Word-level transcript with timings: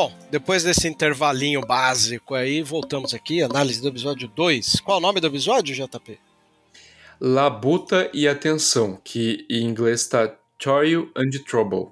Bom, 0.00 0.10
depois 0.30 0.64
desse 0.64 0.88
intervalinho 0.88 1.60
básico 1.60 2.34
aí, 2.34 2.62
voltamos 2.62 3.12
aqui, 3.12 3.42
análise 3.42 3.82
do 3.82 3.88
episódio 3.88 4.28
2. 4.28 4.80
Qual 4.80 4.96
o 4.96 5.00
nome 5.00 5.20
do 5.20 5.26
episódio, 5.26 5.74
JP? 5.74 6.18
Labuta 7.20 8.10
e 8.14 8.26
Atenção, 8.26 8.98
que 9.04 9.46
em 9.50 9.62
inglês 9.62 10.00
está 10.00 10.34
Toil 10.58 11.10
and 11.14 11.28
Trouble. 11.46 11.88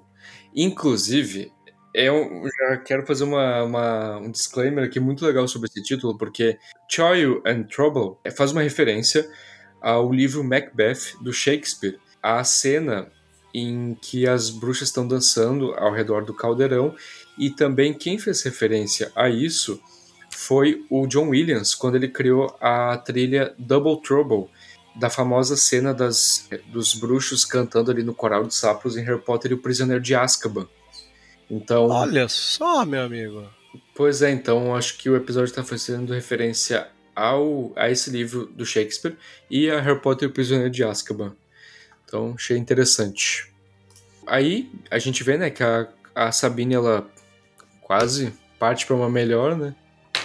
Inclusive, 0.55 1.51
eu 1.93 2.45
já 2.59 2.77
quero 2.77 3.05
fazer 3.05 3.25
uma, 3.25 3.61
uma, 3.61 4.17
um 4.17 4.31
disclaimer 4.31 4.85
aqui 4.85 4.99
muito 4.99 5.23
legal 5.23 5.47
sobre 5.47 5.69
esse 5.69 5.83
título, 5.83 6.17
porque 6.17 6.57
Toil 6.91 7.43
and 7.45 7.65
Trouble 7.65 8.17
faz 8.35 8.51
uma 8.51 8.63
referência 8.63 9.29
ao 9.79 10.11
livro 10.11 10.43
Macbeth 10.43 11.15
do 11.21 11.31
Shakespeare. 11.31 11.99
A 12.23 12.43
cena 12.43 13.07
em 13.53 13.95
que 14.01 14.27
as 14.27 14.49
bruxas 14.49 14.87
estão 14.87 15.07
dançando 15.07 15.73
ao 15.73 15.91
redor 15.91 16.23
do 16.25 16.33
caldeirão 16.33 16.95
e 17.39 17.49
também 17.49 17.93
quem 17.93 18.19
fez 18.19 18.43
referência 18.43 19.11
a 19.15 19.29
isso 19.29 19.81
foi 20.29 20.85
o 20.89 21.07
John 21.07 21.29
Williams, 21.29 21.73
quando 21.73 21.95
ele 21.95 22.09
criou 22.09 22.55
a 22.59 22.97
trilha 22.97 23.55
Double 23.57 24.01
Trouble, 24.01 24.47
da 24.95 25.09
famosa 25.09 25.55
cena 25.55 25.93
das, 25.93 26.49
dos 26.67 26.93
bruxos 26.93 27.45
cantando 27.45 27.89
ali 27.89 28.03
no 28.03 28.13
coral 28.13 28.43
de 28.43 28.53
sapos 28.53 28.97
em 28.97 29.03
Harry 29.03 29.21
Potter 29.21 29.51
e 29.51 29.53
o 29.53 29.59
Prisioneiro 29.59 30.03
de 30.03 30.13
Azkaban. 30.13 30.67
Então, 31.49 31.87
Olha 31.87 32.27
só, 32.27 32.85
meu 32.85 33.03
amigo. 33.03 33.47
Pois 33.95 34.21
é, 34.21 34.31
então 34.31 34.75
acho 34.75 34.97
que 34.97 35.09
o 35.09 35.15
episódio 35.15 35.49
está 35.49 35.63
fazendo 35.63 36.13
referência 36.13 36.89
ao, 37.15 37.71
a 37.75 37.89
esse 37.89 38.09
livro 38.09 38.47
do 38.47 38.65
Shakespeare 38.65 39.15
e 39.49 39.69
a 39.69 39.79
Harry 39.79 39.99
Potter 39.99 40.27
e 40.27 40.31
o 40.31 40.33
Prisioneiro 40.33 40.71
de 40.71 40.83
Azkaban. 40.83 41.33
Então 42.05 42.33
achei 42.35 42.57
interessante. 42.57 43.51
Aí 44.27 44.69
a 44.91 44.99
gente 44.99 45.23
vê 45.23 45.37
né, 45.37 45.49
que 45.49 45.63
a, 45.63 45.87
a 46.13 46.31
Sabine 46.31 46.75
ela 46.75 47.09
quase 47.89 48.31
parte 48.59 48.85
para 48.85 48.95
uma 48.95 49.09
melhor, 49.09 49.57
né? 49.57 49.73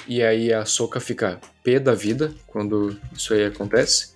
E 0.07 0.23
aí 0.23 0.53
a 0.53 0.67
Soca 0.67 1.01
fica 1.01 1.41
pé 1.63 1.81
da 1.81 1.95
vida 1.95 2.35
quando 2.47 2.95
isso 3.11 3.33
aí 3.33 3.47
acontece. 3.47 4.13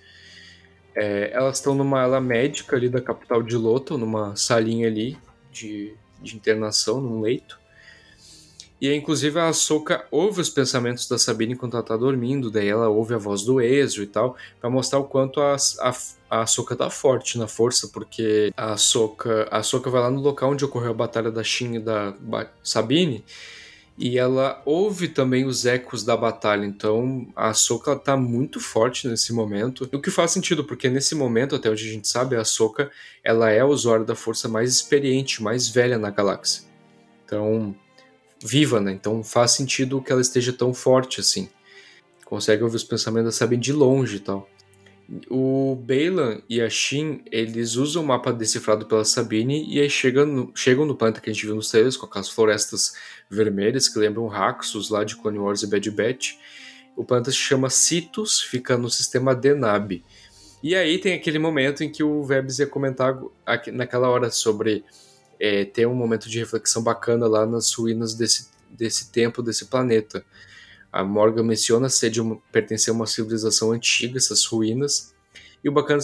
É, 0.95 1.31
elas 1.33 1.57
estão 1.57 1.75
numa 1.75 2.03
ala 2.03 2.21
médica 2.21 2.77
ali 2.77 2.91
da 2.91 3.01
capital 3.01 3.43
de 3.43 3.57
Loto, 3.57 3.97
numa 3.97 4.37
salinha 4.37 4.87
ali 4.87 5.17
de, 5.51 5.95
de 6.21 6.37
internação, 6.37 7.01
num 7.01 7.23
leito. 7.23 7.59
E 8.81 8.95
inclusive, 8.95 9.41
a 9.41 9.53
Soca 9.53 10.07
ouve 10.11 10.41
os 10.41 10.49
pensamentos 10.49 11.09
da 11.09 11.19
Sabine 11.19 11.55
enquanto 11.55 11.75
ela 11.75 11.83
tá 11.83 11.97
dormindo, 11.97 12.51
daí 12.51 12.69
ela 12.69 12.89
ouve 12.89 13.13
a 13.13 13.19
voz 13.19 13.43
do 13.43 13.61
Ezio 13.61 14.05
e 14.05 14.07
tal, 14.07 14.37
para 14.61 14.71
mostrar 14.71 15.01
o 15.01 15.05
quanto 15.05 15.41
a, 15.41 15.57
a, 15.81 16.43
a 16.43 16.47
Soca 16.47 16.77
tá 16.77 16.89
forte 16.89 17.39
na 17.39 17.49
força, 17.49 17.89
porque 17.89 18.53
a 18.57 18.77
Soca, 18.77 19.49
a 19.51 19.65
Soca 19.65 19.91
vai 19.91 20.01
lá 20.03 20.11
no 20.11 20.21
local 20.21 20.53
onde 20.53 20.65
ocorreu 20.65 20.93
a 20.93 20.95
batalha 20.95 21.31
da 21.31 21.43
Shin 21.43 21.75
e 21.75 21.81
da 21.81 22.15
Sabine, 22.63 23.25
e 24.01 24.17
ela 24.17 24.63
ouve 24.65 25.09
também 25.09 25.45
os 25.45 25.67
ecos 25.67 26.05
da 26.05 26.17
batalha, 26.17 26.65
então 26.65 27.27
a 27.35 27.53
Soka 27.53 27.97
tá 27.97 28.17
muito 28.17 28.61
forte 28.61 29.09
nesse 29.09 29.33
momento, 29.33 29.91
o 29.93 30.01
que 30.01 30.09
faz 30.09 30.31
sentido, 30.31 30.63
porque 30.63 30.89
nesse 30.89 31.17
momento, 31.17 31.57
até 31.57 31.69
onde 31.69 31.85
a 31.85 31.93
gente 31.93 32.07
sabe, 32.07 32.37
a 32.37 32.45
Soka 32.45 32.93
ela 33.25 33.51
é 33.51 33.59
a 33.59 33.67
usuária 33.67 34.05
da 34.05 34.15
força 34.15 34.49
mais 34.49 34.71
experiente, 34.71 35.43
mais 35.43 35.69
velha 35.69 35.99
na 35.99 36.11
galáxia. 36.11 36.63
Então, 37.25 37.75
viva, 38.45 38.81
né? 38.81 38.93
Então 38.93 39.23
faz 39.23 39.53
sentido 39.53 40.01
que 40.03 40.13
ela 40.13 40.21
esteja 40.21 40.53
tão 40.53 40.73
forte 40.73 41.21
assim. 41.21 41.49
Consegue 42.25 42.63
ouvir 42.63 42.77
os 42.77 42.85
pensamentos 42.85 43.27
da 43.27 43.33
Sabine 43.33 43.63
de 43.63 43.73
longe 43.73 44.17
e 44.17 44.21
tal. 44.21 44.49
O 45.31 45.75
Bailan 45.75 46.43
e 46.49 46.61
a 46.61 46.69
Shin, 46.69 47.23
eles 47.33 47.77
usam 47.77 48.03
o 48.03 48.07
mapa 48.07 48.31
decifrado 48.31 48.85
pela 48.85 49.07
Sabine 49.07 49.67
e 49.67 49.81
aí 49.81 49.89
chegam 49.89 50.27
no, 50.27 50.53
chegam 50.55 50.85
no 50.85 50.95
planeta 50.95 51.19
que 51.19 51.31
a 51.31 51.33
gente 51.33 51.47
viu 51.47 51.55
nos 51.55 51.71
trailers, 51.71 51.97
com 51.97 52.05
aquelas 52.05 52.29
florestas 52.29 52.95
vermelhas 53.31 53.89
que 53.89 53.99
lembram 53.99 54.27
Raxus 54.27 54.91
lá 54.91 55.05
de 55.05 55.17
Clone 55.17 55.39
Wars 55.39 55.63
e 55.63 55.67
Bad 55.67 55.91
Batch. 55.91 56.35
O 56.95 57.05
planeta 57.05 57.31
se 57.31 57.39
chama 57.39 57.71
Citus, 57.71 58.43
fica 58.43 58.77
no 58.77 58.91
sistema 58.91 59.35
Denab. 59.35 60.05
E 60.63 60.75
aí 60.75 60.99
tem 60.99 61.15
aquele 61.15 61.39
momento 61.39 61.83
em 61.83 61.91
que 61.91 62.03
o 62.03 62.23
Vebs 62.25 62.59
ia 62.59 62.67
comentar 62.67 63.19
naquela 63.73 64.11
hora 64.11 64.31
sobre 64.31 64.85
é, 65.41 65.65
ter 65.65 65.87
um 65.87 65.95
momento 65.95 66.29
de 66.29 66.39
reflexão 66.39 66.83
bacana 66.83 67.27
lá 67.27 67.47
nas 67.47 67.73
ruínas 67.73 68.15
desse, 68.15 68.49
desse 68.71 69.11
tempo, 69.11 69.43
desse 69.43 69.67
planeta. 69.67 70.25
A 70.93 71.05
Morgan 71.05 71.43
menciona 71.43 71.89
ser 71.89 72.11
de 72.11 72.21
uma, 72.21 72.37
pertencer 72.51 72.93
a 72.93 72.97
uma 72.97 73.07
civilização 73.07 73.73
antiga, 73.73 74.17
essas 74.17 74.45
ruínas. 74.45 75.15
E 75.63 75.69
o 75.69 75.73
bacana 75.73 76.01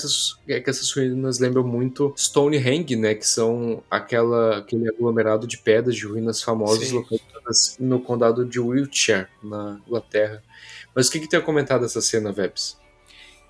é 0.49 0.61
que 0.61 0.69
essas 0.69 0.91
ruínas 0.93 1.39
lembram 1.39 1.65
muito 1.65 2.13
Stonehenge, 2.17 2.97
né? 2.97 3.15
Que 3.15 3.27
são 3.27 3.83
aquela, 3.91 4.59
aquele 4.59 4.89
aglomerado 4.89 5.47
de 5.47 5.59
pedras 5.59 5.95
de 5.95 6.07
ruínas 6.07 6.43
famosas 6.43 6.89
Sim. 6.89 6.97
localizadas 6.97 7.77
no 7.79 8.01
condado 8.01 8.45
de 8.45 8.59
Wiltshire, 8.59 9.27
na 9.43 9.81
Inglaterra. 9.87 10.43
Mas 10.95 11.09
o 11.09 11.13
que, 11.13 11.21
que 11.21 11.29
tem 11.29 11.39
a 11.39 11.43
comentar 11.43 11.81
dessa 11.81 12.01
cena, 12.01 12.33
Vebs? 12.33 12.77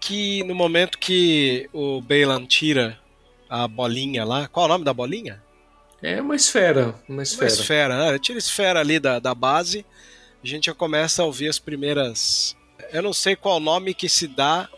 Que 0.00 0.44
no 0.44 0.54
momento 0.54 0.98
que 0.98 1.68
o 1.72 2.00
Bailan 2.02 2.44
tira 2.46 2.98
a 3.48 3.66
bolinha 3.66 4.24
lá, 4.24 4.46
qual 4.48 4.66
é 4.66 4.68
o 4.68 4.72
nome 4.72 4.84
da 4.84 4.92
bolinha? 4.92 5.42
É 6.04 6.20
uma 6.20 6.36
esfera, 6.36 6.94
uma 7.08 7.22
esfera. 7.22 7.50
Uma 7.50 7.60
esfera, 7.60 8.12
né? 8.12 8.18
Tira 8.18 8.36
a 8.36 8.38
esfera 8.38 8.80
ali 8.80 9.00
da, 9.00 9.18
da 9.18 9.34
base, 9.34 9.86
a 10.42 10.46
gente 10.46 10.66
já 10.66 10.74
começa 10.74 11.22
a 11.22 11.24
ouvir 11.24 11.48
as 11.48 11.58
primeiras. 11.58 12.54
Eu 12.92 13.00
não 13.00 13.14
sei 13.14 13.34
qual 13.34 13.58
nome 13.58 13.94
que 13.94 14.06
se 14.06 14.28
dá 14.28 14.68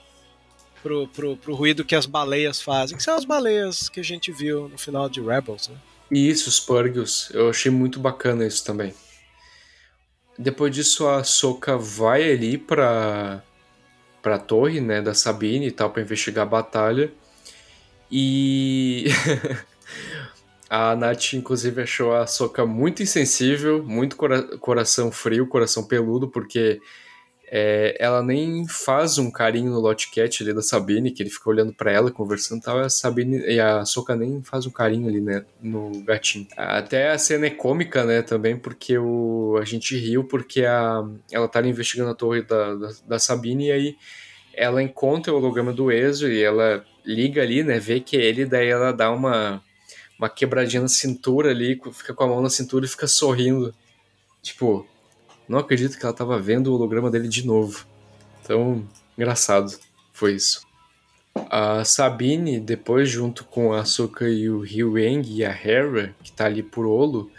pro, 0.84 1.08
pro, 1.08 1.36
pro 1.36 1.52
ruído 1.52 1.84
que 1.84 1.96
as 1.96 2.06
baleias 2.06 2.62
fazem, 2.62 2.96
que 2.96 3.02
são 3.02 3.16
as 3.16 3.24
baleias 3.24 3.88
que 3.88 3.98
a 3.98 4.04
gente 4.04 4.30
viu 4.30 4.68
no 4.68 4.78
final 4.78 5.08
de 5.08 5.20
Rebels, 5.20 5.66
né? 5.66 5.74
Isso, 6.12 6.48
os 6.48 6.60
Purgles. 6.60 7.28
Eu 7.34 7.50
achei 7.50 7.72
muito 7.72 7.98
bacana 7.98 8.46
isso 8.46 8.64
também. 8.64 8.94
Depois 10.38 10.72
disso, 10.72 11.08
a 11.08 11.24
Soka 11.24 11.76
vai 11.76 12.30
ali 12.30 12.56
pra, 12.56 13.42
pra 14.22 14.38
torre, 14.38 14.80
né, 14.80 15.02
da 15.02 15.12
Sabine 15.12 15.66
e 15.66 15.72
tal, 15.72 15.90
pra 15.90 16.02
investigar 16.02 16.46
a 16.46 16.48
batalha. 16.48 17.12
E 18.12 19.06
a 20.68 20.96
Nath, 20.96 21.34
inclusive, 21.34 21.82
achou 21.82 22.14
a 22.14 22.26
Soka 22.26 22.66
muito 22.66 23.02
insensível, 23.02 23.82
muito 23.82 24.16
cora 24.16 24.42
coração 24.58 25.12
frio, 25.12 25.46
coração 25.46 25.86
peludo, 25.86 26.28
porque 26.28 26.80
é, 27.48 27.96
ela 28.00 28.22
nem 28.22 28.66
faz 28.66 29.18
um 29.18 29.30
carinho 29.30 29.70
no 29.70 29.78
Lotcat 29.78 30.42
ali 30.42 30.52
da 30.52 30.62
Sabine, 30.62 31.12
que 31.12 31.22
ele 31.22 31.30
fica 31.30 31.48
olhando 31.48 31.72
para 31.72 31.92
ela, 31.92 32.10
conversando 32.10 32.58
e 32.58 32.62
tal, 32.62 32.78
a 32.80 32.88
Sabine 32.88 33.38
e 33.38 33.60
a 33.60 33.84
Soka 33.84 34.16
nem 34.16 34.42
faz 34.42 34.66
um 34.66 34.70
carinho 34.70 35.08
ali, 35.08 35.20
né, 35.20 35.44
no 35.62 36.02
gatinho. 36.02 36.48
Até 36.56 37.10
a 37.10 37.18
cena 37.18 37.46
é 37.46 37.50
cômica, 37.50 38.04
né, 38.04 38.22
também, 38.22 38.56
porque 38.56 38.98
o, 38.98 39.56
a 39.60 39.64
gente 39.64 39.96
riu 39.96 40.24
porque 40.24 40.64
a, 40.64 41.04
ela 41.30 41.46
tá 41.46 41.60
ali 41.60 41.68
investigando 41.68 42.10
a 42.10 42.14
torre 42.14 42.42
da, 42.42 42.74
da, 42.74 42.88
da 43.06 43.18
Sabine 43.18 43.68
e 43.68 43.72
aí 43.72 43.96
ela 44.52 44.82
encontra 44.82 45.32
o 45.32 45.36
holograma 45.36 45.72
do 45.72 45.92
Ezio 45.92 46.32
e 46.32 46.42
ela 46.42 46.84
liga 47.04 47.42
ali, 47.42 47.62
né, 47.62 47.78
vê 47.78 48.00
que 48.00 48.16
é 48.16 48.24
ele, 48.24 48.44
daí 48.44 48.68
ela 48.68 48.90
dá 48.90 49.12
uma, 49.12 49.62
uma 50.18 50.28
quebradinha 50.28 50.82
na 50.82 50.88
cintura 50.88 51.50
ali, 51.50 51.80
fica 51.92 52.14
com 52.14 52.24
a 52.24 52.26
mão 52.26 52.40
na 52.40 52.50
cintura 52.50 52.84
e 52.84 52.88
fica 52.88 53.06
sorrindo. 53.06 53.74
Tipo, 54.42 54.86
não 55.48 55.58
acredito 55.58 55.98
que 55.98 56.04
ela 56.04 56.14
tava 56.14 56.38
vendo 56.38 56.68
o 56.68 56.74
holograma 56.74 57.10
dele 57.10 57.28
de 57.28 57.46
novo. 57.46 57.86
Então, 58.42 58.86
engraçado. 59.16 59.76
Foi 60.12 60.34
isso. 60.34 60.66
A 61.50 61.84
Sabine, 61.84 62.58
depois, 62.58 63.10
junto 63.10 63.44
com 63.44 63.72
a 63.72 63.84
Soka 63.84 64.28
e 64.28 64.48
o 64.48 64.60
Ryueng 64.60 65.22
e 65.28 65.44
a 65.44 65.50
Hera, 65.50 66.14
que 66.22 66.32
tá 66.32 66.46
ali 66.46 66.62
por 66.62 66.86
Olo, 66.86 67.30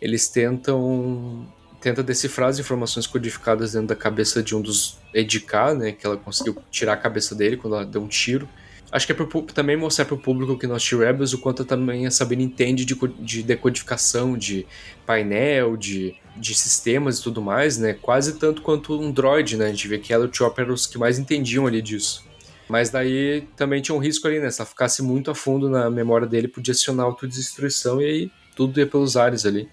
eles 0.00 0.28
tentam 0.28 1.48
tenta 1.80 2.00
decifrar 2.00 2.48
as 2.48 2.60
informações 2.60 3.08
codificadas 3.08 3.72
dentro 3.72 3.88
da 3.88 3.96
cabeça 3.96 4.40
de 4.40 4.54
um 4.54 4.62
dos 4.62 4.98
Edika, 5.12 5.74
né, 5.74 5.90
que 5.90 6.06
ela 6.06 6.16
conseguiu 6.16 6.56
tirar 6.70 6.92
a 6.92 6.96
cabeça 6.96 7.34
dele 7.34 7.56
quando 7.56 7.74
ela 7.74 7.84
deu 7.84 8.00
um 8.00 8.06
tiro. 8.06 8.48
Acho 8.92 9.06
que 9.06 9.12
é 9.12 9.14
pro, 9.14 9.42
também 9.44 9.74
mostrar 9.74 10.04
pro 10.04 10.18
público 10.18 10.58
que 10.58 10.66
nós 10.66 10.86
Rebels 10.92 11.32
o 11.32 11.38
quanto 11.38 11.64
também 11.64 12.06
a 12.06 12.10
Sabine 12.10 12.44
entende 12.44 12.84
de, 12.84 12.94
de 13.20 13.42
decodificação, 13.42 14.36
de 14.36 14.66
painel, 15.06 15.78
de, 15.78 16.14
de 16.36 16.54
sistemas 16.54 17.18
e 17.18 17.22
tudo 17.22 17.40
mais, 17.40 17.78
né? 17.78 17.94
Quase 17.94 18.38
tanto 18.38 18.60
quanto 18.60 19.00
um 19.00 19.10
droid, 19.10 19.56
né? 19.56 19.66
A 19.66 19.68
gente 19.70 19.88
vê 19.88 19.98
que 19.98 20.12
ela 20.12 20.26
e 20.26 20.28
o 20.28 20.34
Chopper 20.34 20.66
eram 20.66 20.74
os 20.74 20.86
que 20.86 20.98
mais 20.98 21.18
entendiam 21.18 21.66
ali 21.66 21.80
disso. 21.80 22.22
Mas 22.68 22.90
daí 22.90 23.48
também 23.56 23.80
tinha 23.80 23.94
um 23.94 23.98
risco 23.98 24.28
ali, 24.28 24.38
né? 24.38 24.50
Se 24.50 24.60
ela 24.60 24.68
ficasse 24.68 25.02
muito 25.02 25.30
a 25.30 25.34
fundo 25.34 25.70
na 25.70 25.88
memória 25.88 26.26
dele, 26.26 26.46
podia 26.46 26.72
acionar 26.72 27.06
autodestruição 27.06 28.00
e 28.00 28.04
aí 28.04 28.30
tudo 28.54 28.78
ia 28.78 28.86
pelos 28.86 29.16
ares 29.16 29.46
ali. 29.46 29.70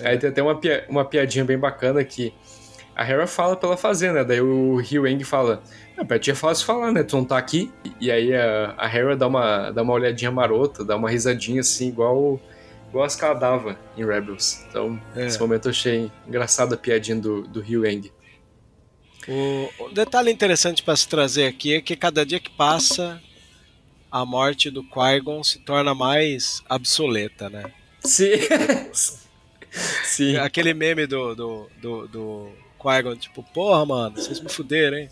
É. 0.00 0.10
Aí 0.10 0.18
tem 0.18 0.30
até 0.30 0.42
uma, 0.42 0.58
uma 0.88 1.04
piadinha 1.04 1.44
bem 1.44 1.58
bacana 1.58 2.02
que 2.04 2.34
a 2.94 3.08
Hera 3.08 3.26
fala 3.26 3.56
pra 3.56 3.68
ela 3.68 3.76
fazer, 3.76 4.12
né? 4.12 4.24
Daí 4.24 4.40
o 4.40 4.76
Ryueng 4.76 5.22
fala: 5.24 5.62
ah, 6.02 6.04
pra 6.04 6.18
ti 6.18 6.30
é 6.30 6.34
fácil 6.34 6.66
falar, 6.66 6.92
né? 6.92 7.02
Tu 7.02 7.16
não 7.16 7.24
tá 7.24 7.38
aqui. 7.38 7.70
E 8.00 8.10
aí 8.10 8.34
a, 8.34 8.74
a 8.76 8.86
Hera 8.86 9.16
dá 9.16 9.26
uma, 9.26 9.70
dá 9.70 9.82
uma 9.82 9.92
olhadinha 9.92 10.30
marota, 10.30 10.84
dá 10.84 10.96
uma 10.96 11.08
risadinha 11.08 11.60
assim, 11.60 11.88
igual, 11.88 12.40
igual 12.88 13.04
as 13.04 13.16
que 13.16 13.24
ela 13.24 13.34
dava 13.34 13.78
em 13.96 14.04
Rebels. 14.04 14.64
Então, 14.68 15.00
é. 15.14 15.24
nesse 15.24 15.40
momento 15.40 15.66
eu 15.66 15.70
achei 15.70 16.10
engraçada 16.26 16.74
a 16.74 16.78
piadinha 16.78 17.16
do, 17.16 17.42
do 17.42 17.60
Ryueng. 17.60 18.10
O, 19.28 19.84
o 19.84 19.88
detalhe 19.90 20.30
interessante 20.32 20.82
para 20.82 20.96
se 20.96 21.06
trazer 21.06 21.46
aqui 21.46 21.74
é 21.74 21.80
que 21.80 21.94
cada 21.94 22.26
dia 22.26 22.40
que 22.40 22.50
passa, 22.50 23.22
a 24.10 24.26
morte 24.26 24.70
do 24.70 24.82
Qui-Gon 24.82 25.42
se 25.44 25.60
torna 25.60 25.94
mais 25.94 26.62
obsoleta, 26.68 27.48
né? 27.48 27.72
Sim. 28.00 28.32
Sim. 30.04 30.36
Aquele 30.36 30.74
meme 30.74 31.06
do, 31.06 31.34
do, 31.34 31.70
do, 31.80 32.08
do 32.08 32.52
Qui-Gon, 32.78 33.16
tipo, 33.16 33.42
porra, 33.54 33.86
mano, 33.86 34.16
vocês 34.16 34.40
me 34.40 34.50
fuderam, 34.50 34.98
hein? 34.98 35.08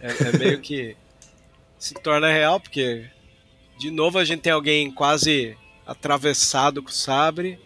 É, 0.00 0.08
é, 0.08 0.38
meio 0.38 0.60
que 0.60 0.96
se 1.78 1.94
torna 1.94 2.30
real, 2.30 2.58
porque 2.58 3.08
de 3.78 3.90
novo 3.90 4.18
a 4.18 4.24
gente 4.24 4.40
tem 4.40 4.52
alguém 4.52 4.90
quase 4.90 5.56
atravessado 5.86 6.82
com 6.82 6.88
o 6.88 6.92
sabre 6.92 7.58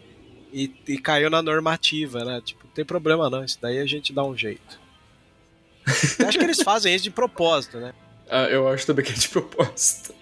e, 0.51 0.73
e 0.87 0.97
caiu 0.97 1.29
na 1.29 1.41
normativa, 1.41 2.23
né? 2.23 2.41
Tipo, 2.43 2.65
não 2.65 2.73
tem 2.73 2.85
problema 2.85 3.29
não, 3.29 3.43
isso 3.43 3.57
daí 3.61 3.79
a 3.79 3.85
gente 3.85 4.13
dá 4.13 4.23
um 4.23 4.35
jeito. 4.35 4.79
acho 6.27 6.37
que 6.37 6.43
eles 6.43 6.61
fazem 6.61 6.93
isso 6.93 7.03
de 7.03 7.11
propósito, 7.11 7.77
né? 7.77 7.93
Ah, 8.29 8.45
eu 8.45 8.67
acho 8.67 8.85
também 8.85 9.05
que 9.05 9.11
é 9.11 9.15
de 9.15 9.29
propósito. 9.29 10.13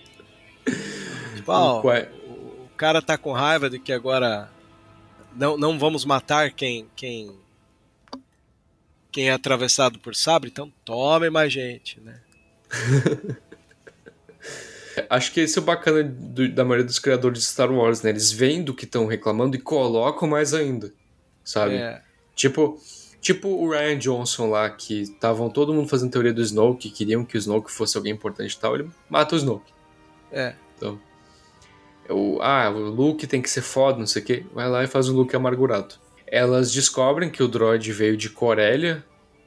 Tipo, 1.35 1.51
ó, 1.51 1.81
o, 1.81 2.65
o 2.65 2.69
cara 2.75 3.01
tá 3.01 3.17
com 3.17 3.31
raiva 3.31 3.69
de 3.69 3.79
que 3.79 3.91
agora 3.91 4.49
não, 5.35 5.57
não 5.57 5.79
vamos 5.79 6.05
matar 6.05 6.51
quem, 6.51 6.87
quem 6.95 7.31
quem 9.13 9.29
é 9.29 9.31
atravessado 9.31 9.99
por 9.99 10.15
sabre, 10.15 10.49
então 10.49 10.73
tome 10.83 11.29
mais 11.29 11.53
gente, 11.53 12.01
né? 12.01 12.19
Acho 15.09 15.31
que 15.31 15.39
esse 15.39 15.57
é 15.57 15.61
o 15.61 15.65
bacana 15.65 16.03
do, 16.03 16.51
da 16.51 16.65
maioria 16.65 16.85
dos 16.85 16.99
criadores 16.99 17.39
de 17.39 17.45
Star 17.45 17.71
Wars, 17.71 18.01
né? 18.01 18.09
Eles 18.09 18.31
veem 18.31 18.63
do 18.63 18.73
que 18.73 18.85
estão 18.85 19.05
reclamando 19.05 19.55
e 19.55 19.59
colocam 19.59 20.27
mais 20.27 20.53
ainda, 20.53 20.91
sabe? 21.43 21.75
É. 21.75 22.01
Tipo, 22.35 22.79
tipo 23.21 23.47
o 23.47 23.69
Ryan 23.69 23.97
Johnson 23.97 24.49
lá, 24.49 24.69
que 24.69 25.01
estavam 25.01 25.49
todo 25.49 25.73
mundo 25.73 25.87
fazendo 25.87 26.11
teoria 26.11 26.33
do 26.33 26.41
Snoke, 26.41 26.89
que 26.89 26.95
queriam 26.95 27.23
que 27.23 27.37
o 27.37 27.39
Snoke 27.39 27.71
fosse 27.71 27.95
alguém 27.95 28.13
importante 28.13 28.53
e 28.53 28.59
tal, 28.59 28.75
ele 28.75 28.89
mata 29.09 29.35
o 29.35 29.37
Snoke. 29.37 29.71
É. 30.31 30.55
Então, 30.75 30.99
o, 32.09 32.39
ah, 32.41 32.69
o 32.69 32.89
Luke 32.89 33.27
tem 33.27 33.41
que 33.41 33.49
ser 33.49 33.61
foda, 33.61 33.99
não 33.99 34.07
sei 34.07 34.21
o 34.21 34.25
quê. 34.25 34.45
Vai 34.53 34.67
lá 34.67 34.83
e 34.83 34.87
faz 34.87 35.07
um 35.07 35.15
Luke 35.15 35.35
amargurado. 35.35 35.95
Elas 36.27 36.71
descobrem 36.71 37.29
que 37.29 37.43
o 37.43 37.47
droid 37.47 37.91
veio 37.91 38.17
de 38.17 38.29
Corélia, 38.29 39.03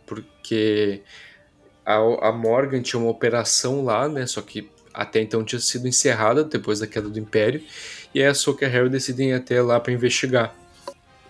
porque 0.07 1.03
a, 1.85 1.97
a 2.29 2.33
Morgan 2.33 2.83
tinha 2.83 3.01
uma 3.01 3.11
operação 3.11 3.85
lá, 3.85 4.09
né? 4.09 4.27
Só 4.27 4.41
que 4.43 4.71
até 4.93 5.21
então 5.21 5.45
tinha 5.45 5.61
sido 5.61 5.87
encerrada 5.87 6.43
depois 6.43 6.81
da 6.81 6.87
queda 6.87 7.09
do 7.09 7.19
Império. 7.19 7.63
E 8.15 8.21
aí 8.21 8.27
a 8.27 8.35
Soka 8.35 8.65
e 8.65 8.69
a 8.69 8.71
Harry 8.71 8.89
decidem 8.89 9.31
ir 9.31 9.35
até 9.35 9.61
lá 9.61 9.79
para 9.79 9.93
investigar. 9.93 10.55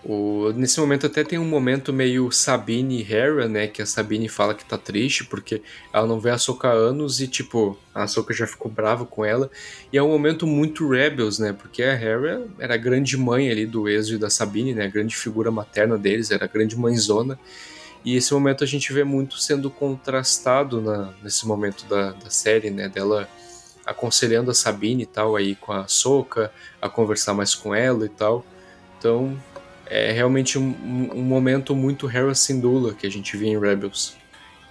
O, 0.03 0.53
nesse 0.55 0.79
momento 0.79 1.05
até 1.05 1.23
tem 1.23 1.37
um 1.37 1.47
momento 1.47 1.91
meio 1.91 2.31
Sabine 2.31 3.01
e 3.01 3.13
Hera, 3.13 3.47
né? 3.47 3.67
Que 3.67 3.81
a 3.81 3.85
Sabine 3.85 4.29
fala 4.29 4.53
que 4.53 4.63
tá 4.63 4.77
triste 4.77 5.25
porque 5.25 5.61
ela 5.91 6.07
não 6.07 6.19
vê 6.19 6.29
a 6.29 6.37
Soka 6.37 6.67
há 6.69 6.71
anos 6.71 7.19
e, 7.19 7.27
tipo, 7.27 7.77
a 7.93 8.07
Soka 8.07 8.33
já 8.33 8.47
ficou 8.47 8.71
brava 8.71 9.05
com 9.05 9.25
ela. 9.25 9.49
E 9.91 9.97
é 9.97 10.03
um 10.03 10.07
momento 10.07 10.47
muito 10.47 10.87
Rebels, 10.87 11.39
né? 11.39 11.51
Porque 11.51 11.83
a 11.83 11.93
Hera 11.93 12.47
era 12.59 12.75
a 12.75 12.77
grande 12.77 13.17
mãe 13.17 13.49
ali 13.49 13.65
do 13.65 13.89
Ezio 13.89 14.15
e 14.15 14.19
da 14.19 14.29
Sabine, 14.29 14.73
né? 14.73 14.85
A 14.85 14.89
grande 14.89 15.15
figura 15.15 15.51
materna 15.51 15.97
deles, 15.97 16.31
era 16.31 16.45
a 16.45 16.47
grande 16.47 16.77
mãezona. 16.77 17.37
E 18.05 18.15
esse 18.15 18.33
momento 18.33 18.63
a 18.63 18.67
gente 18.67 18.93
vê 18.93 19.03
muito 19.03 19.37
sendo 19.37 19.69
contrastado 19.69 20.79
na, 20.79 21.13
nesse 21.21 21.45
momento 21.45 21.85
da, 21.87 22.11
da 22.11 22.29
série, 22.29 22.69
né? 22.69 22.87
Dela 22.87 23.27
aconselhando 23.85 24.51
a 24.51 24.53
Sabine 24.53 25.03
e 25.03 25.05
tal 25.05 25.35
aí 25.35 25.55
com 25.55 25.71
a 25.71 25.87
Soka, 25.87 26.51
a 26.81 26.87
conversar 26.87 27.33
mais 27.33 27.55
com 27.55 27.73
ela 27.73 28.05
e 28.05 28.09
tal. 28.09 28.45
Então, 28.97 29.37
é 29.89 30.11
realmente 30.11 30.57
um, 30.57 30.75
um 31.13 31.21
momento 31.21 31.75
muito 31.75 32.09
Hera 32.09 32.33
Syndulla 32.33 32.93
que 32.93 33.05
a 33.05 33.11
gente 33.11 33.35
vê 33.37 33.47
em 33.47 33.59
Rebels. 33.59 34.15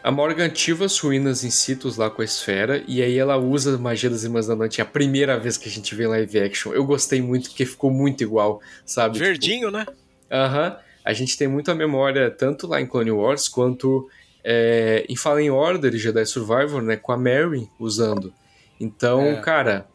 A 0.07 0.11
Morgan 0.13 0.47
ativa 0.47 0.85
as 0.85 0.97
ruínas 0.99 1.43
in 1.43 1.51
situ 1.51 1.93
lá 1.99 2.09
com 2.09 2.23
a 2.23 2.25
esfera 2.25 2.81
e 2.87 3.03
aí 3.03 3.19
ela 3.19 3.37
usa 3.37 3.75
a 3.75 3.79
magia 3.79 4.09
das 4.09 4.23
Irmãs 4.23 4.47
da 4.47 4.55
Noite. 4.55 4.81
É 4.81 4.85
a 4.85 4.87
primeira 4.87 5.37
vez 5.37 5.57
que 5.57 5.69
a 5.69 5.73
gente 5.73 5.93
vê 5.97 6.07
live 6.07 6.39
action. 6.39 6.73
Eu 6.73 6.85
gostei 6.85 7.21
muito 7.21 7.49
porque 7.49 7.67
ficou 7.67 7.91
muito 7.91 8.23
igual, 8.23 8.61
sabe? 8.85 9.19
Verdinho, 9.19 9.67
tipo, 9.67 9.73
né? 9.73 9.87
Aham. 10.31 10.77
A 11.05 11.13
gente 11.13 11.37
tem 11.37 11.49
muita 11.49 11.75
memória 11.75 12.31
tanto 12.31 12.69
lá 12.69 12.81
em 12.81 12.87
Clone 12.87 13.11
Wars 13.11 13.49
quanto 13.49 14.09
é, 14.45 15.05
em 15.09 15.17
Fallen 15.17 15.51
Order 15.51 15.93
e 15.93 15.99
Jedi 15.99 16.25
Survivor, 16.25 16.81
né? 16.83 16.97
Com 16.97 17.11
a 17.11 17.17
Mary 17.17 17.69
usando. 17.77 18.33
Então, 18.79 19.23
é. 19.23 19.41
cara, 19.41 19.89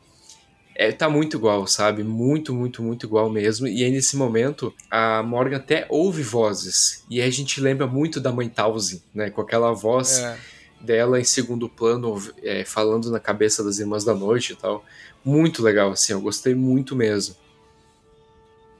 é, 0.76 0.92
tá 0.92 1.10
muito 1.10 1.38
igual, 1.38 1.68
sabe? 1.68 2.04
Muito, 2.04 2.54
muito, 2.54 2.82
muito 2.82 3.06
igual 3.06 3.30
mesmo. 3.30 3.68
E 3.68 3.84
aí, 3.84 3.92
nesse 3.92 4.16
momento, 4.16 4.74
a 4.90 5.22
Morgan 5.22 5.58
até 5.58 5.86
ouve 5.90 6.24
vozes. 6.24 7.04
E 7.10 7.22
aí 7.22 7.28
a 7.28 7.32
gente 7.32 7.60
lembra 7.60 7.86
muito 7.86 8.20
da 8.20 8.32
mãe 8.32 8.50
Tausi, 8.50 9.04
né? 9.14 9.30
Com 9.30 9.42
aquela 9.42 9.72
voz 9.74 10.20
é. 10.20 10.38
dela 10.80 11.20
em 11.20 11.24
segundo 11.24 11.70
plano, 11.70 12.22
é, 12.42 12.64
falando 12.64 13.12
na 13.12 13.20
cabeça 13.20 13.64
das 13.64 13.80
Irmãs 13.80 14.04
da 14.04 14.14
Noite 14.14 14.54
e 14.54 14.56
tal. 14.56 14.84
Muito 15.24 15.62
legal, 15.62 15.92
assim, 15.92 16.14
eu 16.14 16.22
gostei 16.22 16.56
muito 16.56 16.96
mesmo. 16.96 17.36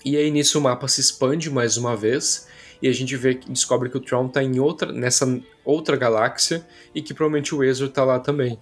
E 0.04 0.18
aí 0.18 0.32
nisso 0.32 0.58
o 0.58 0.62
mapa 0.62 0.88
se 0.88 1.00
expande 1.00 1.50
mais 1.50 1.78
uma 1.78 1.96
vez 1.96 2.48
e 2.82 2.88
a 2.88 2.92
gente 2.92 3.16
vê 3.16 3.36
descobre 3.36 3.90
que 3.90 3.98
o 3.98 4.00
Tron 4.00 4.28
tá 4.28 4.42
em 4.42 4.60
outra 4.60 4.92
nessa 4.92 5.40
outra 5.64 5.96
galáxia 5.96 6.66
e 6.96 7.02
que 7.02 7.14
provavelmente 7.14 7.54
o 7.54 7.64
Ezra 7.64 7.88
tá 7.88 8.04
lá 8.04 8.20
também. 8.20 8.58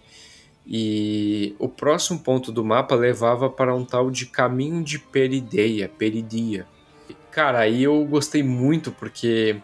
E 0.71 1.55
o 1.57 1.67
próximo 1.67 2.19
ponto 2.19 2.51
do 2.51 2.63
mapa 2.63 2.93
levava 2.93 3.49
para 3.49 3.73
um 3.73 3.83
tal 3.83 4.11
de 4.11 4.27
caminho 4.27 4.83
de 4.83 4.99
Perideia, 4.99 5.89
Peridia. 5.89 6.67
Cara, 7.31 7.61
aí 7.61 7.81
eu 7.81 8.05
gostei 8.05 8.43
muito 8.43 8.91
porque 8.91 9.59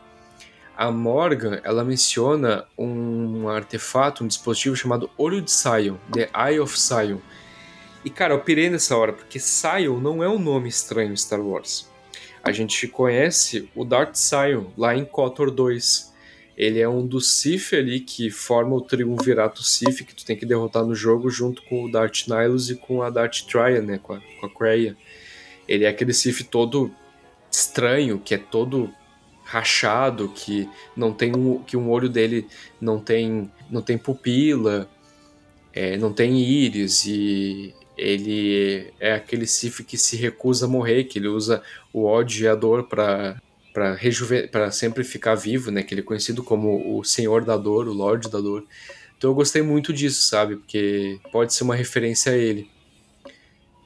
a 0.75 0.89
Morgan, 0.89 1.61
ela 1.63 1.83
menciona 1.83 2.65
um 2.75 3.47
artefato, 3.47 4.23
um 4.23 4.27
dispositivo 4.27 4.75
chamado 4.75 5.07
Olho 5.15 5.43
de 5.43 5.51
Sion, 5.51 5.97
The 6.11 6.29
Eye 6.35 6.59
of 6.59 6.75
Sion. 6.77 7.19
E 8.03 8.09
cara, 8.09 8.33
eu 8.33 8.41
pirei 8.41 8.71
nessa 8.71 8.97
hora, 8.97 9.13
porque 9.13 9.39
Sion 9.39 9.99
não 9.99 10.23
é 10.23 10.27
um 10.27 10.39
nome 10.39 10.69
estranho 10.69 11.13
em 11.13 11.17
Star 11.17 11.39
Wars. 11.39 11.87
A 12.43 12.51
gente 12.51 12.87
conhece 12.87 13.69
o 13.75 13.85
Darth 13.85 14.15
Sion 14.15 14.65
lá 14.75 14.95
em 14.95 15.05
KOTOR 15.05 15.51
2, 15.51 16.14
ele 16.57 16.79
é 16.79 16.87
um 16.87 17.05
dos 17.05 17.31
Sith 17.31 17.73
ali 17.73 17.99
que 17.99 18.29
forma 18.29 18.75
o 18.75 18.81
triunvirato 18.81 19.61
Sith 19.61 20.05
que 20.05 20.15
tu 20.15 20.25
tem 20.25 20.37
que 20.37 20.45
derrotar 20.45 20.85
no 20.85 20.95
jogo 20.95 21.29
junto 21.29 21.61
com 21.63 21.83
o 21.83 21.91
Darth 21.91 22.27
Nihilus 22.27 22.69
e 22.69 22.75
com 22.75 23.01
a 23.01 23.09
Darth 23.09 23.41
Triad, 23.41 23.85
né, 23.85 23.99
com 24.01 24.13
a, 24.13 24.21
com 24.39 24.45
a 24.45 24.49
Kreia. 24.49 24.95
Ele 25.67 25.83
é 25.83 25.89
aquele 25.89 26.13
Sith 26.13 26.43
todo 26.49 26.91
estranho, 27.51 28.19
que 28.23 28.33
é 28.33 28.37
todo 28.37 28.89
rachado, 29.43 30.29
que 30.29 30.67
não 30.95 31.13
tem 31.13 31.35
um, 31.35 31.61
que 31.61 31.77
um 31.77 31.89
olho 31.89 32.09
dele 32.09 32.47
não 32.79 32.99
tem 32.99 33.51
não 33.69 33.81
tem 33.81 33.97
pupila, 33.97 34.89
é, 35.73 35.97
não 35.97 36.13
tem 36.13 36.39
íris 36.39 37.05
e 37.05 37.73
ele 37.97 38.93
é 38.99 39.13
aquele 39.13 39.45
Sif 39.45 39.83
que 39.83 39.97
se 39.97 40.15
recusa 40.15 40.65
a 40.65 40.69
morrer, 40.69 41.05
que 41.05 41.19
ele 41.19 41.27
usa 41.27 41.61
o 41.93 42.05
ódio 42.05 42.45
e 42.45 42.47
a 42.47 42.55
dor 42.55 42.83
para 42.83 43.41
para 44.51 44.71
sempre 44.71 45.03
ficar 45.03 45.35
vivo, 45.35 45.69
né? 45.69 45.83
Que 45.83 45.93
ele 45.93 46.01
é 46.01 46.03
conhecido 46.03 46.41
como 46.41 46.97
o 46.97 47.03
Senhor 47.03 47.43
da 47.43 47.57
Dor, 47.57 47.89
o 47.89 47.93
Lorde 47.93 48.29
da 48.29 48.39
Dor. 48.39 48.65
Então 49.17 49.31
eu 49.31 49.35
gostei 49.35 49.61
muito 49.61 49.91
disso, 49.91 50.27
sabe? 50.27 50.55
Porque 50.55 51.19
pode 51.31 51.53
ser 51.53 51.63
uma 51.63 51.75
referência 51.75 52.31
a 52.31 52.37
ele. 52.37 52.69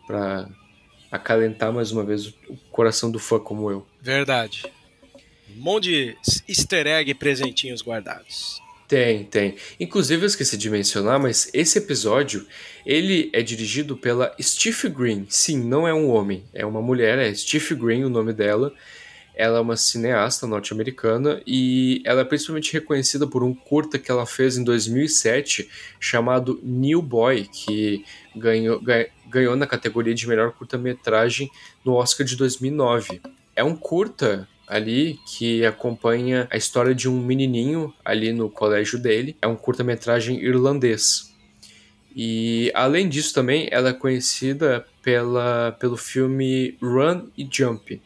Para 0.06 0.48
acalentar 1.12 1.74
mais 1.74 1.92
uma 1.92 2.04
vez 2.04 2.28
o 2.28 2.56
coração 2.72 3.10
do 3.10 3.18
fã 3.18 3.40
como 3.40 3.72
eu. 3.72 3.86
Verdade. 4.00 4.72
Um 5.50 5.62
monte 5.62 5.84
de 5.86 6.18
easter 6.48 6.86
egg 6.86 7.14
presentinhos 7.16 7.82
guardados. 7.82 8.62
Tem, 8.88 9.24
tem. 9.24 9.56
Inclusive 9.80 10.24
eu 10.24 10.28
esqueci 10.28 10.58
de 10.58 10.70
mencionar, 10.70 11.20
mas 11.20 11.50
esse 11.54 11.78
episódio, 11.78 12.48
ele 12.86 13.30
é 13.34 13.42
dirigido 13.42 13.96
pela 13.96 14.36
Steve 14.42 14.90
Green. 14.90 15.26
Sim, 15.30 15.64
não 15.64 15.88
é 15.88 15.94
um 15.94 16.10
homem, 16.10 16.44
é 16.54 16.66
uma 16.66 16.82
mulher, 16.82 17.20
é 17.20 17.34
Steve 17.34 17.76
Green 17.76 18.04
o 18.04 18.10
nome 18.10 18.34
dela. 18.34 18.74
Ela 19.40 19.60
é 19.60 19.62
uma 19.62 19.78
cineasta 19.78 20.46
norte-americana 20.46 21.42
e 21.48 22.02
ela 22.04 22.20
é 22.20 22.26
principalmente 22.26 22.74
reconhecida 22.74 23.26
por 23.26 23.42
um 23.42 23.56
curta 23.56 23.98
que 23.98 24.12
ela 24.12 24.26
fez 24.26 24.58
em 24.58 24.66
2007 24.66 25.70
chamado 25.98 26.60
New 26.62 27.02
Boy, 27.02 27.48
que 27.50 28.04
ganhou, 28.36 28.82
ganhou 29.30 29.56
na 29.56 29.66
categoria 29.66 30.14
de 30.14 30.28
melhor 30.28 30.52
curta-metragem 30.52 31.50
no 31.86 31.94
Oscar 31.94 32.28
de 32.28 32.36
2009. 32.36 33.22
É 33.56 33.64
um 33.64 33.78
curta 33.78 34.46
ali 34.68 35.18
que 35.26 35.66
acompanha 35.66 36.46
a 36.52 36.58
história 36.58 36.94
de 36.94 37.08
um 37.08 37.22
menininho 37.22 37.94
ali 38.04 38.34
no 38.34 38.50
colégio 38.50 39.00
dele. 39.00 39.38
É 39.42 39.48
um 39.48 39.56
curta-metragem 39.56 40.44
irlandês. 40.44 41.34
E 42.14 42.74
além 42.76 43.08
disso 43.08 43.34
também, 43.34 43.70
ela 43.72 43.92
é 43.92 43.94
conhecida 43.94 44.86
pela, 45.02 45.72
pelo 45.80 45.96
filme 45.96 46.78
Run 46.82 47.30
e 47.38 47.48
Jump, 47.50 48.02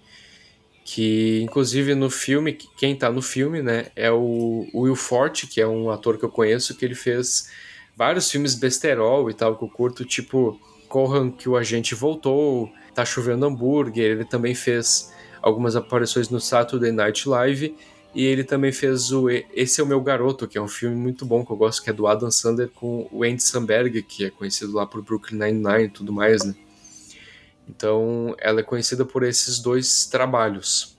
que 0.84 1.42
inclusive 1.42 1.96
no 1.96 2.10
filme, 2.10 2.54
quem 2.54 2.96
tá 2.96 3.12
no 3.12 3.22
filme, 3.22 3.62
né, 3.62 3.88
é 3.96 4.12
o 4.12 4.68
Will 4.74 4.96
Forte, 4.96 5.48
que 5.48 5.62
é 5.62 5.68
um 5.68 5.90
ator 5.90 6.18
que 6.18 6.26
eu 6.26 6.30
conheço, 6.30 6.76
que 6.76 6.84
ele 6.84 6.96
fez 6.96 7.50
vários 7.96 8.30
filmes 8.30 8.56
besterol 8.56 9.30
e 9.30 9.34
tal, 9.34 9.58
que 9.58 9.64
eu 9.64 9.70
curto, 9.70 10.04
tipo 10.04 10.60
Corran 10.88 11.32
que 11.32 11.48
o 11.48 11.56
agente 11.56 11.96
voltou, 11.96 12.70
Tá 12.94 13.04
chovendo 13.04 13.48
hambúrguer, 13.48 14.12
ele 14.12 14.26
também 14.26 14.54
fez 14.54 15.12
algumas 15.42 15.76
aparições 15.76 16.30
no 16.30 16.40
Saturday 16.40 16.92
Night 16.92 17.28
Live. 17.28 17.76
E 18.14 18.24
ele 18.24 18.44
também 18.44 18.72
fez 18.72 19.12
o 19.12 19.28
Esse 19.28 19.82
é 19.82 19.84
o 19.84 19.88
Meu 19.88 20.00
Garoto, 20.00 20.48
que 20.48 20.60
é 20.60 20.62
um 20.62 20.68
filme 20.68 20.96
muito 20.96 21.26
bom 21.26 21.44
que 21.44 21.52
eu 21.52 21.58
gosto, 21.58 21.82
que 21.82 21.90
é 21.90 21.94
do 21.94 22.06
Adam 22.06 22.30
Sandler 22.30 22.70
com 22.70 23.10
o 23.12 23.24
Andy 23.24 23.42
Samberg, 23.42 24.04
que 24.04 24.26
é 24.26 24.30
conhecido 24.30 24.74
lá 24.74 24.86
por 24.86 25.02
Brooklyn 25.02 25.40
Nine-Nine 25.40 25.86
e 25.86 25.90
tudo 25.90 26.14
mais, 26.14 26.46
né? 26.46 26.54
Então, 27.68 28.36
ela 28.40 28.60
é 28.60 28.64
conhecida 28.64 29.06
por 29.06 29.24
esses 29.24 29.60
dois 29.60 30.06
trabalhos. 30.06 30.98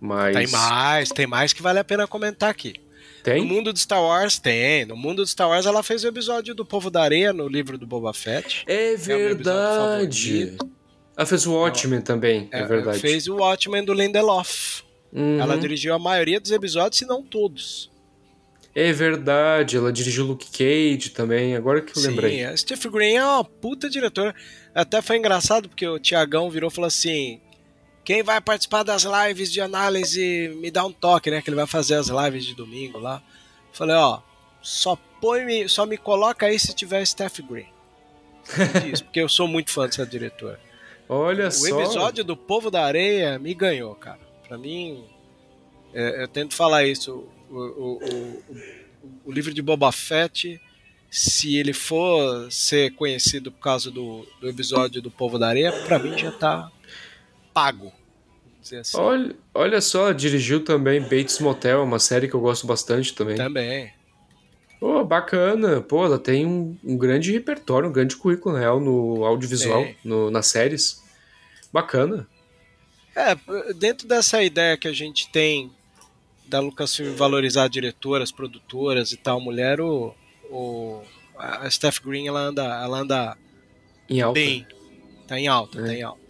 Mas... 0.00 0.36
Tem 0.36 0.46
mais, 0.46 1.08
tem 1.08 1.26
mais 1.26 1.52
que 1.52 1.62
vale 1.62 1.78
a 1.78 1.84
pena 1.84 2.06
comentar 2.06 2.50
aqui. 2.50 2.74
Tem? 3.22 3.40
No 3.40 3.46
mundo 3.46 3.72
de 3.72 3.80
Star 3.80 4.02
Wars 4.02 4.38
tem. 4.38 4.84
No 4.86 4.96
mundo 4.96 5.24
de 5.24 5.30
Star 5.30 5.48
Wars 5.48 5.66
ela 5.66 5.82
fez 5.82 6.04
o 6.04 6.08
episódio 6.08 6.54
do 6.54 6.64
Povo 6.64 6.88
da 6.88 7.02
Areia 7.02 7.32
no 7.32 7.48
livro 7.48 7.76
do 7.76 7.86
Boba 7.86 8.14
Fett. 8.14 8.64
É 8.66 8.96
verdade. 8.96 10.56
É 10.62 10.78
ela 11.18 11.26
fez 11.26 11.46
o 11.46 11.52
Watchmen 11.52 12.00
também, 12.00 12.48
é, 12.52 12.60
é 12.60 12.64
verdade. 12.64 13.00
Fez 13.00 13.26
o 13.26 13.38
Watchmen 13.38 13.84
do 13.84 13.92
Lindelof. 13.92 14.82
Uhum. 15.12 15.40
Ela 15.40 15.58
dirigiu 15.58 15.92
a 15.92 15.98
maioria 15.98 16.38
dos 16.38 16.52
episódios, 16.52 16.96
se 16.98 17.06
não 17.06 17.24
todos. 17.24 17.90
É 18.72 18.92
verdade, 18.92 19.76
ela 19.76 19.92
dirigiu 19.92 20.24
Luke 20.24 20.46
Cage 20.46 21.10
também, 21.10 21.56
agora 21.56 21.80
que 21.80 21.90
eu 21.90 22.00
Sim, 22.00 22.10
lembrei. 22.10 22.44
a 22.44 22.56
Steve 22.56 22.88
Green 22.88 23.16
é 23.16 23.24
uma 23.24 23.42
puta 23.42 23.90
diretora. 23.90 24.32
Até 24.78 25.02
foi 25.02 25.16
engraçado 25.16 25.68
porque 25.68 25.86
o 25.88 25.98
Tiagão 25.98 26.48
virou 26.48 26.70
e 26.70 26.72
falou 26.72 26.86
assim: 26.86 27.40
quem 28.04 28.22
vai 28.22 28.40
participar 28.40 28.84
das 28.84 29.02
lives 29.02 29.52
de 29.52 29.60
análise, 29.60 30.54
me 30.60 30.70
dá 30.70 30.86
um 30.86 30.92
toque, 30.92 31.32
né? 31.32 31.42
Que 31.42 31.50
ele 31.50 31.56
vai 31.56 31.66
fazer 31.66 31.96
as 31.96 32.06
lives 32.06 32.44
de 32.44 32.54
domingo 32.54 32.96
lá. 32.96 33.20
Falei, 33.72 33.96
ó, 33.96 34.20
só 34.62 34.96
põe 35.20 35.44
-me, 35.44 35.68
só 35.68 35.84
me 35.84 35.96
coloca 35.96 36.46
aí 36.46 36.58
se 36.60 36.72
tiver 36.72 37.04
Steph 37.04 37.40
Green. 37.40 37.66
Porque 39.02 39.20
eu 39.20 39.28
sou 39.28 39.48
muito 39.48 39.72
fã 39.72 39.86
dessa 39.86 40.06
diretora. 40.06 40.60
Olha 41.08 41.48
o 41.48 41.50
só. 41.50 41.74
O 41.74 41.80
episódio 41.80 42.22
do 42.22 42.36
Povo 42.36 42.70
da 42.70 42.84
Areia 42.84 43.36
me 43.36 43.54
ganhou, 43.54 43.96
cara. 43.96 44.20
Pra 44.46 44.56
mim, 44.56 45.04
é, 45.92 46.22
eu 46.22 46.28
tento 46.28 46.54
falar 46.54 46.84
isso. 46.84 47.28
O, 47.50 47.56
o, 47.56 47.98
o, 47.98 48.42
o, 49.24 49.32
livro 49.32 49.52
de 49.52 49.60
Boba 49.60 49.90
Fett, 49.90 50.60
se 51.10 51.56
ele 51.56 51.72
for 51.72 52.50
ser 52.50 52.92
conhecido 52.94 53.50
por 53.50 53.60
causa 53.60 53.90
do, 53.90 54.26
do 54.40 54.48
episódio 54.48 55.00
do 55.00 55.10
Povo 55.10 55.38
da 55.38 55.48
Areia, 55.48 55.72
pra 55.86 55.98
mim 55.98 56.16
já 56.16 56.30
tá 56.30 56.70
pago. 57.52 57.92
Assim. 58.60 58.98
Olha, 58.98 59.34
olha 59.54 59.80
só, 59.80 60.12
dirigiu 60.12 60.62
também 60.62 61.00
Bates 61.00 61.38
Motel, 61.38 61.82
uma 61.82 61.98
série 61.98 62.28
que 62.28 62.34
eu 62.34 62.40
gosto 62.40 62.66
bastante 62.66 63.14
também. 63.14 63.36
Também. 63.36 63.90
Pô, 64.78 65.02
bacana. 65.04 65.80
Pô, 65.80 66.04
ela 66.04 66.18
tem 66.18 66.46
um, 66.46 66.76
um 66.84 66.96
grande 66.96 67.32
repertório, 67.32 67.88
um 67.88 67.92
grande 67.92 68.16
currículo, 68.16 68.56
real, 68.56 68.78
no 68.78 69.24
audiovisual, 69.24 69.86
no, 70.04 70.30
nas 70.30 70.46
séries. 70.46 71.02
Bacana. 71.72 72.28
É, 73.16 73.34
dentro 73.74 74.06
dessa 74.06 74.42
ideia 74.42 74.76
que 74.76 74.86
a 74.86 74.92
gente 74.92 75.30
tem 75.30 75.72
da 76.46 76.60
Lucasfilm 76.60 77.14
valorizar 77.14 77.68
diretoras, 77.68 78.30
produtoras 78.30 79.12
e 79.12 79.16
tal, 79.16 79.40
mulher, 79.40 79.80
o, 79.80 80.14
o, 80.50 81.02
a 81.36 81.68
Steph 81.70 82.00
Green, 82.00 82.26
ela 82.26 82.40
anda, 82.40 82.62
ela 82.64 82.98
anda 82.98 83.38
em 84.08 84.20
alta. 84.20 84.40
bem. 84.40 84.66
Tá 85.26 85.38
em 85.38 85.46
alta, 85.46 85.80
é. 85.80 85.84
tá 85.84 85.94
em 85.94 86.02
alta. 86.02 86.28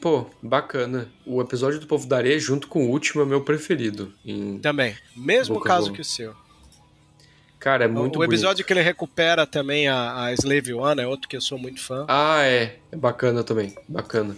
Pô, 0.00 0.26
bacana. 0.42 1.08
O 1.26 1.40
episódio 1.40 1.80
do 1.80 1.86
Povo 1.86 2.06
da 2.06 2.16
Areia, 2.16 2.38
junto 2.38 2.68
com 2.68 2.86
o 2.86 2.90
último, 2.90 3.22
é 3.22 3.24
meu 3.24 3.40
preferido. 3.40 4.12
Também. 4.62 4.96
Mesmo 5.16 5.56
Boca 5.56 5.68
caso 5.68 5.92
que 5.92 6.00
o 6.00 6.04
seu. 6.04 6.34
Cara, 7.58 7.86
é 7.86 7.88
muito 7.88 8.18
O 8.18 8.24
episódio 8.24 8.56
bonito. 8.56 8.66
que 8.66 8.72
ele 8.72 8.82
recupera 8.82 9.46
também 9.46 9.88
a, 9.88 10.26
a 10.26 10.32
Slave 10.34 10.74
One 10.74 11.00
é 11.00 11.06
outro 11.06 11.28
que 11.28 11.36
eu 11.36 11.40
sou 11.40 11.58
muito 11.58 11.80
fã. 11.80 12.04
Ah, 12.08 12.42
é. 12.42 12.76
É 12.92 12.96
bacana 12.96 13.42
também. 13.42 13.74
Bacana. 13.88 14.36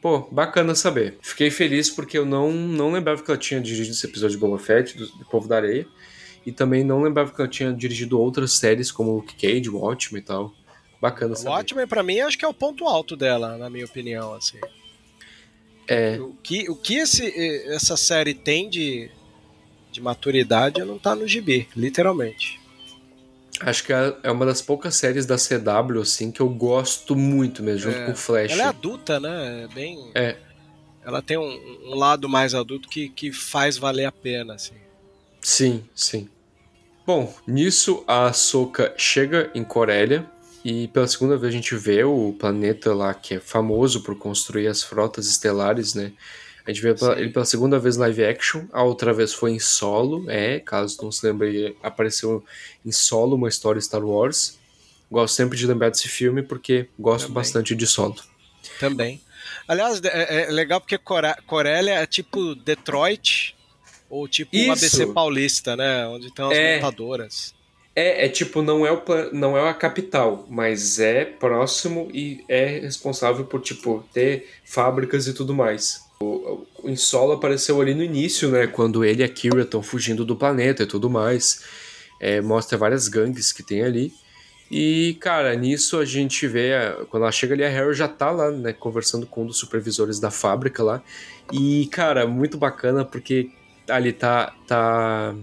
Pô, 0.00 0.20
bacana 0.30 0.74
saber. 0.74 1.18
Fiquei 1.20 1.50
feliz 1.50 1.90
porque 1.90 2.16
eu 2.16 2.24
não, 2.24 2.52
não 2.52 2.92
lembrava 2.92 3.22
que 3.22 3.30
ela 3.30 3.38
tinha 3.38 3.60
dirigido 3.60 3.90
esse 3.90 4.06
episódio 4.06 4.36
de 4.36 4.40
Boba 4.40 4.58
Fett, 4.58 4.96
do, 4.96 5.06
do 5.06 5.24
Povo 5.24 5.48
da 5.48 5.56
Areia. 5.56 5.86
E 6.48 6.52
também 6.52 6.82
não 6.82 7.02
lembrava 7.02 7.30
que 7.30 7.38
ela 7.38 7.50
tinha 7.50 7.70
dirigido 7.70 8.18
outras 8.18 8.52
séries 8.52 8.90
como 8.90 9.16
Luke 9.16 9.34
Cage, 9.34 9.68
Watchmen 9.68 10.22
e 10.22 10.24
tal. 10.24 10.54
Bacana 10.98 11.36
saber. 11.36 11.50
O 11.50 11.52
Watchmen, 11.52 11.86
pra 11.86 12.02
mim, 12.02 12.20
acho 12.20 12.38
que 12.38 12.44
é 12.44 12.48
o 12.48 12.54
ponto 12.54 12.86
alto 12.86 13.14
dela, 13.14 13.58
na 13.58 13.68
minha 13.68 13.84
opinião, 13.84 14.32
assim. 14.32 14.58
É. 15.86 16.18
O 16.18 16.32
que, 16.42 16.70
o 16.70 16.74
que 16.74 16.94
esse, 16.94 17.30
essa 17.66 17.98
série 17.98 18.32
tem 18.32 18.70
de, 18.70 19.10
de 19.92 20.00
maturidade 20.00 20.82
não 20.84 20.98
tá 20.98 21.14
no 21.14 21.28
gibi, 21.28 21.68
literalmente. 21.76 22.58
Acho 23.60 23.84
que 23.84 23.92
é, 23.92 24.16
é 24.22 24.30
uma 24.30 24.46
das 24.46 24.62
poucas 24.62 24.96
séries 24.96 25.26
da 25.26 25.36
CW, 25.36 26.00
assim, 26.00 26.30
que 26.30 26.40
eu 26.40 26.48
gosto 26.48 27.14
muito 27.14 27.62
mesmo, 27.62 27.90
junto 27.90 27.98
é, 27.98 28.06
com 28.06 28.14
Flash. 28.14 28.52
Ela 28.52 28.62
é 28.62 28.66
adulta, 28.68 29.20
né? 29.20 29.64
É 29.64 29.74
bem. 29.74 30.10
É. 30.14 30.36
Ela 31.04 31.20
tem 31.20 31.36
um, 31.36 31.90
um, 31.90 31.94
lado 31.94 32.26
mais 32.26 32.54
adulto 32.54 32.88
que, 32.88 33.10
que 33.10 33.32
faz 33.32 33.76
valer 33.76 34.06
a 34.06 34.12
pena, 34.12 34.54
assim. 34.54 34.74
Sim, 35.42 35.84
sim. 35.94 36.28
Bom, 37.08 37.34
nisso 37.46 38.04
a 38.06 38.30
Soka 38.34 38.92
chega 38.94 39.50
em 39.54 39.64
Corélia 39.64 40.30
e 40.62 40.88
pela 40.88 41.08
segunda 41.08 41.38
vez 41.38 41.54
a 41.54 41.56
gente 41.56 41.74
vê 41.74 42.04
o 42.04 42.36
planeta 42.38 42.92
lá 42.92 43.14
que 43.14 43.36
é 43.36 43.40
famoso 43.40 44.02
por 44.02 44.14
construir 44.18 44.66
as 44.66 44.82
frotas 44.82 45.26
estelares, 45.26 45.94
né? 45.94 46.12
A 46.66 46.70
gente 46.70 46.82
vê 46.82 46.94
ele 47.16 47.30
pela 47.30 47.46
segunda 47.46 47.78
vez 47.78 47.96
live 47.96 48.22
action, 48.22 48.66
a 48.70 48.82
outra 48.82 49.14
vez 49.14 49.32
foi 49.32 49.52
em 49.52 49.58
solo, 49.58 50.30
é, 50.30 50.60
caso 50.60 50.98
não 51.02 51.10
se 51.10 51.26
lembre, 51.26 51.74
apareceu 51.82 52.44
em 52.84 52.92
solo 52.92 53.36
uma 53.36 53.48
história 53.48 53.80
Star 53.80 54.04
Wars. 54.04 54.58
Gosto 55.10 55.34
sempre 55.34 55.56
de 55.56 55.66
lembrar 55.66 55.88
desse 55.88 56.08
filme 56.08 56.42
porque 56.42 56.90
gosto 56.98 57.28
Também. 57.28 57.34
bastante 57.36 57.74
de 57.74 57.86
solo. 57.86 58.16
Também. 58.78 59.18
Aliás, 59.66 59.98
é, 60.04 60.42
é 60.42 60.50
legal 60.50 60.78
porque 60.78 60.98
Corélia 61.46 61.92
é 61.94 62.06
tipo 62.06 62.54
Detroit 62.54 63.56
ou 64.08 64.26
tipo 64.28 64.54
Isso. 64.54 64.72
ABC 64.72 65.06
Paulista, 65.06 65.76
né? 65.76 66.06
Onde 66.06 66.26
estão 66.26 66.50
as 66.50 66.56
é. 66.56 66.76
montadoras. 66.76 67.54
É, 67.94 68.26
é 68.26 68.28
tipo, 68.28 68.62
não 68.62 68.86
é, 68.86 68.92
o, 68.92 69.02
não 69.32 69.56
é 69.56 69.68
a 69.68 69.74
capital, 69.74 70.46
mas 70.48 71.00
é 71.00 71.24
próximo 71.24 72.08
e 72.14 72.44
é 72.48 72.78
responsável 72.78 73.44
por, 73.44 73.60
tipo, 73.60 74.04
ter 74.12 74.48
fábricas 74.64 75.26
e 75.26 75.34
tudo 75.34 75.52
mais. 75.52 76.06
O, 76.20 76.64
o 76.82 76.88
Insolo 76.88 77.32
apareceu 77.32 77.80
ali 77.80 77.94
no 77.94 78.04
início, 78.04 78.48
né? 78.50 78.68
Quando 78.68 79.04
ele 79.04 79.22
e 79.22 79.24
a 79.24 79.28
Kira 79.28 79.62
estão 79.62 79.82
fugindo 79.82 80.24
do 80.24 80.36
planeta 80.36 80.84
e 80.84 80.86
tudo 80.86 81.10
mais. 81.10 81.64
É, 82.20 82.40
mostra 82.40 82.78
várias 82.78 83.08
gangues 83.08 83.52
que 83.52 83.64
tem 83.64 83.82
ali. 83.82 84.12
E, 84.70 85.16
cara, 85.20 85.54
nisso 85.56 85.98
a 85.98 86.04
gente 86.04 86.46
vê, 86.46 86.70
quando 87.08 87.22
ela 87.22 87.32
chega 87.32 87.54
ali, 87.54 87.64
a 87.64 87.68
Harry 87.68 87.94
já 87.94 88.06
tá 88.06 88.30
lá, 88.30 88.50
né, 88.50 88.72
conversando 88.72 89.26
com 89.26 89.42
um 89.42 89.46
dos 89.46 89.56
supervisores 89.56 90.20
da 90.20 90.30
fábrica 90.30 90.82
lá. 90.82 91.02
E, 91.52 91.88
cara, 91.90 92.26
muito 92.26 92.58
bacana 92.58 93.04
porque 93.04 93.50
ali 93.88 94.12
tá. 94.12 94.54
tá 94.66 95.34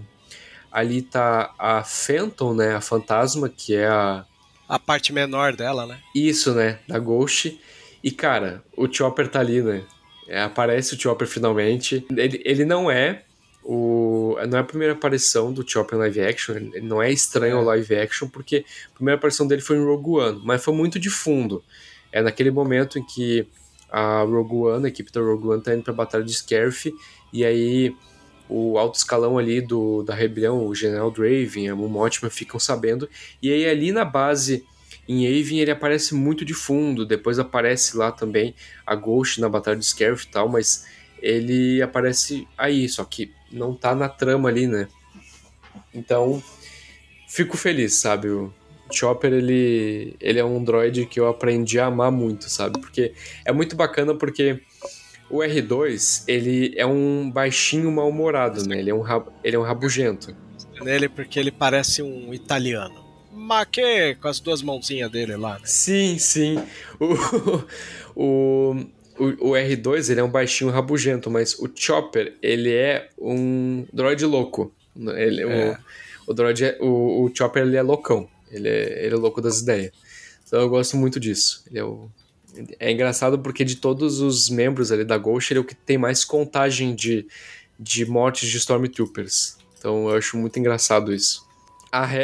ali 0.70 1.00
tá 1.00 1.54
a 1.58 1.82
Phantom, 1.82 2.54
né, 2.54 2.74
a 2.74 2.80
fantasma, 2.80 3.48
que 3.48 3.74
é 3.74 3.86
a. 3.86 4.24
A 4.68 4.78
parte 4.78 5.12
menor 5.12 5.54
dela, 5.54 5.86
né? 5.86 5.98
Isso, 6.14 6.52
né, 6.52 6.78
da 6.88 6.98
Ghost. 6.98 7.58
E, 8.02 8.10
cara, 8.10 8.62
o 8.76 8.92
Chopper 8.92 9.28
tá 9.28 9.40
ali, 9.40 9.62
né? 9.62 9.82
É, 10.28 10.42
aparece 10.42 10.94
o 10.94 11.00
Chopper 11.00 11.26
finalmente. 11.26 12.04
Ele, 12.16 12.42
ele 12.44 12.64
não 12.64 12.90
é 12.90 13.22
o, 13.68 14.36
não 14.48 14.58
é 14.58 14.60
a 14.60 14.64
primeira 14.64 14.92
aparição 14.92 15.52
do 15.52 15.68
Chopper 15.68 15.96
em 15.96 16.02
live 16.02 16.20
action, 16.20 16.54
ele 16.54 16.80
não 16.82 17.02
é 17.02 17.10
estranho 17.10 17.56
ao 17.56 17.62
é. 17.62 17.66
live 17.66 17.96
action, 17.96 18.28
porque 18.28 18.64
a 18.92 18.94
primeira 18.94 19.18
aparição 19.18 19.46
dele 19.46 19.60
foi 19.60 19.76
em 19.76 19.84
Rogue 19.84 20.20
One, 20.20 20.40
mas 20.44 20.62
foi 20.62 20.72
muito 20.72 21.00
de 21.00 21.10
fundo. 21.10 21.64
É 22.12 22.22
naquele 22.22 22.52
momento 22.52 22.96
em 22.96 23.04
que 23.04 23.44
a 23.90 24.20
Rogue 24.22 24.54
One, 24.54 24.84
a 24.84 24.88
equipe 24.88 25.10
da 25.10 25.20
Rogue 25.20 25.48
One 25.48 25.62
tá 25.62 25.74
indo 25.74 25.82
pra 25.82 25.92
batalha 25.92 26.22
de 26.22 26.32
Scarif, 26.32 26.94
e 27.32 27.44
aí 27.44 27.94
o 28.48 28.78
alto 28.78 28.96
escalão 28.96 29.38
ali 29.38 29.60
do, 29.60 30.02
da 30.02 30.14
rebelião, 30.14 30.66
o 30.66 30.74
General 30.74 31.10
Draven, 31.10 31.72
o 31.72 31.88
Mothman 31.88 32.30
ficam 32.30 32.60
sabendo, 32.60 33.08
e 33.42 33.50
aí 33.50 33.66
ali 33.66 33.92
na 33.92 34.04
base 34.04 34.64
em 35.08 35.26
Avon 35.26 35.56
ele 35.56 35.70
aparece 35.70 36.14
muito 36.14 36.44
de 36.44 36.54
fundo, 36.54 37.06
depois 37.06 37.38
aparece 37.38 37.96
lá 37.96 38.10
também 38.10 38.54
a 38.84 38.94
Ghost 38.94 39.40
na 39.40 39.48
batalha 39.48 39.78
de 39.78 39.86
Scarif 39.86 40.24
e 40.24 40.28
tal, 40.28 40.48
mas 40.48 40.84
ele 41.22 41.80
aparece 41.80 42.46
aí, 42.58 42.88
só 42.88 43.04
que 43.04 43.32
não 43.50 43.74
tá 43.74 43.94
na 43.94 44.08
trama 44.08 44.48
ali, 44.48 44.66
né? 44.66 44.88
Então, 45.94 46.42
fico 47.28 47.56
feliz, 47.56 47.94
sabe? 47.94 48.28
O 48.28 48.52
Chopper, 48.92 49.32
ele, 49.32 50.16
ele 50.20 50.38
é 50.38 50.44
um 50.44 50.62
droid 50.62 51.06
que 51.06 51.18
eu 51.18 51.28
aprendi 51.28 51.78
a 51.78 51.86
amar 51.86 52.10
muito, 52.10 52.50
sabe? 52.50 52.80
Porque 52.80 53.12
é 53.44 53.52
muito 53.52 53.76
bacana 53.76 54.14
porque 54.14 54.60
o 55.28 55.38
R2, 55.38 56.24
ele 56.28 56.72
é 56.76 56.86
um 56.86 57.30
baixinho 57.30 57.90
mal-humorado, 57.90 58.66
né? 58.68 58.78
Ele 58.78 58.90
é 58.90 58.94
um, 58.94 59.04
ele 59.42 59.56
é 59.56 59.58
um 59.58 59.62
rabugento. 59.62 60.34
Nele 60.80 61.08
porque 61.08 61.38
ele 61.38 61.50
parece 61.50 62.02
um 62.02 62.32
italiano. 62.32 63.04
Maque 63.32 64.16
com 64.20 64.28
as 64.28 64.40
duas 64.40 64.62
mãozinhas 64.62 65.10
dele 65.10 65.36
lá. 65.36 65.54
Né? 65.54 65.60
Sim, 65.64 66.18
sim. 66.18 66.62
O, 67.00 67.14
o, 68.14 68.76
o, 69.18 69.50
o, 69.50 69.52
R2 69.52 70.10
ele 70.10 70.20
é 70.20 70.24
um 70.24 70.30
baixinho 70.30 70.70
rabugento, 70.70 71.30
mas 71.30 71.58
o 71.58 71.70
Chopper 71.74 72.36
ele 72.42 72.72
é 72.72 73.08
um 73.18 73.86
droid 73.92 74.24
louco. 74.24 74.72
Ele, 74.96 75.42
é. 75.42 75.78
o, 76.26 76.30
o, 76.30 76.34
droid 76.34 76.64
é, 76.64 76.78
o, 76.80 77.24
o 77.24 77.32
Chopper 77.34 77.62
ele 77.62 77.76
é 77.76 77.82
loucão. 77.82 78.28
Ele 78.50 78.68
é, 78.68 79.04
ele 79.04 79.14
é 79.14 79.18
louco 79.18 79.40
das 79.40 79.60
ideias. 79.60 79.92
Então 80.46 80.60
eu 80.60 80.68
gosto 80.68 80.96
muito 80.96 81.18
disso. 81.18 81.64
Ele 81.68 81.78
é, 81.78 81.84
o, 81.84 82.08
é 82.78 82.92
engraçado 82.92 83.38
porque 83.38 83.64
de 83.64 83.76
todos 83.76 84.20
os 84.20 84.48
membros 84.48 84.92
ali 84.92 85.04
da 85.04 85.18
Ghost, 85.18 85.52
ele 85.52 85.58
é 85.58 85.60
o 85.60 85.64
que 85.64 85.74
tem 85.74 85.98
mais 85.98 86.24
contagem 86.24 86.94
de, 86.94 87.26
de 87.78 88.04
mortes 88.06 88.48
de 88.48 88.56
Stormtroopers. 88.56 89.56
Então 89.78 90.08
eu 90.08 90.16
acho 90.16 90.36
muito 90.36 90.58
engraçado 90.58 91.12
isso. 91.12 91.46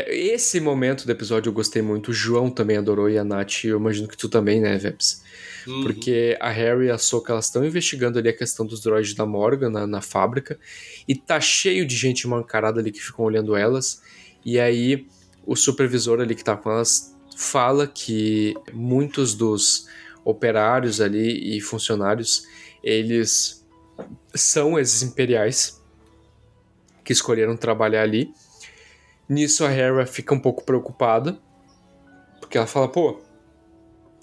Esse 0.08 0.60
momento 0.60 1.06
do 1.06 1.12
episódio 1.12 1.48
eu 1.48 1.52
gostei 1.52 1.80
muito. 1.80 2.10
O 2.10 2.14
João 2.14 2.50
também 2.50 2.76
adorou 2.76 3.08
e 3.08 3.16
a 3.16 3.24
Nath, 3.24 3.64
eu 3.64 3.78
imagino 3.78 4.06
que 4.06 4.16
tu 4.16 4.28
também, 4.28 4.60
né, 4.60 4.76
Veps? 4.76 5.22
Uhum. 5.66 5.82
Porque 5.84 6.36
a 6.40 6.50
Harry 6.50 6.86
e 6.86 6.90
a 6.90 6.96
elas 7.28 7.44
estão 7.46 7.64
investigando 7.64 8.18
ali 8.18 8.28
a 8.28 8.36
questão 8.36 8.66
dos 8.66 8.80
droids 8.80 9.14
da 9.14 9.24
Morgan 9.24 9.70
na, 9.70 9.86
na 9.86 10.02
fábrica. 10.02 10.58
E 11.06 11.14
tá 11.14 11.40
cheio 11.40 11.86
de 11.86 11.96
gente 11.96 12.26
mancarada 12.26 12.80
ali 12.80 12.90
que 12.90 13.00
ficam 13.00 13.24
olhando 13.24 13.56
elas. 13.56 14.02
E 14.44 14.58
aí 14.58 15.06
o 15.46 15.56
supervisor 15.56 16.20
ali 16.20 16.34
que 16.34 16.44
tá 16.44 16.56
com 16.56 16.70
elas 16.70 17.16
fala 17.36 17.86
que 17.86 18.54
muitos 18.72 19.34
dos 19.34 19.86
operários 20.24 21.00
ali 21.00 21.56
e 21.56 21.60
funcionários 21.60 22.46
eles 22.82 23.66
são 24.34 24.78
esses 24.78 25.02
imperiais 25.02 25.80
que 27.04 27.12
escolheram 27.12 27.56
trabalhar 27.56 28.02
ali. 28.02 28.32
Nisso 29.28 29.64
a 29.64 29.70
Hera 29.70 30.04
fica 30.06 30.34
um 30.34 30.40
pouco 30.40 30.64
preocupada, 30.64 31.38
porque 32.40 32.58
ela 32.58 32.66
fala, 32.66 32.88
pô, 32.88 33.20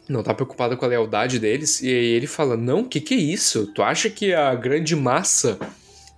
não 0.09 0.23
tá 0.23 0.33
preocupada 0.33 0.75
com 0.75 0.83
a 0.83 0.87
lealdade 0.87 1.39
deles. 1.39 1.81
E 1.81 1.87
ele 1.87 2.27
fala: 2.27 2.57
Não, 2.57 2.83
que 2.83 2.99
que 2.99 3.13
é 3.13 3.17
isso? 3.17 3.67
Tu 3.67 3.81
acha 3.81 4.09
que 4.09 4.33
a 4.33 4.53
grande 4.55 4.95
massa 4.95 5.57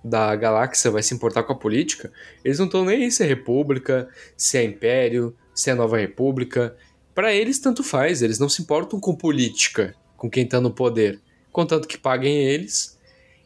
da 0.02 0.34
galáxia 0.34 0.90
vai 0.90 1.02
se 1.02 1.14
importar 1.14 1.42
com 1.42 1.52
a 1.52 1.58
política? 1.58 2.10
Eles 2.42 2.58
não 2.58 2.66
estão 2.66 2.84
nem 2.84 3.04
aí 3.04 3.10
se 3.10 3.22
é 3.22 3.26
república, 3.26 4.08
se 4.36 4.56
é 4.56 4.64
império, 4.64 5.36
se 5.54 5.70
é 5.70 5.74
nova 5.74 5.98
república. 5.98 6.74
Para 7.14 7.34
eles, 7.34 7.58
tanto 7.58 7.82
faz, 7.82 8.22
eles 8.22 8.38
não 8.38 8.48
se 8.48 8.62
importam 8.62 8.98
com 8.98 9.14
política, 9.14 9.94
com 10.16 10.30
quem 10.30 10.46
tá 10.46 10.60
no 10.60 10.70
poder, 10.70 11.20
contanto 11.50 11.86
que 11.86 11.98
paguem 11.98 12.38
eles. 12.38 12.98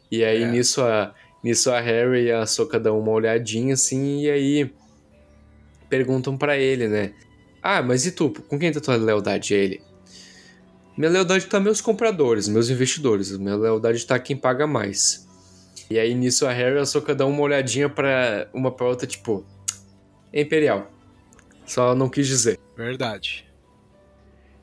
E 0.09 0.23
aí 0.23 0.43
é. 0.43 0.51
nisso, 0.51 0.81
a, 0.81 1.13
nisso 1.43 1.69
a 1.69 1.79
Harry 1.79 2.25
e 2.25 2.31
a 2.31 2.45
Soka 2.45 2.79
dão 2.79 2.99
uma 2.99 3.11
olhadinha 3.11 3.73
assim, 3.73 4.21
e 4.21 4.29
aí 4.29 4.73
perguntam 5.89 6.37
para 6.37 6.57
ele, 6.57 6.87
né? 6.87 7.13
Ah, 7.61 7.81
mas 7.81 8.05
e 8.05 8.11
tu? 8.11 8.29
Com 8.47 8.57
quem 8.57 8.71
tá 8.71 8.79
tua 8.79 8.95
lealdade? 8.95 9.53
ele. 9.53 9.81
Minha 10.97 11.11
lealdade 11.11 11.43
está 11.43 11.59
meus 11.59 11.81
compradores, 11.81 12.47
meus 12.47 12.69
investidores. 12.69 13.37
Minha 13.37 13.55
lealdade 13.55 13.97
está 13.97 14.17
quem 14.17 14.35
paga 14.35 14.65
mais. 14.65 15.27
E 15.89 15.99
aí 15.99 16.15
nisso 16.15 16.45
a 16.47 16.51
Harry 16.51 16.77
e 16.77 16.79
a 16.79 16.85
Soka 16.85 17.13
dão 17.13 17.29
uma 17.29 17.41
olhadinha 17.41 17.89
para 17.89 18.49
uma 18.53 18.71
pra 18.71 18.87
outra, 18.87 19.05
tipo, 19.05 19.45
Imperial. 20.33 20.91
Só 21.65 21.95
não 21.95 22.09
quis 22.09 22.27
dizer. 22.27 22.59
Verdade. 22.75 23.46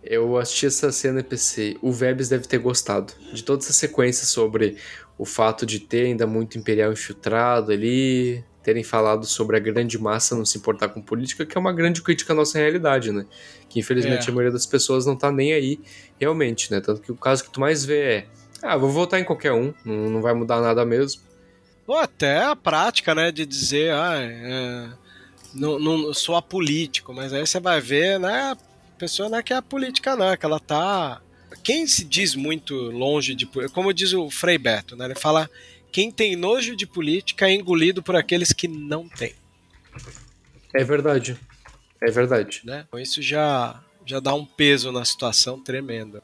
Eu 0.07 0.37
assisti 0.37 0.67
essa 0.67 0.93
cena 0.93 1.21
e 1.21 1.23
pensei, 1.23 1.79
o 1.81 1.90
Vebs 1.90 2.29
deve 2.29 2.47
ter 2.47 2.59
gostado 2.59 3.14
de 3.33 3.43
toda 3.43 3.62
essa 3.62 3.73
sequência 3.73 4.27
sobre 4.27 4.77
o 5.17 5.25
fato 5.25 5.64
de 5.64 5.81
ter 5.81 6.07
ainda 6.07 6.27
muito 6.27 6.59
Imperial 6.59 6.93
infiltrado 6.93 7.73
ali, 7.73 8.45
terem 8.62 8.83
falado 8.83 9.25
sobre 9.25 9.57
a 9.57 9.61
grande 9.61 9.99
massa 9.99 10.35
não 10.35 10.45
se 10.45 10.59
importar 10.59 10.88
com 10.88 11.01
política, 11.01 11.47
que 11.47 11.57
é 11.57 11.61
uma 11.61 11.73
grande 11.73 12.03
crítica 12.03 12.33
à 12.33 12.37
nossa 12.37 12.59
realidade, 12.59 13.12
né? 13.12 13.25
Que 13.69 13.81
infelizmente 13.81 14.29
é. 14.29 14.31
a 14.31 14.35
maioria 14.35 14.53
das 14.53 14.67
pessoas 14.67 15.07
não 15.07 15.17
tá 15.17 15.31
nem 15.31 15.53
aí 15.53 15.81
realmente, 16.21 16.71
né? 16.71 16.81
Tanto 16.81 17.01
que 17.01 17.12
o 17.12 17.17
caso 17.17 17.45
que 17.45 17.51
tu 17.51 17.61
mais 17.61 17.85
vê 17.85 18.01
é, 18.01 18.27
ah, 18.62 18.77
vou 18.77 18.90
votar 18.90 19.21
em 19.21 19.25
qualquer 19.25 19.53
um, 19.53 19.73
não, 19.85 20.11
não 20.11 20.23
vai 20.23 20.35
mudar 20.35 20.61
nada 20.61 20.85
mesmo. 20.85 21.23
Ou 21.87 21.97
até 21.97 22.43
a 22.43 22.57
prática, 22.57 23.14
né, 23.14 23.31
de 23.31 23.45
dizer, 23.45 23.93
ah, 23.93 24.17
é, 24.19 24.88
não, 25.55 25.79
não 25.79 26.14
sou 26.14 26.35
apolítico, 26.35 27.12
mas 27.12 27.33
aí 27.33 27.47
você 27.47 27.61
vai 27.61 27.81
ver, 27.81 28.19
né, 28.19 28.57
pessoa 28.95 29.29
não 29.29 29.39
é 29.39 29.43
que 29.43 29.53
é 29.53 29.57
a 29.57 29.63
política 29.63 30.17
não, 30.17 30.31
é 30.31 30.37
que 30.37 30.47
ela 30.47 30.61
tá... 30.61 31.21
Quem 31.63 31.87
se 31.87 32.05
diz 32.05 32.35
muito 32.35 32.75
longe 32.75 33.35
de... 33.35 33.47
Como 33.73 33.93
diz 33.93 34.13
o 34.13 34.31
Frei 34.31 34.59
Beto, 34.59 34.97
né, 34.97 35.05
ele 35.05 35.15
fala 35.15 35.49
quem 35.95 36.11
tem 36.11 36.35
nojo 36.35 36.75
de 36.75 36.89
política 36.89 37.49
é 37.49 37.55
engolido 37.55 38.03
por 38.03 38.17
aqueles 38.17 38.53
que 38.53 38.67
não 38.67 39.09
têm. 39.09 39.33
É 40.75 40.83
verdade. 40.83 41.39
É 42.03 42.11
verdade. 42.11 42.63
Né? 42.65 42.85
Isso 42.97 43.23
já, 43.23 43.81
já 44.05 44.19
dá 44.19 44.35
um 44.35 44.45
peso 44.45 44.91
na 44.91 45.05
situação 45.05 45.63
tremenda. 45.63 46.21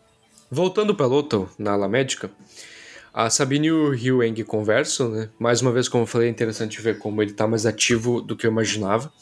Voltando 0.50 0.92
para 0.92 1.06
Lothal, 1.06 1.48
na 1.56 1.70
ala 1.70 1.88
médica, 1.88 2.28
a 3.14 3.30
Sabine 3.30 3.68
e 3.68 4.10
o 4.10 4.22
Eng 4.24 4.42
conversam, 4.42 5.08
né? 5.08 5.30
Mais 5.38 5.62
uma 5.62 5.70
vez, 5.70 5.88
como 5.88 6.02
eu 6.02 6.06
falei, 6.08 6.26
é 6.26 6.30
interessante 6.32 6.82
ver 6.82 6.98
como 6.98 7.22
ele 7.22 7.32
tá 7.32 7.46
mais 7.46 7.64
ativo 7.64 8.20
do 8.20 8.36
que 8.36 8.48
eu 8.48 8.50
imaginava. 8.50 9.12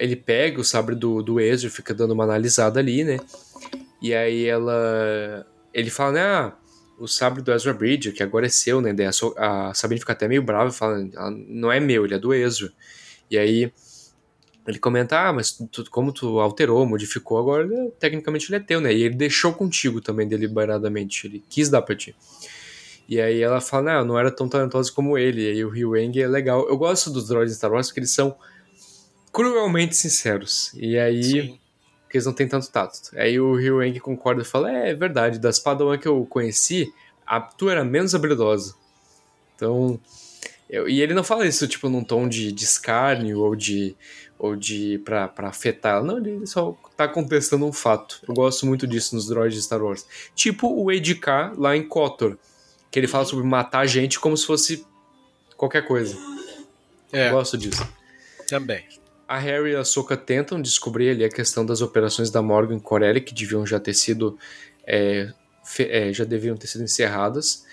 Ele 0.00 0.16
pega 0.16 0.60
o 0.60 0.64
sabre 0.64 0.94
do, 0.94 1.22
do 1.22 1.38
Ezio, 1.38 1.70
fica 1.70 1.94
dando 1.94 2.12
uma 2.12 2.24
analisada 2.24 2.80
ali, 2.80 3.04
né? 3.04 3.18
E 4.02 4.14
aí 4.14 4.46
ela... 4.46 5.46
Ele 5.72 5.90
fala, 5.90 6.12
né? 6.12 6.20
Ah, 6.20 6.52
o 6.98 7.06
sabre 7.06 7.42
do 7.42 7.52
Ezra 7.52 7.72
Bridger, 7.72 8.12
que 8.12 8.22
agora 8.22 8.46
é 8.46 8.48
seu, 8.48 8.80
né? 8.80 8.94
a 9.36 9.72
Sabine 9.72 10.00
fica 10.00 10.12
até 10.12 10.28
meio 10.28 10.42
brava, 10.42 10.70
fala, 10.70 10.98
não 11.48 11.72
é 11.72 11.80
meu, 11.80 12.04
ele 12.04 12.14
é 12.14 12.18
do 12.18 12.34
Ezra. 12.34 12.70
E 13.30 13.38
aí 13.38 13.72
ele 14.66 14.78
comenta, 14.78 15.18
ah, 15.18 15.32
mas 15.32 15.52
tu, 15.72 15.90
como 15.90 16.12
tu 16.12 16.38
alterou, 16.40 16.84
modificou, 16.84 17.38
agora 17.38 17.64
ele, 17.64 17.90
tecnicamente 17.98 18.50
ele 18.50 18.62
é 18.62 18.64
teu, 18.64 18.80
né? 18.80 18.92
E 18.92 19.02
ele 19.02 19.14
deixou 19.14 19.52
contigo 19.54 20.00
também 20.00 20.28
deliberadamente, 20.28 21.26
ele 21.26 21.42
quis 21.48 21.70
dar 21.70 21.80
pra 21.80 21.96
ti. 21.96 22.14
E 23.08 23.20
aí 23.20 23.40
ela 23.40 23.60
fala, 23.60 23.94
não, 23.94 24.04
não 24.04 24.18
era 24.18 24.30
tão 24.30 24.48
talentosa 24.48 24.92
como 24.92 25.18
ele. 25.18 25.42
E 25.42 25.50
aí 25.50 25.64
o 25.64 25.68
Ryu 25.68 25.96
é 25.96 26.28
legal. 26.28 26.68
Eu 26.68 26.76
gosto 26.76 27.10
dos 27.10 27.26
droids 27.26 27.56
Star 27.56 27.72
Wars 27.72 27.88
porque 27.88 27.98
eles 27.98 28.12
são 28.12 28.36
cruelmente 29.32 29.96
sinceros. 29.96 30.72
E 30.74 30.98
aí 30.98 31.22
Sim 31.22 31.60
porque 32.10 32.16
eles 32.16 32.26
não 32.26 32.32
têm 32.32 32.48
tanto 32.48 32.68
tato. 32.72 32.98
Aí 33.16 33.38
o 33.38 33.54
Ryu 33.54 33.80
Eng 33.84 34.00
concorda 34.00 34.42
e 34.42 34.44
fala: 34.44 34.68
É, 34.72 34.90
é 34.90 34.94
verdade, 34.94 35.38
das 35.38 35.60
Padawan 35.60 35.96
que 35.96 36.08
eu 36.08 36.26
conheci, 36.26 36.92
a 37.24 37.40
tu 37.40 37.70
era 37.70 37.84
menos 37.84 38.14
habilidosa. 38.16 38.74
Então. 39.54 39.98
Eu, 40.68 40.88
e 40.88 41.00
ele 41.00 41.14
não 41.14 41.24
fala 41.24 41.46
isso, 41.46 41.66
tipo, 41.66 41.88
num 41.88 42.02
tom 42.02 42.28
de, 42.28 42.50
de 42.50 42.64
escárnio 42.64 43.38
ou 43.38 43.54
de. 43.54 43.96
ou 44.36 44.56
de. 44.56 44.98
pra, 45.04 45.28
pra 45.28 45.48
afetar. 45.48 46.02
Não, 46.02 46.18
ele 46.18 46.44
só 46.48 46.76
tá 46.96 47.06
contestando 47.06 47.64
um 47.64 47.72
fato. 47.72 48.20
Eu 48.26 48.34
gosto 48.34 48.66
muito 48.66 48.88
disso 48.88 49.14
nos 49.14 49.28
droids 49.28 49.54
de 49.54 49.62
Star 49.62 49.80
Wars. 49.80 50.04
Tipo 50.34 50.66
o 50.68 50.90
Edk 50.90 51.24
lá 51.56 51.76
em 51.76 51.86
KOTOR, 51.86 52.36
que 52.90 52.98
ele 52.98 53.06
fala 53.06 53.24
sobre 53.24 53.44
matar 53.44 53.86
gente 53.86 54.18
como 54.18 54.36
se 54.36 54.46
fosse 54.46 54.84
qualquer 55.56 55.86
coisa. 55.86 56.16
É. 57.12 57.28
Eu 57.28 57.34
gosto 57.34 57.56
disso. 57.56 57.86
Também. 58.48 58.99
A 59.30 59.38
Harry 59.38 59.70
e 59.70 59.76
a 59.76 59.84
Soka 59.84 60.16
tentam 60.16 60.60
descobrir 60.60 61.10
ali 61.10 61.24
a 61.24 61.28
questão 61.28 61.64
das 61.64 61.80
operações 61.80 62.30
da 62.30 62.42
Morgan 62.42 62.80
Corelli, 62.80 63.20
que 63.20 63.32
deviam 63.32 63.64
já 63.64 63.78
ter 63.78 63.94
sido. 63.94 64.36
É, 64.84 65.32
é, 65.78 66.12
já 66.12 66.24
deviam 66.24 66.56
ter 66.56 66.66
sido 66.66 66.82
encerradas. 66.82 67.64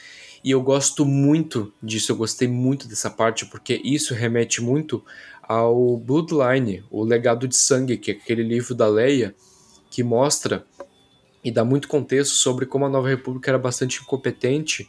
E 0.44 0.52
eu 0.52 0.62
gosto 0.62 1.04
muito 1.04 1.74
disso, 1.82 2.12
eu 2.12 2.16
gostei 2.16 2.48
muito 2.48 2.88
dessa 2.88 3.10
parte, 3.10 3.44
porque 3.48 3.82
isso 3.84 4.14
remete 4.14 4.62
muito 4.62 5.04
ao 5.42 5.98
Bloodline, 5.98 6.84
o 6.92 7.04
Legado 7.04 7.48
de 7.48 7.58
Sangue, 7.58 7.98
que 7.98 8.12
é 8.12 8.14
aquele 8.14 8.44
livro 8.44 8.76
da 8.76 8.88
Leia 8.88 9.34
que 9.90 10.04
mostra 10.04 10.64
e 11.44 11.50
dá 11.50 11.66
muito 11.66 11.88
contexto 11.88 12.36
sobre 12.36 12.68
como 12.68 12.86
a 12.86 12.90
Nova 12.90 13.10
República 13.10 13.50
era 13.50 13.58
bastante 13.58 14.00
incompetente 14.00 14.88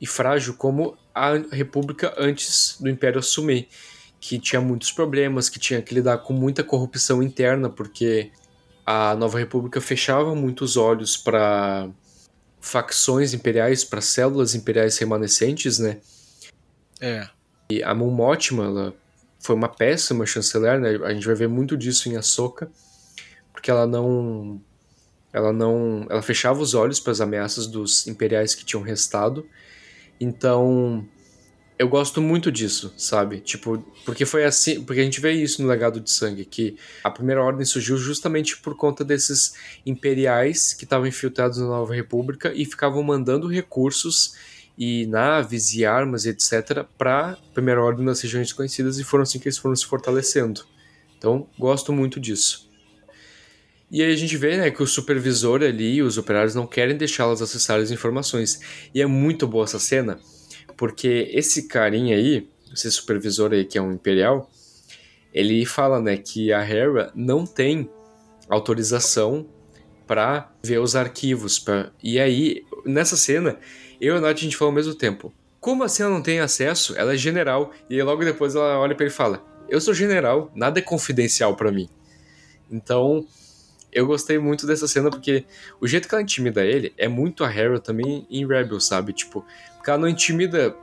e 0.00 0.06
frágil 0.06 0.54
como 0.54 0.96
a 1.12 1.32
República 1.50 2.14
antes 2.16 2.76
do 2.80 2.88
Império 2.88 3.18
assumir, 3.18 3.66
que 4.26 4.38
tinha 4.38 4.58
muitos 4.58 4.90
problemas, 4.90 5.50
que 5.50 5.58
tinha 5.58 5.82
que 5.82 5.92
lidar 5.92 6.16
com 6.16 6.32
muita 6.32 6.64
corrupção 6.64 7.22
interna, 7.22 7.68
porque 7.68 8.30
a 8.86 9.14
Nova 9.14 9.38
República 9.38 9.82
fechava 9.82 10.34
muitos 10.34 10.78
olhos 10.78 11.14
para 11.14 11.90
facções 12.58 13.34
imperiais, 13.34 13.84
para 13.84 14.00
células 14.00 14.54
imperiais 14.54 14.96
remanescentes, 14.96 15.78
né? 15.78 15.98
É. 17.02 17.28
E 17.68 17.82
a 17.82 17.94
Mon 17.94 18.10
Mothma, 18.10 18.64
ela 18.64 18.94
foi 19.38 19.54
uma 19.54 19.68
péssima 19.68 20.24
chanceler, 20.24 20.80
né? 20.80 20.96
A 21.04 21.12
gente 21.12 21.26
vai 21.26 21.34
ver 21.34 21.48
muito 21.50 21.76
disso 21.76 22.08
em 22.08 22.16
Ahsoka, 22.16 22.70
porque 23.52 23.70
ela 23.70 23.86
não 23.86 24.58
ela 25.34 25.52
não 25.52 26.06
ela 26.08 26.22
fechava 26.22 26.62
os 26.62 26.72
olhos 26.72 26.98
para 26.98 27.12
as 27.12 27.20
ameaças 27.20 27.66
dos 27.66 28.06
imperiais 28.06 28.54
que 28.54 28.64
tinham 28.64 28.82
restado. 28.82 29.46
Então, 30.18 31.06
eu 31.78 31.88
gosto 31.88 32.20
muito 32.20 32.52
disso, 32.52 32.94
sabe? 32.96 33.40
Tipo, 33.40 33.78
porque 34.04 34.24
foi 34.24 34.44
assim, 34.44 34.82
porque 34.82 35.00
a 35.00 35.04
gente 35.04 35.20
vê 35.20 35.32
isso 35.32 35.60
no 35.60 35.68
Legado 35.68 35.98
de 36.00 36.10
Sangue, 36.10 36.44
que 36.44 36.76
a 37.02 37.10
Primeira 37.10 37.42
Ordem 37.42 37.64
surgiu 37.64 37.96
justamente 37.96 38.56
por 38.58 38.76
conta 38.76 39.04
desses 39.04 39.54
imperiais 39.84 40.72
que 40.72 40.84
estavam 40.84 41.06
infiltrados 41.06 41.58
na 41.58 41.66
Nova 41.66 41.94
República 41.94 42.52
e 42.54 42.64
ficavam 42.64 43.02
mandando 43.02 43.48
recursos 43.48 44.36
e 44.78 45.06
naves 45.06 45.72
e 45.74 45.84
armas, 45.84 46.26
etc, 46.26 46.84
para 46.96 47.38
Primeira 47.52 47.82
Ordem 47.82 48.04
nas 48.04 48.20
regiões 48.20 48.48
desconhecidas 48.48 48.98
e 48.98 49.04
foram 49.04 49.22
assim 49.22 49.38
que 49.38 49.48
eles 49.48 49.58
foram 49.58 49.74
se 49.74 49.86
fortalecendo. 49.86 50.64
Então, 51.18 51.48
gosto 51.58 51.92
muito 51.92 52.20
disso. 52.20 52.70
E 53.90 54.02
aí 54.02 54.12
a 54.12 54.16
gente 54.16 54.36
vê 54.36 54.56
né, 54.56 54.70
que 54.70 54.82
o 54.82 54.86
supervisor 54.86 55.62
ali, 55.62 56.02
os 56.02 56.18
operários 56.18 56.54
não 56.54 56.66
querem 56.66 56.96
deixá-las 56.96 57.40
acessar 57.40 57.78
as 57.78 57.90
informações. 57.90 58.60
E 58.92 59.00
é 59.00 59.06
muito 59.06 59.46
boa 59.46 59.64
essa 59.64 59.78
cena, 59.78 60.18
porque 60.76 61.30
esse 61.32 61.68
carinha 61.68 62.16
aí, 62.16 62.48
esse 62.72 62.90
supervisor 62.90 63.52
aí 63.52 63.64
que 63.64 63.78
é 63.78 63.82
um 63.82 63.92
imperial, 63.92 64.50
ele 65.32 65.64
fala, 65.66 66.00
né, 66.00 66.16
que 66.16 66.52
a 66.52 66.62
Hera 66.62 67.10
não 67.14 67.44
tem 67.44 67.90
autorização 68.48 69.46
para 70.06 70.52
ver 70.62 70.78
os 70.78 70.94
arquivos. 70.94 71.58
Pra... 71.58 71.90
E 72.02 72.20
aí, 72.20 72.62
nessa 72.84 73.16
cena, 73.16 73.58
eu 74.00 74.14
e 74.14 74.18
a 74.18 74.20
Nath 74.20 74.36
a 74.36 74.40
gente 74.40 74.56
falou 74.56 74.70
ao 74.70 74.74
mesmo 74.74 74.94
tempo. 74.94 75.32
Como 75.60 75.82
assim 75.82 76.02
ela 76.02 76.12
não 76.12 76.22
tem 76.22 76.40
acesso? 76.40 76.94
Ela 76.96 77.14
é 77.14 77.16
general. 77.16 77.72
E 77.88 78.00
logo 78.02 78.24
depois 78.24 78.54
ela 78.54 78.78
olha 78.78 78.94
para 78.94 79.06
ele 79.06 79.12
e 79.12 79.16
fala: 79.16 79.42
Eu 79.68 79.80
sou 79.80 79.94
general, 79.94 80.52
nada 80.54 80.78
é 80.78 80.82
confidencial 80.82 81.56
para 81.56 81.72
mim. 81.72 81.88
Então, 82.70 83.26
eu 83.94 84.06
gostei 84.06 84.38
muito 84.38 84.66
dessa 84.66 84.88
cena 84.88 85.08
porque 85.08 85.44
o 85.80 85.86
jeito 85.86 86.08
que 86.08 86.14
ela 86.14 86.22
intimida 86.22 86.64
ele 86.64 86.92
é 86.98 87.06
muito 87.06 87.44
a 87.44 87.54
Hera 87.54 87.78
também 87.78 88.26
em 88.28 88.46
Rebel, 88.46 88.80
sabe? 88.80 89.12
Tipo, 89.12 89.46
porque 89.76 89.88
ela 89.88 90.00
não 90.00 90.08
intimida, 90.08 90.76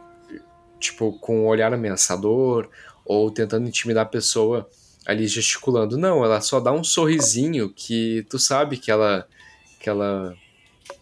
tipo, 0.79 1.19
com 1.19 1.41
um 1.41 1.47
olhar 1.47 1.73
ameaçador 1.73 2.69
ou 3.05 3.29
tentando 3.29 3.67
intimidar 3.67 4.03
a 4.03 4.09
pessoa 4.09 4.69
ali 5.05 5.27
gesticulando. 5.27 5.97
Não, 5.97 6.23
ela 6.23 6.39
só 6.39 6.59
dá 6.59 6.71
um 6.71 6.83
sorrisinho 6.83 7.69
que 7.69 8.25
tu 8.29 8.39
sabe 8.39 8.77
que 8.77 8.89
ela 8.89 9.27
que 9.79 9.89
ela 9.89 10.35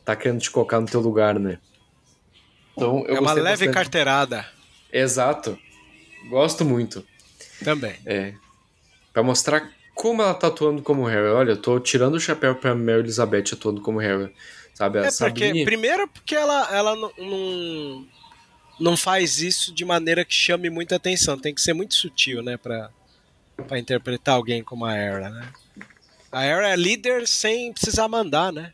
tá 0.03 0.15
querendo 0.15 0.39
te 0.39 0.49
colocar 0.49 0.79
no 0.79 0.87
teu 0.87 1.01
lugar, 1.01 1.37
né? 1.37 1.59
Então, 2.75 3.03
é 3.07 3.19
uma 3.19 3.33
leve 3.33 3.49
bastante. 3.49 3.73
carteirada. 3.73 4.45
Exato. 4.91 5.59
Gosto 6.29 6.63
muito. 6.63 7.05
Também. 7.63 7.95
É. 8.05 8.33
Pra 9.11 9.21
mostrar 9.21 9.69
como 9.99 10.21
ela 10.21 10.33
tá 10.33 10.47
atuando 10.47 10.81
como 10.81 11.03
Harry. 11.03 11.27
Olha, 11.27 11.51
eu 11.51 11.61
tô 11.61 11.77
tirando 11.77 12.15
o 12.15 12.19
chapéu 12.21 12.55
pra 12.55 12.73
Mary 12.73 12.99
Elizabeth 12.99 13.51
atuando 13.51 13.81
como 13.81 13.99
Harry. 13.99 14.33
Sabe? 14.73 14.99
É, 14.99 15.11
porque, 15.11 15.65
primeiro 15.65 16.07
porque 16.07 16.33
ela, 16.33 16.73
ela 16.73 16.95
não, 16.95 17.11
não, 17.17 18.07
não 18.79 18.97
faz 18.97 19.41
isso 19.41 19.75
de 19.75 19.83
maneira 19.83 20.23
que 20.23 20.33
chame 20.33 20.69
muita 20.69 20.95
atenção. 20.95 21.37
Tem 21.37 21.53
que 21.53 21.59
ser 21.59 21.73
muito 21.73 21.95
sutil, 21.95 22.41
né? 22.41 22.55
Pra, 22.55 22.89
pra 23.67 23.77
interpretar 23.77 24.35
alguém 24.35 24.63
como 24.63 24.85
a 24.85 24.95
Era, 24.95 25.29
né? 25.29 25.51
A 26.31 26.45
Era 26.45 26.69
é 26.69 26.77
líder 26.77 27.27
sem 27.27 27.73
precisar 27.73 28.07
mandar, 28.07 28.53
né? 28.53 28.71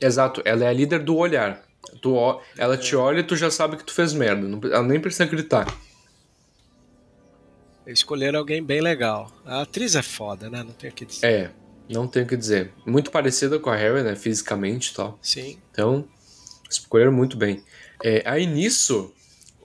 Exato, 0.00 0.40
ela 0.42 0.64
é 0.64 0.68
a 0.68 0.72
líder 0.72 1.00
do 1.00 1.18
olhar. 1.18 1.62
Tu, 2.00 2.40
ela 2.56 2.78
te 2.78 2.96
olha 2.96 3.20
e 3.20 3.24
tu 3.24 3.36
já 3.36 3.50
sabe 3.50 3.76
que 3.76 3.84
tu 3.84 3.92
fez 3.92 4.14
merda. 4.14 4.68
ela 4.68 4.82
nem 4.82 4.98
precisa 4.98 5.26
gritar. 5.26 5.66
Escolheram 7.86 8.38
alguém 8.38 8.62
bem 8.62 8.80
legal. 8.80 9.30
A 9.44 9.62
atriz 9.62 9.94
é 9.94 10.02
foda, 10.02 10.50
né? 10.50 10.62
Não 10.62 10.72
tem 10.72 10.90
o 10.90 10.92
que 10.92 11.04
dizer. 11.04 11.26
É, 11.26 11.50
não 11.88 12.08
tenho 12.08 12.24
o 12.24 12.28
que 12.28 12.36
dizer. 12.36 12.72
Muito 12.84 13.10
parecida 13.10 13.58
com 13.58 13.70
a 13.70 13.76
Harry, 13.76 14.02
né? 14.02 14.16
Fisicamente 14.16 14.90
e 14.90 14.94
tal. 14.94 15.18
Sim. 15.22 15.58
Então, 15.70 16.04
escolheram 16.68 17.12
muito 17.12 17.36
bem. 17.36 17.62
É, 18.02 18.22
aí 18.26 18.46
nisso, 18.46 19.14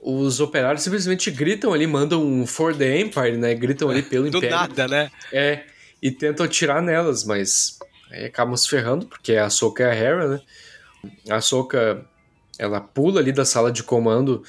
os 0.00 0.40
operários 0.40 0.82
simplesmente 0.82 1.30
gritam 1.30 1.72
ali, 1.72 1.86
mandam 1.86 2.24
um 2.24 2.46
For 2.46 2.74
the 2.74 3.00
Empire, 3.00 3.36
né? 3.36 3.54
Gritam 3.54 3.90
ali 3.90 4.02
pelo 4.02 4.30
Do 4.30 4.38
Império. 4.38 4.56
Do 4.56 4.60
nada, 4.60 4.88
né? 4.88 5.10
É, 5.32 5.64
e 6.00 6.10
tentam 6.10 6.46
atirar 6.46 6.80
nelas, 6.80 7.24
mas 7.24 7.78
aí 8.10 8.24
acabam 8.24 8.56
se 8.56 8.68
ferrando, 8.68 9.06
porque 9.06 9.34
a 9.34 9.50
Soka 9.50 9.82
é 9.82 9.90
a 9.90 9.94
Hera, 9.94 10.28
né? 10.28 10.40
A 11.28 11.40
Soka, 11.40 12.04
ela 12.56 12.80
pula 12.80 13.20
ali 13.20 13.32
da 13.32 13.44
sala 13.44 13.72
de 13.72 13.82
comando 13.82 14.44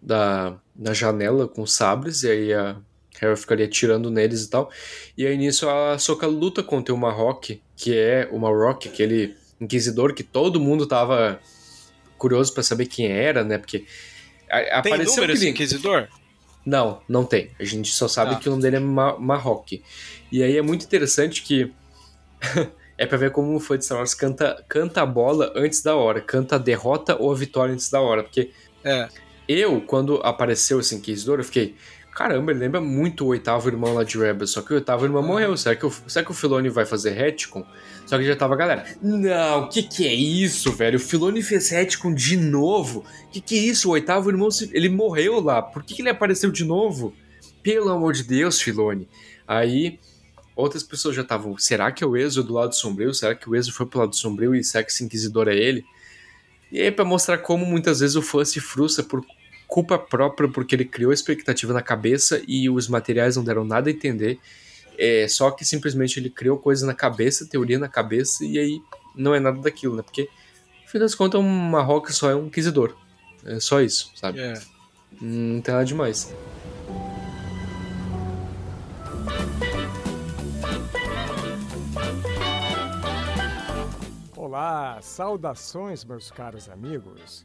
da, 0.00 0.58
da 0.74 0.92
janela 0.92 1.48
com 1.48 1.66
sabres, 1.66 2.22
e 2.22 2.30
aí 2.30 2.52
a 2.52 2.76
Harry 3.20 3.36
ficaria 3.36 3.66
atirando 3.66 4.10
neles 4.10 4.44
e 4.44 4.50
tal. 4.50 4.70
E 5.16 5.26
aí 5.26 5.36
nisso 5.36 5.68
a 5.68 5.98
Soka 5.98 6.26
luta 6.26 6.62
contra 6.62 6.94
o 6.94 6.98
Marrock, 6.98 7.60
que 7.76 7.96
é 7.96 8.28
o 8.30 8.38
Marrock, 8.38 8.88
aquele 8.88 9.36
inquisidor 9.60 10.14
que 10.14 10.22
todo 10.22 10.60
mundo 10.60 10.86
tava 10.86 11.40
curioso 12.18 12.52
para 12.52 12.62
saber 12.62 12.86
quem 12.86 13.06
era, 13.06 13.44
né? 13.44 13.58
Porque 13.58 13.84
a, 14.50 14.82
tem 14.82 14.92
apareceu 14.92 15.16
número 15.16 15.32
esse 15.32 15.48
inquisidor? 15.48 16.08
Não, 16.64 17.02
não 17.08 17.24
tem. 17.24 17.50
A 17.58 17.64
gente 17.64 17.90
só 17.92 18.08
sabe 18.08 18.34
ah. 18.34 18.38
que 18.38 18.48
o 18.48 18.50
nome 18.50 18.62
dele 18.62 18.76
é 18.76 18.80
Ma 18.80 19.18
Marrock. 19.18 19.82
E 20.32 20.42
aí 20.42 20.56
é 20.56 20.62
muito 20.62 20.84
interessante 20.84 21.42
que 21.42 21.72
é 22.96 23.06
para 23.06 23.18
ver 23.18 23.30
como 23.30 23.58
foi 23.60 23.78
de 23.78 23.84
Star 23.84 23.98
Wars 23.98 24.14
canta, 24.14 24.64
canta 24.68 25.02
a 25.02 25.06
bola 25.06 25.52
antes 25.54 25.82
da 25.82 25.94
hora, 25.94 26.20
canta 26.20 26.56
a 26.56 26.58
derrota 26.58 27.16
ou 27.20 27.30
a 27.30 27.34
vitória 27.34 27.74
antes 27.74 27.90
da 27.90 28.00
hora, 28.00 28.22
porque 28.22 28.50
é. 28.82 29.08
eu 29.46 29.80
quando 29.82 30.16
apareceu 30.22 30.80
esse 30.80 30.94
inquisidor, 30.94 31.38
eu 31.38 31.44
fiquei, 31.44 31.74
Caramba, 32.14 32.52
ele 32.52 32.60
lembra 32.60 32.80
muito 32.80 33.24
o 33.24 33.28
oitavo 33.28 33.68
irmão 33.68 33.92
lá 33.92 34.04
de 34.04 34.16
Rebels, 34.16 34.52
só 34.52 34.62
que 34.62 34.72
o 34.72 34.76
oitavo 34.76 35.04
irmão 35.04 35.20
morreu. 35.20 35.56
Será 35.56 35.74
que, 35.74 35.84
o, 35.84 35.90
será 36.06 36.24
que 36.24 36.30
o 36.30 36.72
vai 36.72 36.86
fazer 36.86 37.10
retcon? 37.10 37.66
Só 38.06 38.16
que 38.16 38.24
já 38.24 38.36
tava 38.36 38.54
a 38.54 38.56
galera. 38.56 38.86
Não, 39.02 39.68
que 39.68 39.82
que 39.82 40.06
é 40.06 40.14
isso, 40.14 40.70
velho? 40.70 40.96
O 40.96 41.00
Filoni 41.00 41.42
fez 41.42 41.70
retcon 41.70 42.14
de 42.14 42.36
novo? 42.36 43.04
Que 43.32 43.40
que 43.40 43.58
é 43.58 43.62
isso? 43.62 43.88
O 43.88 43.92
oitavo 43.92 44.30
irmão, 44.30 44.48
ele 44.72 44.88
morreu 44.88 45.40
lá. 45.40 45.60
Por 45.60 45.82
que, 45.82 45.92
que 45.92 46.02
ele 46.02 46.08
apareceu 46.08 46.52
de 46.52 46.64
novo? 46.64 47.12
Pelo 47.64 47.90
amor 47.90 48.12
de 48.12 48.22
Deus, 48.22 48.60
Filoni. 48.60 49.08
Aí, 49.48 49.98
outras 50.54 50.84
pessoas 50.84 51.16
já 51.16 51.22
estavam. 51.22 51.58
Será 51.58 51.90
que 51.90 52.04
é 52.04 52.06
o 52.06 52.16
Ezio 52.16 52.44
do 52.44 52.54
lado 52.54 52.76
sombrio? 52.76 53.12
Será 53.12 53.34
que 53.34 53.50
o 53.50 53.56
Ezio 53.56 53.72
foi 53.72 53.86
pro 53.86 53.98
lado 53.98 54.14
sombrio 54.14 54.54
e 54.54 54.62
será 54.62 54.84
que 54.84 54.92
esse 54.92 55.02
inquisidor 55.02 55.48
é 55.48 55.56
ele? 55.56 55.84
E 56.70 56.80
aí, 56.80 56.92
pra 56.92 57.04
mostrar 57.04 57.38
como 57.38 57.66
muitas 57.66 57.98
vezes 57.98 58.14
o 58.14 58.22
fã 58.22 58.44
se 58.44 58.60
frustra 58.60 59.02
por 59.02 59.24
culpa 59.74 59.98
própria 59.98 60.48
porque 60.48 60.76
ele 60.76 60.84
criou 60.84 61.10
a 61.10 61.14
expectativa 61.14 61.72
na 61.72 61.82
cabeça 61.82 62.40
e 62.46 62.70
os 62.70 62.86
materiais 62.86 63.34
não 63.34 63.42
deram 63.42 63.64
nada 63.64 63.90
a 63.90 63.92
entender. 63.92 64.38
É, 64.96 65.26
só 65.26 65.50
que 65.50 65.64
simplesmente 65.64 66.20
ele 66.20 66.30
criou 66.30 66.56
coisa 66.56 66.86
na 66.86 66.94
cabeça, 66.94 67.44
teoria 67.44 67.76
na 67.76 67.88
cabeça, 67.88 68.44
e 68.44 68.56
aí 68.56 68.80
não 69.16 69.34
é 69.34 69.40
nada 69.40 69.60
daquilo, 69.60 69.96
né? 69.96 70.02
Porque, 70.02 70.28
no 70.84 70.88
fim 70.88 71.00
das 71.00 71.12
contas, 71.16 71.40
um 71.40 71.48
Marroca 71.48 72.12
só 72.12 72.30
é 72.30 72.36
um 72.36 72.46
inquisidor. 72.46 72.96
É 73.44 73.58
só 73.58 73.80
isso, 73.80 74.12
sabe? 74.14 74.38
É. 74.38 74.54
Não 75.20 75.60
tem 75.60 75.74
nada 75.74 75.84
demais. 75.84 76.32
Olá, 84.36 85.00
saudações, 85.02 86.04
meus 86.04 86.30
caros 86.30 86.68
amigos. 86.68 87.44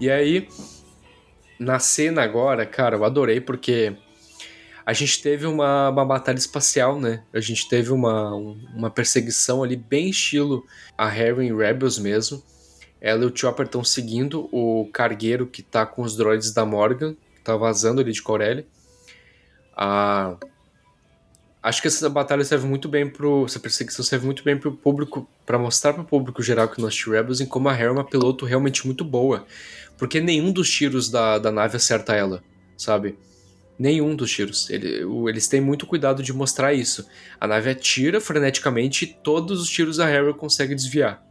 E 0.00 0.10
aí, 0.10 0.48
na 1.58 1.78
cena 1.78 2.22
agora, 2.22 2.64
cara, 2.64 2.96
eu 2.96 3.04
adorei 3.04 3.40
porque 3.40 3.94
a 4.86 4.94
gente 4.94 5.22
teve 5.22 5.46
uma, 5.46 5.90
uma 5.90 6.04
batalha 6.04 6.38
espacial, 6.38 6.98
né? 6.98 7.22
A 7.32 7.40
gente 7.40 7.68
teve 7.68 7.92
uma, 7.92 8.34
uma 8.34 8.90
perseguição 8.90 9.62
ali 9.62 9.76
bem 9.76 10.08
estilo 10.08 10.64
a 10.96 11.06
Harry 11.06 11.46
em 11.46 11.56
Rebels 11.56 11.98
mesmo. 11.98 12.42
Ela 13.00 13.24
e 13.24 13.26
o 13.26 13.32
Chopper 13.36 13.66
estão 13.66 13.84
seguindo 13.84 14.48
o 14.50 14.88
cargueiro 14.92 15.46
que 15.46 15.62
tá 15.62 15.86
com 15.86 16.02
os 16.02 16.16
droids 16.16 16.52
da 16.52 16.64
Morgan, 16.64 17.14
que 17.34 17.40
tá 17.42 17.56
vazando 17.56 18.00
ali 18.00 18.10
de 18.10 18.22
Corelli. 18.22 18.66
A... 19.76 20.36
Acho 21.62 21.82
que 21.82 21.88
essa 21.88 22.08
batalha 22.08 22.42
serve 22.42 22.66
muito 22.66 22.88
bem 22.88 23.08
pro. 23.08 23.44
Essa 23.44 23.60
perseguição 23.60 24.02
serve 24.02 24.24
muito 24.24 24.42
bem 24.42 24.56
pro 24.58 24.72
público. 24.72 25.28
para 25.44 25.58
mostrar 25.58 25.92
pro 25.92 26.04
público 26.04 26.42
geral 26.42 26.68
que 26.68 26.80
nós 26.80 27.02
Rebels 27.04 27.40
em 27.40 27.46
como 27.46 27.68
a 27.68 27.72
Harry 27.72 27.88
é 27.88 27.92
uma 27.92 28.04
piloto 28.04 28.46
realmente 28.46 28.86
muito 28.86 29.04
boa. 29.04 29.46
Porque 30.00 30.18
nenhum 30.18 30.50
dos 30.50 30.70
tiros 30.70 31.10
da, 31.10 31.38
da 31.38 31.52
nave 31.52 31.76
acerta 31.76 32.14
ela, 32.14 32.42
sabe? 32.74 33.18
Nenhum 33.78 34.16
dos 34.16 34.30
tiros. 34.30 34.70
Ele, 34.70 35.04
o, 35.04 35.28
eles 35.28 35.46
têm 35.46 35.60
muito 35.60 35.86
cuidado 35.86 36.22
de 36.22 36.32
mostrar 36.32 36.72
isso. 36.72 37.06
A 37.38 37.46
nave 37.46 37.68
atira 37.68 38.18
freneticamente 38.18 39.04
e 39.04 39.08
todos 39.08 39.60
os 39.60 39.68
tiros 39.68 40.00
a 40.00 40.06
Harry 40.06 40.32
consegue 40.32 40.74
desviar. 40.74 41.22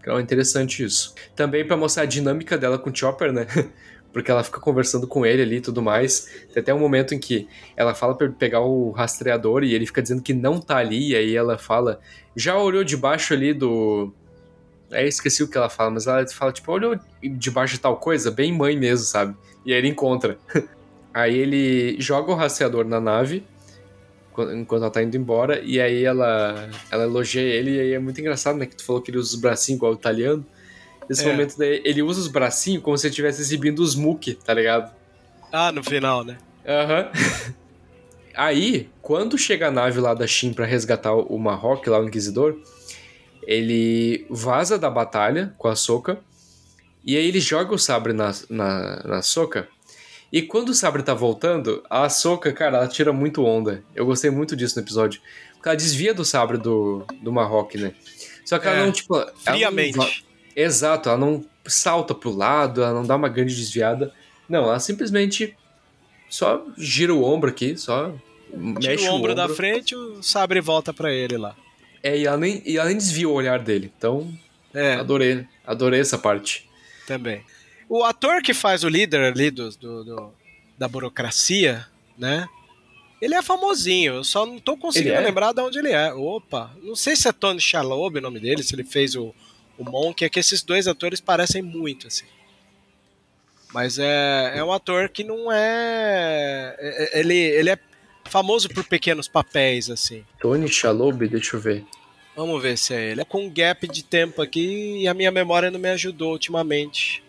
Então 0.00 0.16
é 0.16 0.22
interessante 0.22 0.84
isso. 0.84 1.12
Também 1.34 1.66
para 1.66 1.76
mostrar 1.76 2.04
a 2.04 2.06
dinâmica 2.06 2.56
dela 2.56 2.78
com 2.78 2.88
o 2.88 2.94
Chopper, 2.94 3.32
né? 3.32 3.48
Porque 4.12 4.30
ela 4.30 4.44
fica 4.44 4.60
conversando 4.60 5.08
com 5.08 5.26
ele 5.26 5.42
ali 5.42 5.56
e 5.56 5.60
tudo 5.60 5.82
mais. 5.82 6.28
Tem 6.54 6.60
até 6.60 6.72
um 6.72 6.78
momento 6.78 7.16
em 7.16 7.18
que 7.18 7.48
ela 7.76 7.96
fala 7.96 8.16
para 8.16 8.28
pegar 8.28 8.60
o 8.60 8.92
rastreador 8.92 9.64
e 9.64 9.74
ele 9.74 9.86
fica 9.86 10.00
dizendo 10.00 10.22
que 10.22 10.32
não 10.32 10.60
tá 10.60 10.76
ali. 10.76 11.10
E 11.10 11.16
aí 11.16 11.34
ela 11.34 11.58
fala, 11.58 11.98
já 12.36 12.56
olhou 12.56 12.84
debaixo 12.84 13.34
ali 13.34 13.52
do. 13.52 14.14
É, 14.90 15.06
esqueci 15.06 15.42
o 15.42 15.48
que 15.48 15.56
ela 15.58 15.68
fala, 15.68 15.90
mas 15.90 16.06
ela 16.06 16.26
fala, 16.28 16.52
tipo, 16.52 16.70
olhou 16.72 16.98
debaixo 17.22 17.74
de 17.74 17.80
tal 17.80 17.96
coisa, 17.96 18.30
bem 18.30 18.52
mãe 18.52 18.76
mesmo, 18.76 19.04
sabe? 19.04 19.36
E 19.64 19.72
aí 19.72 19.78
ele 19.78 19.88
encontra. 19.88 20.38
Aí 21.12 21.36
ele 21.36 21.96
joga 21.98 22.30
o 22.30 22.34
rastreador 22.34 22.84
na 22.84 23.00
nave 23.00 23.42
enquanto 24.52 24.82
ela 24.82 24.90
tá 24.90 25.02
indo 25.02 25.16
embora, 25.16 25.60
e 25.64 25.80
aí 25.80 26.04
ela, 26.04 26.68
ela 26.90 27.04
elogia 27.04 27.42
ele, 27.42 27.76
e 27.76 27.80
aí 27.80 27.92
é 27.92 27.98
muito 27.98 28.20
engraçado, 28.20 28.56
né? 28.56 28.66
Que 28.66 28.76
tu 28.76 28.84
falou 28.84 29.02
que 29.02 29.10
ele 29.10 29.18
usa 29.18 29.34
os 29.34 29.40
bracinhos 29.40 29.78
igual 29.78 29.92
o 29.92 29.94
italiano. 29.96 30.46
Nesse 31.08 31.24
é. 31.24 31.30
momento 31.30 31.56
daí, 31.56 31.80
ele 31.84 32.02
usa 32.02 32.20
os 32.20 32.28
bracinhos 32.28 32.82
como 32.82 32.96
se 32.96 33.06
ele 33.06 33.12
estivesse 33.12 33.40
exibindo 33.40 33.80
os 33.80 33.94
muque, 33.94 34.34
tá 34.34 34.52
ligado? 34.52 34.94
Ah, 35.50 35.72
no 35.72 35.82
final, 35.82 36.22
né? 36.24 36.36
Aham. 36.66 37.10
Uhum. 37.14 37.54
aí, 38.36 38.88
quando 39.00 39.38
chega 39.38 39.68
a 39.68 39.70
nave 39.70 40.00
lá 40.00 40.14
da 40.14 40.26
Shin 40.26 40.52
para 40.52 40.66
resgatar 40.66 41.14
o 41.14 41.38
Marrock, 41.38 41.88
lá 41.88 41.98
o 41.98 42.06
Inquisidor, 42.06 42.56
ele 43.48 44.26
vaza 44.28 44.78
da 44.78 44.90
batalha 44.90 45.54
com 45.58 45.68
a 45.68 45.74
Soca, 45.74 46.20
e 47.04 47.16
aí 47.16 47.26
ele 47.26 47.40
joga 47.40 47.74
o 47.74 47.78
sabre 47.78 48.12
na, 48.12 48.32
na, 48.50 49.02
na 49.04 49.22
Soca, 49.22 49.68
e 50.30 50.42
quando 50.42 50.68
o 50.68 50.74
Sabre 50.74 51.02
tá 51.02 51.14
voltando, 51.14 51.82
a 51.88 52.08
Soca, 52.10 52.52
cara, 52.52 52.78
ela 52.78 52.88
tira 52.88 53.12
muito 53.12 53.44
onda. 53.44 53.82
Eu 53.94 54.04
gostei 54.04 54.30
muito 54.30 54.54
disso 54.54 54.78
no 54.78 54.84
episódio. 54.84 55.22
Porque 55.54 55.68
ela 55.68 55.76
desvia 55.76 56.12
do 56.12 56.24
sabre 56.24 56.58
do, 56.58 57.04
do 57.22 57.32
Marroque, 57.32 57.78
né? 57.78 57.94
Só 58.44 58.58
que 58.58 58.68
ela 58.68 58.76
é, 58.76 58.84
não, 58.84 58.92
tipo. 58.92 59.14
Friamente. 59.38 59.96
Não, 59.96 60.06
exato, 60.54 61.08
ela 61.08 61.18
não 61.18 61.44
salta 61.66 62.14
pro 62.14 62.30
lado, 62.30 62.82
ela 62.82 62.92
não 62.92 63.06
dá 63.06 63.16
uma 63.16 63.28
grande 63.28 63.54
desviada. 63.54 64.12
Não, 64.48 64.64
ela 64.64 64.78
simplesmente 64.78 65.56
só 66.28 66.64
gira 66.76 67.14
o 67.14 67.24
ombro 67.24 67.50
aqui, 67.50 67.76
só 67.76 68.12
Tira 68.50 68.92
mexe 68.92 69.08
o 69.08 69.12
ombro, 69.12 69.12
o 69.12 69.16
ombro 69.16 69.34
da 69.34 69.48
frente 69.48 69.94
o 69.94 70.22
sabre 70.22 70.60
volta 70.60 70.92
para 70.92 71.12
ele 71.12 71.36
lá. 71.36 71.56
É, 72.02 72.16
e 72.16 72.26
ela, 72.26 72.36
nem, 72.36 72.62
e 72.64 72.76
ela 72.76 72.88
nem 72.88 72.96
desvia 72.96 73.28
o 73.28 73.32
olhar 73.32 73.58
dele. 73.58 73.92
Então, 73.96 74.32
é. 74.72 74.94
adorei, 74.94 75.46
adorei 75.66 76.00
essa 76.00 76.18
parte. 76.18 76.68
Também. 77.06 77.42
O 77.88 78.04
ator 78.04 78.42
que 78.42 78.52
faz 78.52 78.84
o 78.84 78.88
líder 78.88 79.32
ali 79.32 79.50
do, 79.50 79.70
do, 79.70 80.04
do 80.04 80.32
da 80.76 80.86
burocracia, 80.86 81.86
né? 82.16 82.46
Ele 83.20 83.34
é 83.34 83.42
famosinho, 83.42 84.14
eu 84.14 84.24
só 84.24 84.46
não 84.46 84.60
tô 84.60 84.76
conseguindo 84.76 85.16
é? 85.16 85.20
lembrar 85.20 85.52
de 85.52 85.60
onde 85.60 85.78
ele 85.78 85.90
é. 85.90 86.12
Opa, 86.12 86.70
não 86.82 86.94
sei 86.94 87.16
se 87.16 87.26
é 87.26 87.32
Tony 87.32 87.60
Shalhoub 87.60 88.16
o 88.16 88.20
nome 88.20 88.38
dele, 88.38 88.62
se 88.62 88.74
ele 88.76 88.84
fez 88.84 89.16
o, 89.16 89.34
o 89.76 89.84
Monk, 89.84 90.24
é 90.24 90.28
que 90.28 90.38
esses 90.38 90.62
dois 90.62 90.86
atores 90.86 91.20
parecem 91.20 91.60
muito, 91.60 92.06
assim. 92.06 92.26
Mas 93.74 93.98
é, 93.98 94.52
é 94.54 94.64
um 94.64 94.72
ator 94.72 95.08
que 95.08 95.24
não 95.24 95.50
é, 95.50 96.76
é, 96.78 97.18
é 97.18 97.20
ele, 97.20 97.34
ele 97.34 97.70
é 97.70 97.78
famoso 98.28 98.68
por 98.68 98.84
pequenos 98.84 99.26
papéis, 99.26 99.90
assim. 99.90 100.24
Tony 100.40 100.68
Shalhoub, 100.68 101.26
deixa 101.28 101.56
eu 101.56 101.60
ver. 101.60 101.84
Vamos 102.36 102.62
ver 102.62 102.78
se 102.78 102.94
é 102.94 103.10
ele. 103.10 103.20
É 103.22 103.24
com 103.24 103.46
um 103.46 103.52
gap 103.52 103.88
de 103.88 104.04
tempo 104.04 104.40
aqui 104.40 105.02
e 105.02 105.08
a 105.08 105.14
minha 105.14 105.30
memória 105.30 105.70
não 105.70 105.80
me 105.80 105.88
ajudou 105.90 106.32
ultimamente. 106.32 107.22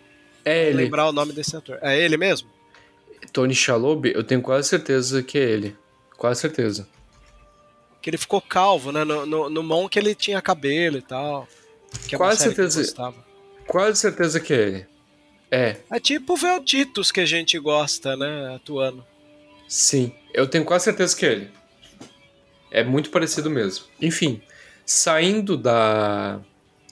É 0.44 0.68
ele. 0.68 0.84
lembrar 0.84 1.08
o 1.08 1.12
nome 1.12 1.32
desse 1.32 1.56
ator. 1.56 1.78
É 1.82 1.98
ele 1.98 2.16
mesmo? 2.16 2.48
Tony 3.32 3.54
Shalhoub, 3.54 4.06
eu 4.06 4.22
tenho 4.22 4.40
quase 4.40 4.68
certeza 4.68 5.22
que 5.22 5.36
é 5.36 5.42
ele. 5.42 5.76
Quase 6.16 6.40
certeza. 6.40 6.88
Que 8.00 8.10
ele 8.10 8.18
ficou 8.18 8.40
calvo, 8.40 8.92
né? 8.92 9.04
No, 9.04 9.26
no, 9.26 9.50
no 9.50 9.62
Monk 9.62 9.98
ele 9.98 10.14
tinha 10.14 10.40
cabelo 10.40 10.98
e 10.98 11.02
tal. 11.02 11.48
É 12.10 12.16
quase 12.16 12.42
certeza. 12.42 13.14
Quase 13.66 13.98
certeza 14.00 14.38
que 14.40 14.52
é 14.52 14.62
ele. 14.62 14.86
É. 15.50 15.76
É 15.90 15.98
tipo 15.98 16.36
ver 16.36 16.52
o 16.52 16.62
Titus 16.62 17.10
que 17.10 17.20
a 17.20 17.26
gente 17.26 17.58
gosta, 17.58 18.16
né? 18.16 18.54
Atuando. 18.54 19.04
Sim, 19.70 20.12
eu 20.34 20.48
tenho 20.48 20.64
quase 20.64 20.86
certeza 20.86 21.16
que 21.16 21.24
é 21.24 21.30
ele. 21.30 21.50
É 22.72 22.82
muito 22.82 23.08
parecido 23.08 23.48
mesmo. 23.48 23.84
Enfim, 24.02 24.42
saindo 24.84 25.56
da 25.56 26.40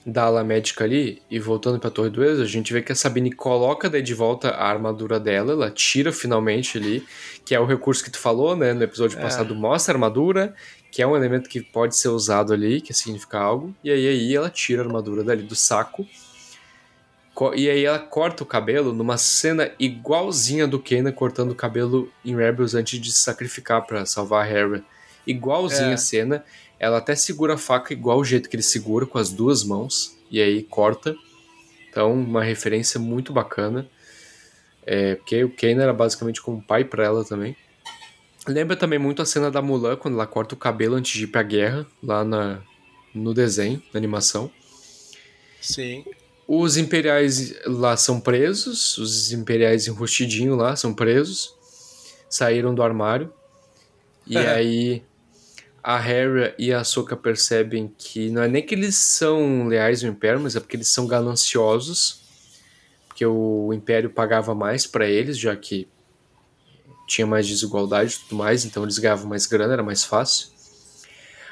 da 0.05 0.23
ala 0.23 0.45
médica 0.45 0.85
ali 0.85 1.21
e 1.29 1.37
voltando 1.39 1.77
para 1.77 1.89
a 1.89 1.91
Torre 1.91 2.09
do 2.09 2.23
Êxodo, 2.23 2.43
a 2.43 2.47
gente 2.47 2.71
vê 2.71 2.81
que 2.81 2.93
a 2.93 2.95
Sabine 2.95 3.33
coloca 3.33 3.89
daí 3.89 4.01
de 4.01 4.13
volta 4.13 4.51
a 4.51 4.65
armadura 4.65 5.19
dela, 5.19 5.51
ela 5.51 5.69
tira 5.69 6.11
finalmente 6.11 6.77
ali, 6.77 7.05
que 7.45 7.53
é 7.53 7.59
o 7.59 7.65
recurso 7.65 8.01
que 8.01 8.09
tu 8.09 8.17
falou, 8.17 8.55
né, 8.55 8.73
no 8.73 8.81
episódio 8.81 9.19
é. 9.19 9.21
passado, 9.21 9.53
mostra 9.53 9.93
a 9.93 9.95
armadura, 9.95 10.55
que 10.89 11.01
é 11.01 11.05
um 11.05 11.17
elemento 11.17 11.49
que 11.49 11.61
pode 11.61 11.97
ser 11.97 12.07
usado 12.07 12.53
ali, 12.53 12.79
que 12.79 12.93
significa 12.93 13.37
algo, 13.37 13.75
e 13.83 13.91
aí, 13.91 14.07
aí 14.07 14.35
ela 14.35 14.49
tira 14.49 14.81
a 14.81 14.85
armadura 14.85 15.21
dali 15.21 15.43
do 15.43 15.53
saco, 15.53 16.07
e 17.55 17.69
aí 17.69 17.85
ela 17.85 17.99
corta 17.99 18.43
o 18.43 18.45
cabelo 18.45 18.93
numa 18.93 19.17
cena 19.17 19.71
igualzinha 19.79 20.67
do 20.67 20.79
Kanan 20.79 21.11
cortando 21.11 21.51
o 21.51 21.55
cabelo 21.55 22.11
em 22.23 22.35
Rebels 22.35 22.75
antes 22.75 22.99
de 22.99 23.11
se 23.11 23.19
sacrificar 23.19 23.85
para 23.85 24.05
salvar 24.05 24.45
a 24.45 24.49
Hera. 24.49 24.83
Igualzinha 25.25 25.91
é. 25.91 25.93
a 25.93 25.97
cena. 25.97 26.43
Ela 26.79 26.97
até 26.97 27.15
segura 27.15 27.53
a 27.53 27.57
faca 27.57 27.93
igual 27.93 28.19
o 28.19 28.25
jeito 28.25 28.49
que 28.49 28.55
ele 28.55 28.63
segura, 28.63 29.05
com 29.05 29.17
as 29.17 29.29
duas 29.29 29.63
mãos, 29.63 30.17
e 30.31 30.41
aí 30.41 30.63
corta. 30.63 31.15
Então, 31.89 32.13
uma 32.13 32.43
referência 32.43 32.99
muito 32.99 33.33
bacana. 33.33 33.87
É, 34.85 35.15
porque 35.15 35.43
o 35.43 35.49
Kane 35.49 35.79
era 35.79 35.93
basicamente 35.93 36.41
como 36.41 36.57
um 36.57 36.61
pai 36.61 36.83
para 36.83 37.03
ela 37.03 37.23
também. 37.23 37.55
Lembra 38.47 38.75
também 38.75 38.97
muito 38.97 39.21
a 39.21 39.25
cena 39.25 39.51
da 39.51 39.61
Mulan, 39.61 39.95
quando 39.97 40.15
ela 40.15 40.25
corta 40.25 40.55
o 40.55 40.57
cabelo 40.57 40.95
antes 40.95 41.11
de 41.11 41.25
ir 41.25 41.27
pra 41.27 41.43
guerra, 41.43 41.85
lá 42.01 42.23
na, 42.23 42.61
no 43.13 43.33
desenho, 43.33 43.81
na 43.93 43.97
animação. 43.97 44.49
Sim. 45.61 46.05
Os 46.51 46.77
imperiais 46.77 47.53
lá 47.63 47.95
são 47.95 48.19
presos, 48.19 48.97
os 48.97 49.31
imperiais 49.31 49.87
enrustidinho 49.87 50.55
lá 50.55 50.75
são 50.75 50.95
presos, 50.95 51.53
saíram 52.27 52.73
do 52.73 52.81
armário. 52.81 53.31
E 54.25 54.35
é. 54.35 54.49
aí 54.49 55.03
a 55.83 56.03
Hera 56.03 56.55
e 56.57 56.73
a 56.73 56.79
Ahsoka 56.79 57.15
percebem 57.15 57.93
que 57.95 58.31
não 58.31 58.41
é 58.41 58.47
nem 58.47 58.65
que 58.65 58.73
eles 58.73 58.95
são 58.95 59.67
leais 59.67 60.03
ao 60.03 60.09
Império, 60.09 60.39
mas 60.39 60.55
é 60.55 60.59
porque 60.59 60.75
eles 60.75 60.87
são 60.87 61.05
gananciosos, 61.05 62.23
porque 63.07 63.23
o 63.23 63.71
Império 63.71 64.09
pagava 64.09 64.55
mais 64.55 64.87
para 64.87 65.05
eles, 65.05 65.37
já 65.37 65.55
que 65.55 65.87
tinha 67.05 67.27
mais 67.27 67.47
desigualdade 67.47 68.15
e 68.15 68.19
tudo 68.21 68.37
mais, 68.37 68.65
então 68.65 68.81
eles 68.81 68.97
ganhavam 68.97 69.27
mais 69.27 69.45
grana, 69.45 69.73
era 69.73 69.83
mais 69.83 70.03
fácil. 70.03 70.47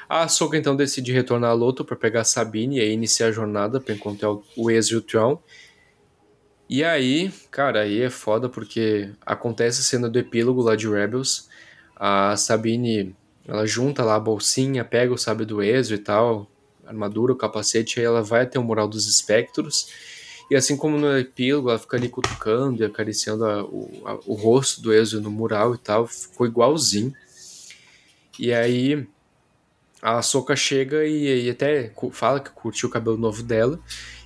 A 0.08 0.22
Ahsoka 0.22 0.56
então 0.56 0.74
decide 0.74 1.12
retornar 1.12 1.50
a 1.50 1.54
Loto 1.54 1.84
para 1.84 1.94
pegar 1.94 2.24
Sabine 2.24 2.78
e 2.78 2.80
aí 2.80 2.92
iniciar 2.92 3.26
a 3.26 3.32
jornada 3.32 3.78
para 3.78 3.94
encontrar 3.94 4.30
o 4.56 4.70
Ezra 4.70 4.94
e 4.94 4.96
o 4.98 5.02
Tron. 5.02 5.42
E 6.68 6.82
aí, 6.82 7.30
cara, 7.50 7.80
aí 7.80 8.00
é 8.00 8.10
foda 8.10 8.48
porque 8.48 9.10
acontece 9.24 9.80
a 9.80 9.84
cena 9.84 10.08
do 10.08 10.18
epílogo 10.18 10.62
lá 10.62 10.74
de 10.74 10.88
Rebels. 10.88 11.48
A 11.94 12.36
Sabine 12.36 13.14
ela 13.46 13.66
junta 13.66 14.04
lá 14.04 14.16
a 14.16 14.20
bolsinha, 14.20 14.84
pega 14.84 15.12
o 15.12 15.16
sábio 15.16 15.46
do 15.46 15.62
Ezio 15.62 15.94
e 15.94 15.98
tal, 15.98 16.46
armadura, 16.86 17.32
o 17.32 17.36
capacete, 17.36 17.98
aí 17.98 18.04
ela 18.04 18.22
vai 18.22 18.42
até 18.42 18.58
o 18.58 18.62
mural 18.62 18.86
dos 18.86 19.08
espectros. 19.08 19.88
E 20.50 20.56
assim 20.56 20.76
como 20.76 20.98
no 20.98 21.18
epílogo, 21.18 21.70
ela 21.70 21.78
fica 21.78 21.96
ali 21.96 22.10
cutucando 22.10 22.82
e 22.82 22.86
acariciando 22.86 23.46
a, 23.46 23.64
o, 23.64 24.02
a, 24.04 24.14
o 24.26 24.34
rosto 24.34 24.82
do 24.82 24.92
Ezio 24.92 25.20
no 25.20 25.30
mural 25.30 25.74
e 25.74 25.78
tal, 25.78 26.06
ficou 26.06 26.46
igualzinho. 26.46 27.14
E 28.38 28.52
aí 28.52 29.06
a 30.02 30.22
Soca 30.22 30.54
chega 30.54 31.04
e, 31.04 31.46
e, 31.46 31.50
até 31.50 31.92
fala 32.12 32.40
que 32.40 32.50
curtiu 32.50 32.88
o 32.88 32.92
cabelo 32.92 33.16
novo 33.16 33.42
dela. 33.42 33.78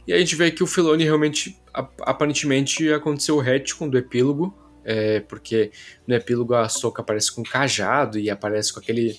E 0.07 0.13
a 0.13 0.19
gente 0.19 0.37
vê 0.37 0.51
que 0.51 0.63
o 0.63 0.67
Filoni 0.67 1.05
realmente, 1.05 1.59
aparentemente, 2.01 2.93
aconteceu 2.93 3.37
o 3.37 3.41
retcon 3.41 3.89
do 3.89 3.97
epílogo, 3.97 4.55
é, 4.85 5.21
porque 5.21 5.71
no 6.07 6.15
epílogo 6.15 6.55
a 6.55 6.69
Soca 6.69 7.03
aparece 7.03 7.33
com 7.33 7.43
cajado 7.43 8.19
e 8.19 8.29
aparece 8.29 8.73
com 8.73 8.81
aquele, 8.81 9.19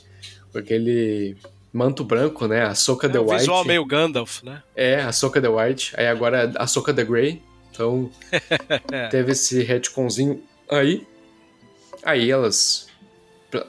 com 0.51 0.59
aquele 0.59 1.37
manto 1.71 2.03
branco, 2.03 2.47
né? 2.47 2.63
A 2.63 2.75
Soca 2.75 3.07
é, 3.07 3.09
the 3.09 3.19
White. 3.19 3.37
visual 3.37 3.65
meio 3.65 3.85
Gandalf, 3.85 4.43
né? 4.43 4.61
É, 4.75 5.01
a 5.01 5.11
Soca 5.11 5.41
the 5.41 5.47
White. 5.47 5.93
Aí 5.97 6.07
agora 6.07 6.51
a 6.55 6.67
Soca 6.67 6.93
the 6.93 7.03
Grey. 7.03 7.41
Então, 7.71 8.11
teve 9.09 9.31
esse 9.31 9.63
retconzinho 9.63 10.43
aí. 10.69 11.07
Aí 12.03 12.29
elas 12.29 12.87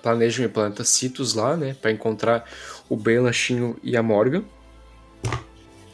planejam 0.03 0.45
ir 0.45 0.49
planeta 0.49 0.85
Citus 0.85 1.35
lá, 1.35 1.57
né, 1.57 1.77
para 1.81 1.91
encontrar 1.91 2.45
o 2.95 2.97
Ben 2.97 3.19
Lanchinho 3.19 3.77
e 3.83 3.97
a 3.97 4.03
Morgan. 4.03 4.45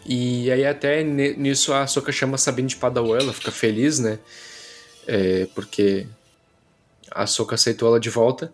E 0.07 0.51
aí 0.51 0.67
até 0.67 1.03
nisso 1.03 1.73
a 1.73 1.87
Soka 1.87 2.13
chama 2.13 2.35
a 2.35 2.39
Sabine 2.39 2.69
de 2.69 2.77
Padawan, 2.77 3.19
ela 3.19 3.33
fica 3.33 3.51
feliz, 3.51 3.99
né, 3.99 4.19
é, 5.07 5.47
porque 5.55 6.07
a 7.11 7.27
Soka 7.27 7.55
aceitou 7.55 7.89
ela 7.89 8.01
de 8.01 8.11
volta. 8.11 8.53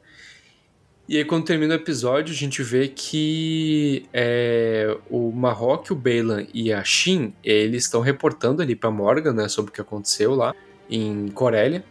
E 1.09 1.17
aí 1.17 1.25
quando 1.25 1.45
termina 1.45 1.75
o 1.75 1.77
episódio, 1.77 2.33
a 2.33 2.37
gente 2.37 2.63
vê 2.63 2.89
que 2.89 4.07
é, 4.13 4.97
o 5.09 5.31
Marroque, 5.33 5.93
o 5.93 5.97
Bailan 5.97 6.47
e 6.53 6.73
a 6.73 6.83
Shin, 6.85 7.33
eles 7.43 7.85
estão 7.85 8.01
reportando 8.01 8.61
ali 8.61 8.77
pra 8.77 8.91
Morgan, 8.91 9.33
né, 9.33 9.49
sobre 9.49 9.71
o 9.71 9.75
que 9.75 9.81
aconteceu 9.81 10.35
lá 10.35 10.55
em 10.89 11.29
Corélia. 11.29 11.85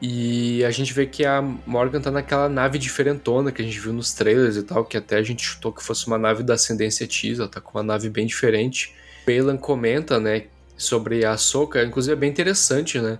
E 0.00 0.64
a 0.64 0.70
gente 0.70 0.94
vê 0.94 1.04
que 1.04 1.26
a 1.26 1.42
Morgan 1.42 2.00
tá 2.00 2.10
naquela 2.10 2.48
nave 2.48 2.78
diferentona 2.78 3.52
que 3.52 3.60
a 3.60 3.64
gente 3.64 3.78
viu 3.78 3.92
nos 3.92 4.14
trailers 4.14 4.56
e 4.56 4.62
tal, 4.62 4.84
que 4.84 4.96
até 4.96 5.16
a 5.16 5.22
gente 5.22 5.42
chutou 5.42 5.72
que 5.72 5.84
fosse 5.84 6.06
uma 6.06 6.16
nave 6.16 6.42
da 6.42 6.54
ascendência 6.54 7.08
X, 7.08 7.38
ela 7.38 7.48
tá 7.48 7.60
com 7.60 7.76
uma 7.76 7.84
nave 7.84 8.08
bem 8.08 8.26
diferente. 8.26 8.94
Balan 9.26 9.58
comenta, 9.58 10.18
né, 10.18 10.46
sobre 10.74 11.24
a 11.24 11.32
Ahsoka, 11.32 11.82
inclusive 11.84 12.14
é 12.14 12.16
bem 12.16 12.30
interessante, 12.30 12.98
né? 12.98 13.18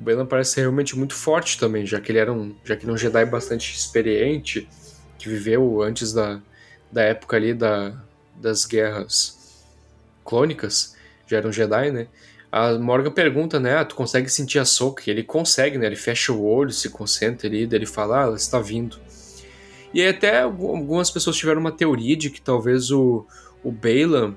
O 0.00 0.02
Balan 0.02 0.24
parece 0.24 0.52
ser 0.52 0.60
realmente 0.62 0.96
muito 0.96 1.14
forte 1.14 1.58
também, 1.58 1.84
já 1.84 2.00
que 2.00 2.10
ele 2.10 2.18
era 2.18 2.32
um, 2.32 2.54
já 2.64 2.76
que 2.76 2.84
ele 2.84 2.92
é 2.92 2.94
um 2.94 2.98
Jedi 2.98 3.26
bastante 3.26 3.76
experiente, 3.76 4.66
que 5.18 5.28
viveu 5.28 5.82
antes 5.82 6.14
da, 6.14 6.40
da 6.90 7.02
época 7.02 7.36
ali 7.36 7.52
da, 7.52 7.94
das 8.36 8.64
guerras 8.64 9.38
clônicas, 10.24 10.96
já 11.26 11.36
era 11.36 11.46
um 11.46 11.52
Jedi, 11.52 11.90
né? 11.90 12.06
A 12.52 12.78
Morgan 12.78 13.10
pergunta, 13.10 13.58
né? 13.58 13.78
Ah, 13.78 13.84
tu 13.84 13.94
consegue 13.94 14.28
sentir 14.28 14.58
a 14.58 14.66
soca? 14.66 15.04
E 15.06 15.10
ele 15.10 15.22
consegue, 15.22 15.78
né? 15.78 15.86
Ele 15.86 15.96
fecha 15.96 16.34
o 16.34 16.44
olho, 16.44 16.70
se 16.70 16.90
concentra 16.90 17.48
ali, 17.48 17.66
daí 17.66 17.78
ele 17.78 17.86
fala, 17.86 18.20
ah, 18.20 18.22
ela 18.24 18.36
está 18.36 18.58
vindo. 18.60 18.98
E 19.94 20.06
até 20.06 20.42
algumas 20.42 21.10
pessoas 21.10 21.36
tiveram 21.36 21.62
uma 21.62 21.72
teoria 21.72 22.14
de 22.14 22.28
que 22.28 22.42
talvez 22.42 22.90
o, 22.90 23.26
o 23.64 23.72
Balaam, 23.72 24.34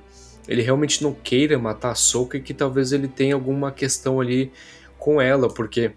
ele 0.47 0.61
realmente 0.61 1.03
não 1.03 1.13
queira 1.13 1.59
matar 1.59 1.91
a 1.91 1.95
Soca 1.95 2.37
e 2.37 2.41
que 2.41 2.53
talvez 2.53 2.93
ele 2.93 3.09
tenha 3.09 3.35
alguma 3.35 3.69
questão 3.69 4.21
ali 4.21 4.49
com 4.97 5.21
ela, 5.21 5.49
porque 5.49 5.91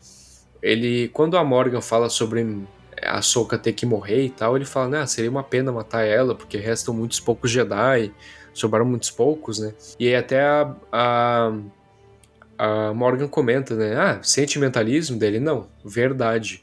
ele, 0.61 1.09
quando 1.09 1.37
a 1.37 1.44
Morgan 1.44 1.81
fala 1.81 2.09
sobre 2.09 2.64
a 3.00 3.22
Soca 3.22 3.57
ter 3.57 3.74
que 3.74 3.87
morrer 3.87 4.24
e 4.24 4.31
tal, 4.31 4.57
ele 4.57 4.64
fala, 4.64 4.88
né, 4.88 5.07
seria 5.07 5.31
uma 5.31 5.44
pena 5.44 5.70
matar 5.70 6.02
ela, 6.04 6.35
porque 6.35 6.57
restam 6.57 6.92
muitos 6.92 7.20
poucos 7.20 7.50
Jedi, 7.50 8.12
sobraram 8.52 8.87
muitos 8.87 9.11
poucos, 9.11 9.61
né? 9.61 9.72
E 10.00 10.09
aí 10.09 10.16
até 10.16 10.42
a, 10.42 10.74
a 10.90 11.52
a 12.59 12.92
Morgan 12.92 13.29
comenta, 13.29 13.75
né? 13.77 13.94
Ah, 13.97 14.21
sentimentalismo 14.23 15.18
dele? 15.18 15.38
Não, 15.38 15.68
verdade. 15.85 16.62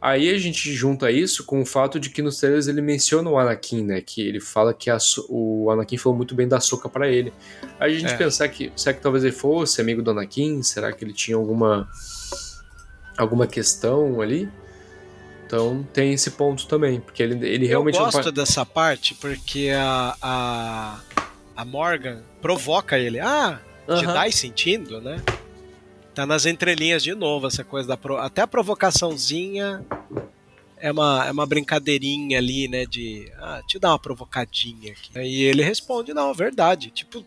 Aí 0.00 0.30
a 0.30 0.38
gente 0.38 0.72
junta 0.72 1.10
isso 1.10 1.44
com 1.44 1.60
o 1.60 1.66
fato 1.66 2.00
de 2.00 2.08
que 2.08 2.22
nos 2.22 2.38
trailers 2.38 2.68
ele 2.68 2.80
menciona 2.80 3.28
o 3.28 3.38
Anakin, 3.38 3.84
né? 3.84 4.00
Que 4.00 4.26
ele 4.26 4.40
fala 4.40 4.72
que 4.72 4.88
a, 4.88 4.96
o 5.28 5.70
Anakin 5.70 5.98
falou 5.98 6.16
muito 6.16 6.34
bem 6.34 6.48
da 6.48 6.58
soca 6.58 6.88
para 6.88 7.08
ele. 7.08 7.32
Aí 7.78 7.96
a 7.96 7.98
gente 7.98 8.12
é. 8.12 8.16
pensar 8.16 8.48
que 8.48 8.72
será 8.74 8.94
que 8.94 9.02
talvez 9.02 9.24
ele 9.24 9.32
fosse 9.32 9.80
amigo 9.80 10.02
do 10.02 10.10
Anakin? 10.10 10.62
Será 10.62 10.90
que 10.92 11.04
ele 11.04 11.12
tinha 11.12 11.36
alguma 11.36 11.88
alguma 13.16 13.46
questão 13.46 14.22
ali? 14.22 14.48
Então 15.46 15.86
tem 15.92 16.14
esse 16.14 16.30
ponto 16.30 16.66
também, 16.66 17.00
porque 17.00 17.22
ele, 17.22 17.46
ele 17.46 17.66
realmente. 17.66 17.98
Eu 17.98 18.04
gosto 18.04 18.24
não... 18.24 18.32
dessa 18.32 18.64
parte 18.64 19.14
porque 19.14 19.70
a, 19.74 20.16
a, 20.22 21.00
a 21.56 21.64
Morgan 21.64 22.22
provoca 22.40 22.98
ele. 22.98 23.20
Ah, 23.20 23.60
uhum. 23.94 24.00
Jedi 24.00 24.32
sentindo, 24.32 25.00
né? 25.00 25.22
Tá 26.14 26.26
nas 26.26 26.46
entrelinhas 26.46 27.02
de 27.02 27.14
novo 27.14 27.46
essa 27.46 27.64
coisa 27.64 27.88
da 27.88 27.96
pro... 27.96 28.16
até 28.16 28.42
a 28.42 28.46
provocaçãozinha 28.46 29.84
é 30.76 30.90
uma, 30.90 31.26
é 31.26 31.30
uma 31.30 31.46
brincadeirinha 31.46 32.38
ali, 32.38 32.66
né? 32.68 32.86
De 32.86 33.30
ah, 33.38 33.62
te 33.66 33.78
dar 33.78 33.90
uma 33.90 33.98
provocadinha 33.98 34.92
aqui. 34.92 35.10
E 35.18 35.44
ele 35.44 35.62
responde, 35.62 36.12
não, 36.12 36.32
verdade. 36.34 36.90
Tipo, 36.90 37.24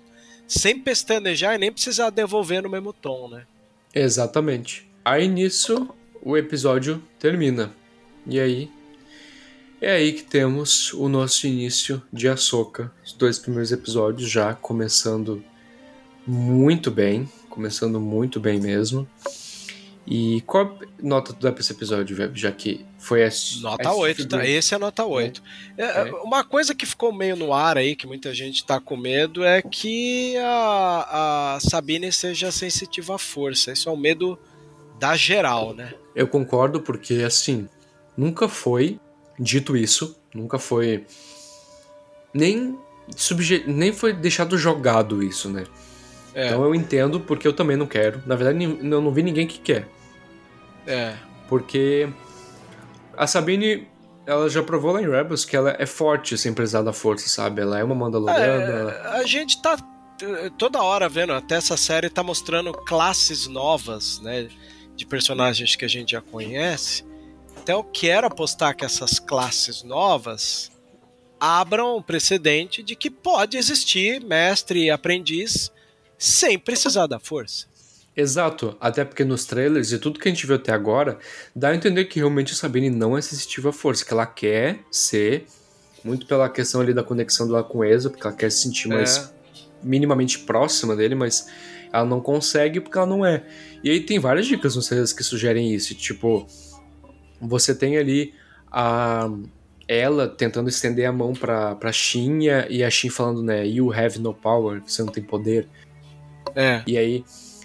sem 0.48 0.80
pestanejar 0.80 1.56
e 1.56 1.58
nem 1.58 1.72
precisar 1.72 2.10
devolver 2.10 2.64
no 2.64 2.70
mesmo 2.70 2.92
tom, 2.92 3.30
né? 3.30 3.46
Exatamente. 3.94 4.90
Aí 5.06 5.28
nisso 5.28 5.90
o 6.22 6.36
episódio 6.36 7.02
termina. 7.20 7.72
E 8.26 8.40
aí 8.40 8.70
é 9.80 9.92
aí 9.92 10.14
que 10.14 10.24
temos 10.24 10.94
o 10.94 11.08
nosso 11.10 11.46
início 11.46 12.02
de 12.12 12.28
Ahsoka. 12.28 12.92
Os 13.06 13.14
dois 13.14 13.38
primeiros 13.38 13.72
episódios 13.72 14.30
já 14.30 14.54
começando 14.54 15.44
muito 16.26 16.90
bem, 16.90 17.30
começando 17.50 18.00
muito 18.00 18.40
bem 18.40 18.60
mesmo. 18.60 19.08
E 20.06 20.42
qual 20.42 20.78
nota 21.02 21.34
tu 21.34 21.42
dá 21.42 21.52
pra 21.52 21.62
esse 21.62 21.72
episódio, 21.72 22.16
já 22.36 22.52
que 22.52 22.86
foi 23.00 23.26
a. 23.26 23.30
Nota 23.62 23.90
a 23.90 23.96
8, 23.96 24.28
tá? 24.28 24.46
esse 24.46 24.76
é 24.76 24.78
nota 24.78 25.06
8. 25.06 25.42
É. 25.78 25.84
É, 25.84 26.12
uma 26.16 26.44
coisa 26.44 26.76
que 26.76 26.86
ficou 26.86 27.14
meio 27.14 27.38
no 27.38 27.54
ar 27.54 27.78
aí, 27.78 27.96
que 27.96 28.06
muita 28.06 28.34
gente 28.34 28.66
tá 28.66 28.82
com 28.82 28.98
medo, 28.98 29.46
é 29.46 29.62
que 29.62 30.36
a, 30.38 31.56
a 31.56 31.60
Sabine 31.62 32.12
seja 32.12 32.52
sensitiva 32.52 33.16
à 33.16 33.18
força. 33.18 33.72
Isso 33.72 33.88
é 33.88 33.92
um 33.92 33.98
medo 33.98 34.38
da 35.00 35.16
geral, 35.16 35.74
né? 35.74 35.94
Eu 36.14 36.28
concordo, 36.28 36.82
porque 36.82 37.16
assim, 37.26 37.70
nunca 38.18 38.50
foi 38.50 39.00
dito 39.40 39.78
isso, 39.78 40.18
nunca 40.34 40.60
foi. 40.60 41.06
Nem, 42.34 42.78
subje... 43.16 43.64
nem 43.68 43.94
foi 43.94 44.12
deixado 44.12 44.58
jogado 44.58 45.24
isso, 45.24 45.50
né? 45.50 45.64
É. 46.34 46.48
Então 46.48 46.64
eu 46.64 46.74
entendo 46.74 47.20
porque 47.20 47.48
eu 47.48 47.54
também 47.54 47.78
não 47.78 47.86
quero. 47.86 48.22
Na 48.26 48.36
verdade, 48.36 48.64
eu 48.64 49.02
não 49.02 49.12
vi 49.12 49.24
ninguém 49.24 49.48
que 49.48 49.60
quer. 49.60 49.88
É. 50.86 51.14
Porque 51.48 52.10
a 53.16 53.28
Sabine, 53.28 53.88
ela 54.26 54.50
já 54.50 54.64
provou 54.64 54.92
lá 54.92 55.02
em 55.02 55.10
Rebels 55.10 55.46
que 55.46 55.56
ela 55.56 55.76
é 55.78 55.86
forte 55.86 56.38
sem 56.38 56.54
precisar 56.54 56.82
da 56.82 56.94
força, 56.94 57.30
sabe? 57.30 57.62
Ela 57.62 57.80
é 57.80 57.84
uma 57.84 57.96
Mandaloriana. 57.96 58.92
É, 58.92 59.08
a 59.20 59.24
gente 59.26 59.62
tá 59.62 59.78
toda 60.58 60.82
hora 60.82 61.10
vendo, 61.10 61.34
até 61.34 61.56
essa 61.56 61.76
série 61.76 62.10
tá 62.10 62.24
mostrando 62.24 62.72
classes 62.72 63.48
novas, 63.48 64.20
né? 64.20 64.48
De 64.96 65.06
personagens 65.06 65.76
que 65.76 65.86
a 65.86 65.88
gente 65.88 66.12
já 66.12 66.22
conhece. 66.22 67.06
Então 67.62 67.80
eu 67.80 67.84
quero 67.84 68.28
apostar 68.28 68.76
que 68.76 68.86
essas 68.86 69.20
classes 69.20 69.84
novas 69.84 70.72
abram 71.40 71.98
um 71.98 72.02
precedente 72.02 72.82
de 72.82 72.96
que 72.96 73.10
pode 73.10 73.58
existir 73.58 74.24
mestre 74.24 74.86
e 74.86 74.92
aprendiz 74.92 75.72
sem 76.24 76.58
precisar 76.58 77.06
da 77.06 77.20
força. 77.20 77.66
Exato, 78.16 78.78
até 78.80 79.04
porque 79.04 79.26
nos 79.26 79.44
trailers 79.44 79.92
e 79.92 79.98
tudo 79.98 80.20
que 80.20 80.30
a 80.30 80.32
gente 80.32 80.46
viu 80.46 80.56
até 80.56 80.72
agora 80.72 81.18
dá 81.54 81.70
a 81.70 81.76
entender 81.76 82.06
que 82.06 82.20
realmente 82.20 82.54
a 82.54 82.56
Sabine 82.56 82.90
não 82.90 83.18
é 83.18 83.22
sensitiva 83.22 83.72
à 83.72 83.74
força, 83.74 84.06
que 84.06 84.14
ela 84.14 84.26
quer 84.26 84.80
ser, 84.90 85.46
muito 86.02 86.26
pela 86.26 86.48
questão 86.48 86.80
ali 86.80 86.94
da 86.94 87.04
conexão 87.04 87.46
dela 87.46 87.64
com 87.64 87.80
o 87.80 87.84
Ezra, 87.84 88.10
porque 88.10 88.26
ela 88.26 88.36
quer 88.36 88.50
se 88.52 88.62
sentir 88.62 88.88
mais 88.88 89.18
é. 89.18 89.30
minimamente 89.84 90.40
próxima 90.40 90.96
dele, 90.96 91.16
mas 91.16 91.48
ela 91.92 92.06
não 92.06 92.22
consegue 92.22 92.80
porque 92.80 92.98
ela 92.98 93.08
não 93.08 93.26
é. 93.26 93.44
E 93.84 93.90
aí 93.90 94.00
tem 94.00 94.18
várias 94.18 94.46
dicas 94.46 94.78
nos 94.78 94.88
trailers 94.88 95.12
que 95.12 95.24
sugerem 95.24 95.74
isso, 95.74 95.94
tipo, 95.94 96.48
você 97.42 97.76
tem 97.76 97.98
ali 97.98 98.34
a 98.72 99.30
ela 99.88 100.28
tentando 100.28 100.70
estender 100.70 101.06
a 101.06 101.12
mão 101.12 101.34
pra, 101.34 101.76
pra 101.76 101.92
Shinha 101.92 102.66
e 102.70 102.84
a 102.84 102.90
Shin 102.90 103.10
falando, 103.10 103.44
né, 103.44 103.68
you 103.68 103.92
have 103.92 104.20
no 104.20 104.34
power, 104.34 104.82
você 104.86 105.04
não 105.04 105.12
tem 105.12 105.24
poder. 105.24 105.68
É. 106.56 106.84
E 106.86 106.98
aí 106.98 107.24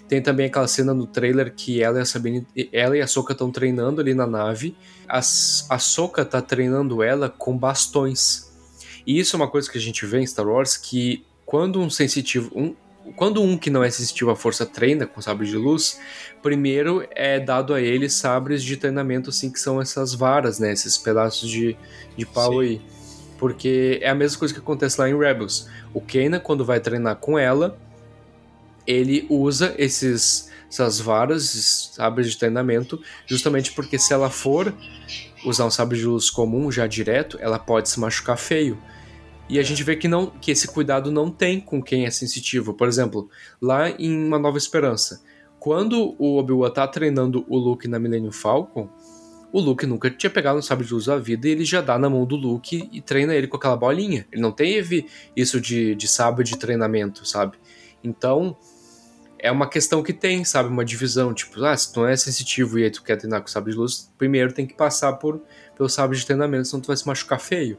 tem 0.09 0.21
também 0.21 0.47
aquela 0.47 0.67
cena 0.67 0.91
no 0.91 1.05
trailer 1.05 1.53
que 1.55 1.83
ela 1.83 1.99
e 1.99 2.01
a 2.01 2.05
Sabine, 2.05 2.45
ela 2.73 2.97
e 2.97 3.01
a 3.01 3.05
Soka 3.05 3.33
estão 3.33 3.51
treinando 3.51 4.01
ali 4.01 4.15
na 4.15 4.25
nave. 4.25 4.75
A, 5.07 5.19
a 5.19 5.21
Soka 5.79 6.25
tá 6.25 6.41
treinando 6.41 7.03
ela 7.03 7.29
com 7.29 7.55
bastões. 7.55 8.51
E 9.05 9.19
isso 9.19 9.35
é 9.35 9.37
uma 9.37 9.47
coisa 9.47 9.71
que 9.71 9.77
a 9.77 9.81
gente 9.81 10.05
vê 10.07 10.19
em 10.19 10.25
Star 10.25 10.47
Wars 10.47 10.75
que 10.75 11.23
quando 11.45 11.79
um 11.79 11.91
sensitivo, 11.91 12.51
um, 12.55 12.75
quando 13.15 13.41
um 13.41 13.55
que 13.55 13.69
não 13.69 13.83
é 13.83 13.89
sensitivo 13.91 14.31
à 14.31 14.35
força 14.35 14.65
treina 14.65 15.05
com 15.05 15.21
sabres 15.21 15.49
de 15.49 15.57
luz, 15.57 15.99
primeiro 16.41 17.07
é 17.11 17.39
dado 17.39 17.75
a 17.75 17.81
ele 17.81 18.09
sabres 18.09 18.63
de 18.63 18.77
treinamento 18.77 19.29
assim 19.29 19.51
que 19.51 19.59
são 19.59 19.79
essas 19.79 20.13
varas, 20.15 20.57
né, 20.59 20.71
esses 20.71 20.97
pedaços 20.97 21.47
de, 21.47 21.77
de 22.17 22.25
pau 22.25 22.53
Sim. 22.53 22.59
aí. 22.61 22.81
Porque 23.37 23.99
é 24.01 24.09
a 24.09 24.15
mesma 24.15 24.39
coisa 24.39 24.53
que 24.53 24.59
acontece 24.59 24.99
lá 24.99 25.07
em 25.07 25.17
Rebels. 25.17 25.67
O 25.93 26.01
Kanan 26.01 26.39
quando 26.39 26.65
vai 26.65 26.79
treinar 26.79 27.15
com 27.17 27.37
ela, 27.37 27.77
ele 28.89 29.27
usa 29.29 29.75
esses, 29.77 30.49
essas 30.67 30.99
varas, 30.99 31.43
esses 31.43 31.91
sabres 31.93 32.31
de 32.31 32.37
treinamento, 32.39 32.99
justamente 33.27 33.71
porque 33.71 33.99
se 33.99 34.11
ela 34.11 34.31
for 34.31 34.73
usar 35.45 35.65
um 35.65 35.69
sabre 35.69 35.99
de 35.99 36.05
luz 36.05 36.31
comum 36.31 36.71
já 36.71 36.87
direto, 36.87 37.37
ela 37.39 37.59
pode 37.59 37.87
se 37.87 37.99
machucar 37.99 38.35
feio. 38.35 38.81
E 39.47 39.59
a 39.59 39.63
gente 39.63 39.83
vê 39.83 39.95
que 39.95 40.07
não 40.07 40.27
que 40.27 40.49
esse 40.49 40.67
cuidado 40.67 41.11
não 41.11 41.29
tem 41.29 41.59
com 41.59 41.83
quem 41.83 42.05
é 42.05 42.11
sensitivo. 42.11 42.73
Por 42.73 42.87
exemplo, 42.87 43.29
lá 43.61 43.91
em 43.91 44.25
Uma 44.25 44.39
Nova 44.39 44.57
Esperança, 44.57 45.21
quando 45.59 46.15
o 46.17 46.37
Obi-Wan 46.37 46.71
tá 46.71 46.87
treinando 46.87 47.45
o 47.47 47.57
Luke 47.57 47.87
na 47.87 47.99
Millennium 47.99 48.31
Falcon, 48.31 48.89
o 49.51 49.59
Luke 49.59 49.85
nunca 49.85 50.09
tinha 50.09 50.31
pegado 50.31 50.57
um 50.57 50.63
sabre 50.63 50.85
de 50.85 50.93
luz 50.93 51.05
da 51.05 51.17
vida 51.17 51.47
e 51.47 51.51
ele 51.51 51.65
já 51.65 51.81
dá 51.81 51.97
na 51.99 52.09
mão 52.09 52.25
do 52.25 52.35
Luke 52.35 52.89
e 52.91 53.01
treina 53.01 53.35
ele 53.35 53.47
com 53.47 53.57
aquela 53.57 53.77
bolinha. 53.77 54.25
Ele 54.31 54.41
não 54.41 54.51
teve 54.51 55.05
isso 55.35 55.61
de, 55.61 55.93
de 55.93 56.07
sabre 56.07 56.43
de 56.43 56.57
treinamento, 56.57 57.27
sabe? 57.27 57.57
Então, 58.03 58.55
é 59.39 59.51
uma 59.51 59.67
questão 59.67 60.03
que 60.03 60.13
tem, 60.13 60.43
sabe? 60.43 60.69
Uma 60.69 60.83
divisão. 60.83 61.33
Tipo, 61.33 61.63
ah, 61.63 61.75
se 61.75 61.91
tu 61.91 62.01
não 62.01 62.07
é 62.07 62.15
sensitivo 62.15 62.77
e 62.77 62.83
aí 62.83 62.91
tu 62.91 63.01
quer 63.01 63.15
treinar 63.15 63.41
com 63.41 63.47
sabre 63.47 63.71
de 63.71 63.77
luz, 63.77 64.11
primeiro 64.17 64.53
tem 64.53 64.67
que 64.67 64.73
passar 64.73 65.13
por, 65.13 65.41
pelo 65.75 65.89
sabre 65.89 66.17
de 66.17 66.25
treinamento, 66.25 66.67
senão 66.67 66.81
tu 66.81 66.87
vai 66.87 66.97
se 66.97 67.07
machucar 67.07 67.39
feio. 67.39 67.77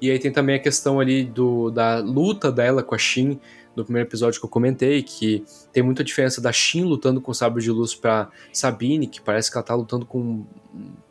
E 0.00 0.10
aí 0.10 0.18
tem 0.18 0.32
também 0.32 0.56
a 0.56 0.58
questão 0.58 1.00
ali 1.00 1.24
do, 1.24 1.70
da 1.70 1.98
luta 1.98 2.50
dela 2.50 2.82
com 2.82 2.94
a 2.94 2.98
Shin, 2.98 3.40
no 3.74 3.84
primeiro 3.84 4.08
episódio 4.08 4.38
que 4.38 4.46
eu 4.46 4.50
comentei, 4.50 5.02
que 5.02 5.44
tem 5.72 5.82
muita 5.82 6.04
diferença 6.04 6.40
da 6.40 6.52
Shin 6.52 6.84
lutando 6.84 7.20
com 7.20 7.34
sabre 7.34 7.62
de 7.62 7.70
luz 7.70 7.94
pra 7.94 8.30
Sabine, 8.52 9.06
que 9.06 9.20
parece 9.20 9.50
que 9.50 9.56
ela 9.56 9.64
tá 9.64 9.74
lutando 9.74 10.06
com 10.06 10.20
um 10.20 10.46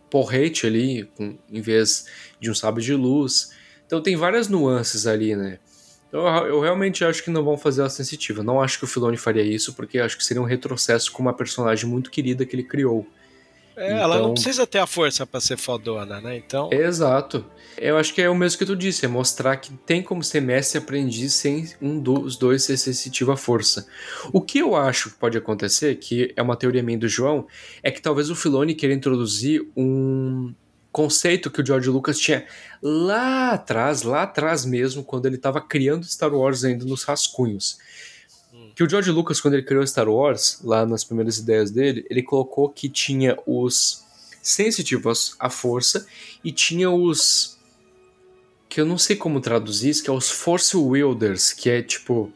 porrete 0.10 0.66
ali, 0.66 1.10
com, 1.18 1.38
em 1.52 1.62
vez 1.62 2.06
de 2.40 2.50
um 2.50 2.56
sabre 2.56 2.84
de 2.84 2.94
luz. 2.94 3.52
Então 3.86 4.02
tem 4.02 4.16
várias 4.16 4.48
nuances 4.48 5.06
ali, 5.08 5.36
né? 5.36 5.60
Eu, 6.14 6.22
eu 6.46 6.60
realmente 6.60 7.04
acho 7.04 7.24
que 7.24 7.32
não 7.32 7.44
vão 7.44 7.58
fazer 7.58 7.82
ela 7.82 7.90
sensitiva. 7.90 8.44
Não 8.44 8.62
acho 8.62 8.78
que 8.78 8.86
o 8.86 8.88
Filoni 8.88 9.18
faria 9.18 9.42
isso, 9.42 9.74
porque 9.74 9.98
acho 9.98 10.16
que 10.16 10.24
seria 10.24 10.44
um 10.44 10.46
retrocesso 10.46 11.12
com 11.12 11.24
uma 11.24 11.34
personagem 11.34 11.90
muito 11.90 12.12
querida 12.12 12.46
que 12.46 12.56
ele 12.56 12.64
criou. 12.64 13.08
É, 13.76 13.88
então... 13.88 13.98
ela 13.98 14.16
não 14.18 14.22
então 14.26 14.34
precisa 14.36 14.68
ter 14.68 14.78
a 14.78 14.86
força 14.86 15.26
para 15.26 15.40
ser 15.40 15.58
fodona, 15.58 16.22
né? 16.22 16.38
Então. 16.38 16.70
Exato. 16.72 17.44
Eu 17.76 17.98
acho 17.98 18.14
que 18.14 18.22
é 18.22 18.30
o 18.30 18.36
mesmo 18.36 18.60
que 18.60 18.66
tu 18.68 18.76
disse, 18.76 19.06
é 19.06 19.08
mostrar 19.08 19.58
que 19.58 19.74
tem 19.74 20.04
como 20.04 20.24
ser 20.24 20.40
mestre 20.40 20.78
e 20.78 20.84
aprendiz 20.84 21.34
sem 21.34 21.68
um 21.82 22.00
dos 22.00 22.38
dois 22.38 22.64
ser 22.64 22.78
sensitivo 22.78 23.32
à 23.32 23.38
força. 23.38 23.88
O 24.32 24.40
que 24.40 24.60
eu 24.60 24.76
acho 24.76 25.10
que 25.10 25.18
pode 25.18 25.36
acontecer, 25.36 25.96
que 25.96 26.32
é 26.36 26.42
uma 26.44 26.56
teoria 26.56 26.84
minha 26.84 27.00
do 27.00 27.08
João, 27.08 27.48
é 27.82 27.90
que 27.90 28.00
talvez 28.00 28.30
o 28.30 28.36
Filoni 28.36 28.76
queira 28.76 28.94
introduzir 28.94 29.68
um, 29.76 30.54
conceito 30.94 31.50
que 31.50 31.60
o 31.60 31.66
George 31.66 31.90
Lucas 31.90 32.20
tinha 32.20 32.46
lá 32.82 33.50
atrás, 33.50 34.04
lá 34.04 34.22
atrás 34.22 34.64
mesmo, 34.64 35.04
quando 35.04 35.26
ele 35.26 35.36
estava 35.36 35.60
criando 35.60 36.06
Star 36.06 36.34
Wars 36.34 36.64
ainda 36.64 36.86
nos 36.86 37.04
rascunhos. 37.04 37.80
Hum. 38.54 38.72
Que 38.76 38.84
o 38.84 38.90
George 38.90 39.10
Lucas, 39.10 39.42
quando 39.42 39.56
ele 39.56 39.64
criou 39.64 39.86
Star 39.86 40.08
Wars, 40.08 40.60
lá 40.64 40.86
nas 40.86 41.04
primeiras 41.04 41.40
ideias 41.40 41.72
dele, 41.72 42.06
ele 42.10 42.22
colocou 42.22 42.70
que 42.70 42.88
tinha 42.88 43.38
os 43.48 44.04
sensitivos 44.42 45.36
à 45.40 45.50
força 45.50 46.06
e 46.44 46.52
tinha 46.52 46.92
os. 46.92 47.58
que 48.70 48.80
eu 48.80 48.86
não 48.86 48.98
sei 49.00 49.16
como 49.16 49.42
traduzir 49.42 49.90
isso, 49.90 50.04
que 50.04 50.10
é 50.12 50.14
os 50.14 50.30
Force 50.30 50.78
Wielders, 50.78 51.54
que 51.54 51.72
é 51.72 51.82
tipo 51.82 52.32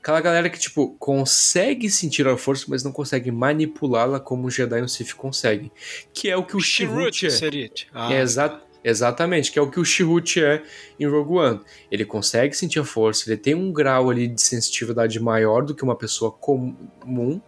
Aquela 0.00 0.20
galera 0.22 0.48
que, 0.48 0.58
tipo, 0.58 0.96
consegue 0.98 1.90
sentir 1.90 2.26
a 2.26 2.34
força, 2.34 2.64
mas 2.68 2.82
não 2.82 2.90
consegue 2.90 3.30
manipulá-la 3.30 4.18
como 4.18 4.46
o 4.46 4.50
Jedi 4.50 4.78
e 4.78 4.82
o 4.82 4.88
Sith 4.88 5.12
conseguem. 5.12 5.70
Que 6.12 6.30
é 6.30 6.36
o 6.36 6.42
que 6.42 6.56
o 6.56 6.60
Shirut 6.60 7.26
é. 7.26 7.30
Seria. 7.30 7.70
Ah, 7.92 8.12
é 8.12 8.22
exa. 8.22 8.60
Exatamente, 8.82 9.52
que 9.52 9.58
é 9.58 9.62
o 9.62 9.70
que 9.70 9.78
o 9.78 9.84
Shirut 9.84 10.42
é 10.42 10.62
em 10.98 11.06
Rogue 11.06 11.34
One. 11.34 11.60
Ele 11.90 12.04
consegue 12.06 12.56
sentir 12.56 12.78
a 12.78 12.84
força, 12.84 13.28
ele 13.28 13.36
tem 13.36 13.54
um 13.54 13.70
grau 13.70 14.08
ali 14.08 14.26
de 14.26 14.40
sensitividade 14.40 15.20
maior 15.20 15.62
do 15.66 15.74
que 15.74 15.82
uma 15.82 15.94
pessoa 15.94 16.32
comum, 16.32 17.42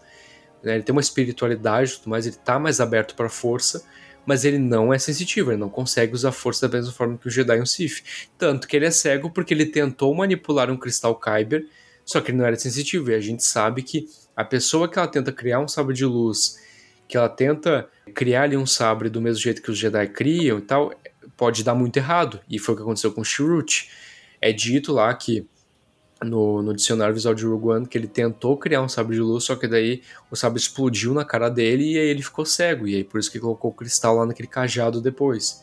né? 0.62 0.74
ele 0.74 0.82
tem 0.82 0.92
uma 0.92 1.00
espiritualidade 1.00 1.92
e 1.92 1.96
tudo 1.96 2.10
mais, 2.10 2.26
ele 2.26 2.36
tá 2.36 2.58
mais 2.58 2.80
aberto 2.80 3.14
para 3.14 3.26
a 3.26 3.30
força, 3.30 3.82
mas 4.26 4.44
ele 4.44 4.58
não 4.58 4.92
é 4.92 4.98
sensitivo, 4.98 5.50
ele 5.50 5.58
não 5.58 5.70
consegue 5.70 6.14
usar 6.14 6.28
a 6.28 6.32
força 6.32 6.68
da 6.68 6.76
mesma 6.76 6.92
forma 6.92 7.16
que 7.16 7.26
o 7.26 7.30
Jedi 7.30 7.56
e 7.56 7.62
o 7.62 7.66
Sith. 7.66 8.28
Tanto 8.36 8.68
que 8.68 8.76
ele 8.76 8.84
é 8.84 8.90
cego 8.90 9.30
porque 9.30 9.54
ele 9.54 9.64
tentou 9.64 10.14
manipular 10.14 10.70
um 10.70 10.76
cristal 10.76 11.18
Kyber 11.18 11.66
só 12.04 12.20
que 12.20 12.30
ele 12.30 12.38
não 12.38 12.46
era 12.46 12.56
sensitivo, 12.56 13.10
e 13.10 13.14
a 13.14 13.20
gente 13.20 13.44
sabe 13.44 13.82
que 13.82 14.06
a 14.36 14.44
pessoa 14.44 14.88
que 14.88 14.98
ela 14.98 15.08
tenta 15.08 15.32
criar 15.32 15.60
um 15.60 15.68
sabre 15.68 15.94
de 15.94 16.04
luz, 16.04 16.58
que 17.08 17.16
ela 17.16 17.28
tenta 17.28 17.88
criar 18.14 18.44
ali 18.44 18.56
um 18.56 18.66
sabre 18.66 19.08
do 19.08 19.20
mesmo 19.20 19.42
jeito 19.42 19.62
que 19.62 19.70
os 19.70 19.78
Jedi 19.78 20.08
criam 20.08 20.58
e 20.58 20.62
tal, 20.62 20.92
pode 21.36 21.62
dar 21.62 21.74
muito 21.74 21.96
errado. 21.96 22.40
E 22.48 22.58
foi 22.58 22.74
o 22.74 22.76
que 22.76 22.82
aconteceu 22.82 23.12
com 23.12 23.20
o 23.20 23.24
Shirut. 23.24 23.90
É 24.40 24.52
dito 24.52 24.92
lá 24.92 25.12
que 25.14 25.46
no, 26.24 26.62
no, 26.62 26.74
dicionário 26.74 27.14
visual 27.14 27.34
de 27.34 27.44
Rogue 27.44 27.68
One 27.68 27.86
que 27.86 27.98
ele 27.98 28.06
tentou 28.06 28.56
criar 28.56 28.80
um 28.80 28.88
sabre 28.88 29.16
de 29.16 29.20
luz, 29.20 29.44
só 29.44 29.56
que 29.56 29.66
daí 29.66 30.02
o 30.30 30.36
sabre 30.36 30.58
explodiu 30.58 31.12
na 31.12 31.24
cara 31.24 31.48
dele 31.48 31.92
e 31.92 31.98
aí 31.98 32.06
ele 32.06 32.22
ficou 32.22 32.44
cego. 32.44 32.86
E 32.86 32.96
aí 32.96 33.04
por 33.04 33.18
isso 33.18 33.30
que 33.30 33.40
colocou 33.40 33.70
o 33.70 33.74
cristal 33.74 34.16
lá 34.16 34.26
naquele 34.26 34.48
cajado 34.48 35.00
depois. 35.00 35.62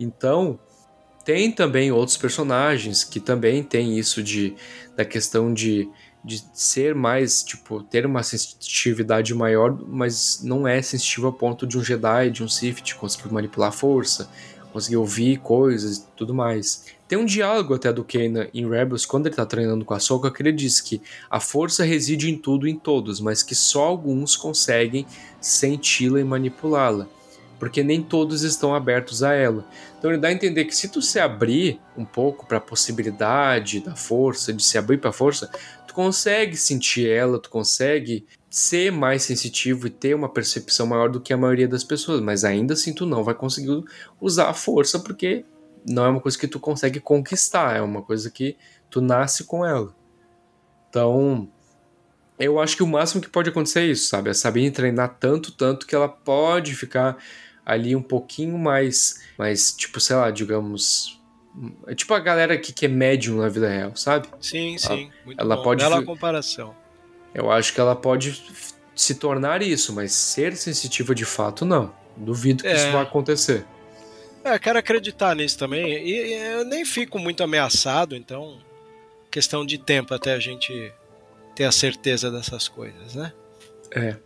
Então, 0.00 0.58
tem 1.28 1.52
também 1.52 1.92
outros 1.92 2.16
personagens 2.16 3.04
que 3.04 3.20
também 3.20 3.62
tem 3.62 3.98
isso 3.98 4.22
de 4.22 4.54
da 4.96 5.04
questão 5.04 5.52
de, 5.52 5.86
de 6.24 6.42
ser 6.54 6.94
mais, 6.94 7.42
tipo, 7.42 7.82
ter 7.82 8.06
uma 8.06 8.22
sensitividade 8.22 9.34
maior, 9.34 9.78
mas 9.86 10.40
não 10.42 10.66
é 10.66 10.80
sensitivo 10.80 11.26
a 11.26 11.32
ponto 11.32 11.66
de 11.66 11.76
um 11.76 11.84
Jedi, 11.84 12.30
de 12.30 12.42
um 12.42 12.48
Sith, 12.48 12.80
de 12.80 12.94
conseguir 12.94 13.30
manipular 13.30 13.68
a 13.68 13.72
força, 13.72 14.30
conseguir 14.72 14.96
ouvir 14.96 15.36
coisas 15.40 15.98
e 15.98 16.06
tudo 16.16 16.32
mais. 16.32 16.86
Tem 17.06 17.18
um 17.18 17.26
diálogo 17.26 17.74
até 17.74 17.92
do 17.92 18.02
Kanan 18.02 18.48
em 18.54 18.66
Rebels, 18.66 19.04
quando 19.04 19.26
ele 19.26 19.36
tá 19.36 19.44
treinando 19.44 19.84
com 19.84 19.92
a 19.92 20.00
Soka, 20.00 20.30
que 20.30 20.40
ele 20.40 20.52
diz 20.52 20.80
que 20.80 20.98
a 21.28 21.40
força 21.40 21.84
reside 21.84 22.30
em 22.30 22.38
tudo 22.38 22.66
e 22.66 22.70
em 22.70 22.78
todos, 22.78 23.20
mas 23.20 23.42
que 23.42 23.54
só 23.54 23.84
alguns 23.84 24.34
conseguem 24.34 25.06
senti-la 25.42 26.20
e 26.20 26.24
manipulá-la 26.24 27.06
porque 27.58 27.82
nem 27.82 28.02
todos 28.02 28.42
estão 28.42 28.74
abertos 28.74 29.22
a 29.22 29.34
ela. 29.34 29.64
Então 29.98 30.10
ele 30.10 30.20
dá 30.20 30.28
a 30.28 30.32
entender 30.32 30.64
que 30.64 30.74
se 30.74 30.88
tu 30.88 31.02
se 31.02 31.18
abrir 31.18 31.80
um 31.96 32.04
pouco 32.04 32.46
para 32.46 32.58
a 32.58 32.60
possibilidade 32.60 33.80
da 33.80 33.96
força, 33.96 34.52
de 34.52 34.62
se 34.62 34.78
abrir 34.78 34.98
para 34.98 35.10
a 35.10 35.12
força, 35.12 35.50
tu 35.86 35.94
consegue 35.94 36.56
sentir 36.56 37.08
ela, 37.08 37.38
tu 37.38 37.50
consegue 37.50 38.26
ser 38.50 38.90
mais 38.90 39.22
sensitivo 39.22 39.86
e 39.86 39.90
ter 39.90 40.14
uma 40.14 40.28
percepção 40.28 40.86
maior 40.86 41.08
do 41.08 41.20
que 41.20 41.32
a 41.32 41.36
maioria 41.36 41.68
das 41.68 41.84
pessoas, 41.84 42.20
mas 42.20 42.44
ainda 42.44 42.74
assim 42.74 42.94
tu 42.94 43.04
não 43.04 43.22
vai 43.22 43.34
conseguir 43.34 43.84
usar 44.20 44.48
a 44.48 44.54
força 44.54 44.98
porque 44.98 45.44
não 45.86 46.04
é 46.04 46.08
uma 46.08 46.20
coisa 46.20 46.38
que 46.38 46.48
tu 46.48 46.58
consegue 46.58 47.00
conquistar, 47.00 47.76
é 47.76 47.82
uma 47.82 48.02
coisa 48.02 48.30
que 48.30 48.56
tu 48.90 49.00
nasce 49.00 49.44
com 49.44 49.64
ela. 49.64 49.94
Então, 50.88 51.48
eu 52.38 52.58
acho 52.58 52.76
que 52.76 52.82
o 52.82 52.86
máximo 52.86 53.20
que 53.20 53.28
pode 53.28 53.50
acontecer 53.50 53.80
é 53.80 53.86
isso, 53.86 54.06
sabe? 54.08 54.30
É 54.30 54.34
saber 54.34 54.70
treinar 54.70 55.16
tanto, 55.18 55.52
tanto 55.52 55.86
que 55.86 55.94
ela 55.94 56.08
pode 56.08 56.74
ficar 56.74 57.18
ali 57.68 57.94
um 57.94 58.00
pouquinho 58.00 58.56
mais, 58.56 59.20
mais 59.36 59.72
tipo, 59.72 60.00
sei 60.00 60.16
lá, 60.16 60.30
digamos, 60.30 61.20
é 61.86 61.94
tipo 61.94 62.14
a 62.14 62.18
galera 62.18 62.56
que, 62.56 62.72
que 62.72 62.86
é 62.86 62.88
médium 62.88 63.36
na 63.36 63.48
vida 63.50 63.68
real, 63.68 63.94
sabe? 63.94 64.26
Sim, 64.40 64.70
ela, 64.70 64.78
sim. 64.78 65.10
Muito 65.26 65.38
ela 65.38 65.56
bom. 65.56 65.62
pode. 65.62 65.84
Bela 65.84 66.02
comparação. 66.02 66.74
Eu 67.34 67.50
acho 67.50 67.74
que 67.74 67.78
ela 67.78 67.94
pode 67.94 68.42
se 68.94 69.16
tornar 69.16 69.60
isso, 69.60 69.92
mas 69.92 70.12
ser 70.12 70.56
sensitiva 70.56 71.14
de 71.14 71.26
fato, 71.26 71.66
não. 71.66 71.92
Duvido 72.16 72.62
que 72.62 72.68
é. 72.70 72.74
isso 72.74 72.90
vai 72.90 73.02
acontecer. 73.02 73.66
É, 74.42 74.58
quero 74.58 74.78
acreditar 74.78 75.36
nisso 75.36 75.58
também. 75.58 75.84
E, 75.84 76.10
e 76.10 76.32
eu 76.54 76.64
nem 76.64 76.86
fico 76.86 77.18
muito 77.18 77.42
ameaçado, 77.42 78.16
então. 78.16 78.58
Questão 79.30 79.66
de 79.66 79.76
tempo 79.76 80.14
até 80.14 80.32
a 80.32 80.40
gente 80.40 80.90
ter 81.54 81.64
a 81.64 81.72
certeza 81.72 82.30
dessas 82.30 82.66
coisas, 82.66 83.14
né? 83.14 83.30
É. 83.90 84.16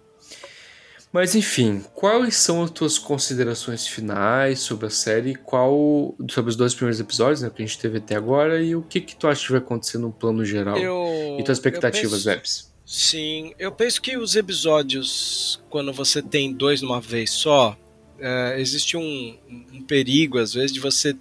Mas 1.12 1.34
enfim, 1.34 1.84
quais 1.94 2.36
são 2.36 2.62
as 2.62 2.70
tuas 2.70 2.98
considerações 2.98 3.86
finais 3.86 4.60
sobre 4.60 4.86
a 4.86 4.90
série? 4.90 5.34
Qual 5.34 6.16
sobre 6.30 6.50
os 6.50 6.56
dois 6.56 6.74
primeiros 6.74 6.98
episódios, 6.98 7.42
né, 7.42 7.50
que 7.54 7.62
a 7.62 7.66
gente 7.66 7.78
teve 7.78 7.98
até 7.98 8.16
agora 8.16 8.62
e 8.62 8.74
o 8.74 8.82
que 8.82 9.00
que 9.00 9.14
tu 9.14 9.28
acha 9.28 9.44
que 9.44 9.52
vai 9.52 9.60
acontecer 9.60 9.98
no 9.98 10.10
plano 10.10 10.42
geral? 10.42 10.78
Eu, 10.78 11.36
e 11.38 11.44
tuas 11.44 11.58
expectativas, 11.58 12.24
Webs? 12.24 12.72
Sim, 12.86 13.54
eu 13.58 13.70
penso 13.70 14.00
que 14.00 14.16
os 14.16 14.36
episódios, 14.36 15.62
quando 15.68 15.92
você 15.92 16.22
tem 16.22 16.52
dois 16.52 16.80
numa 16.80 17.00
vez 17.00 17.30
só, 17.30 17.76
é, 18.18 18.58
existe 18.58 18.96
um, 18.96 19.38
um 19.72 19.82
perigo 19.82 20.38
às 20.38 20.54
vezes 20.54 20.72
de 20.72 20.80
você 20.80 21.14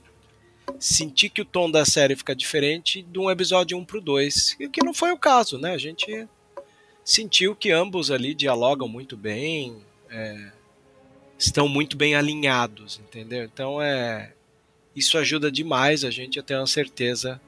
sentir 0.80 1.30
que 1.30 1.42
o 1.42 1.46
tom 1.46 1.70
da 1.70 1.84
série 1.84 2.16
fica 2.16 2.36
diferente 2.36 3.04
de 3.04 3.20
um 3.20 3.30
episódio 3.30 3.78
1 3.78 3.86
pro 3.86 4.00
2, 4.00 4.58
que 4.72 4.84
não 4.84 4.94
foi 4.94 5.12
o 5.12 5.18
caso, 5.18 5.58
né? 5.58 5.74
A 5.74 5.78
gente 5.78 6.28
sentiu 7.04 7.56
que 7.56 7.72
ambos 7.72 8.12
ali 8.12 8.34
dialogam 8.34 8.88
muito 8.88 9.18
bem, 9.18 9.78
é, 10.10 10.52
estão 11.38 11.68
muito 11.68 11.98
bem 11.98 12.16
alinhados, 12.16 13.00
entendeu? 13.00 13.44
Então 13.44 13.82
é 13.82 14.34
isso 14.96 15.18
ajuda 15.18 15.52
demais 15.52 16.04
a 16.04 16.12
gente 16.12 16.40
a 16.40 16.44
ter 16.44 16.56
uma 16.56 16.68
certeza 16.68 17.40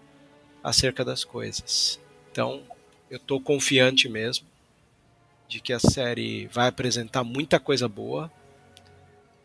acerca 0.63 1.03
das 1.03 1.23
coisas. 1.23 1.99
Então 2.31 2.63
eu 3.09 3.17
estou 3.17 3.39
confiante 3.39 4.09
mesmo 4.09 4.47
de 5.47 5.59
que 5.59 5.73
a 5.73 5.79
série 5.79 6.47
vai 6.47 6.67
apresentar 6.67 7.23
muita 7.23 7.59
coisa 7.59 7.87
boa 7.87 8.31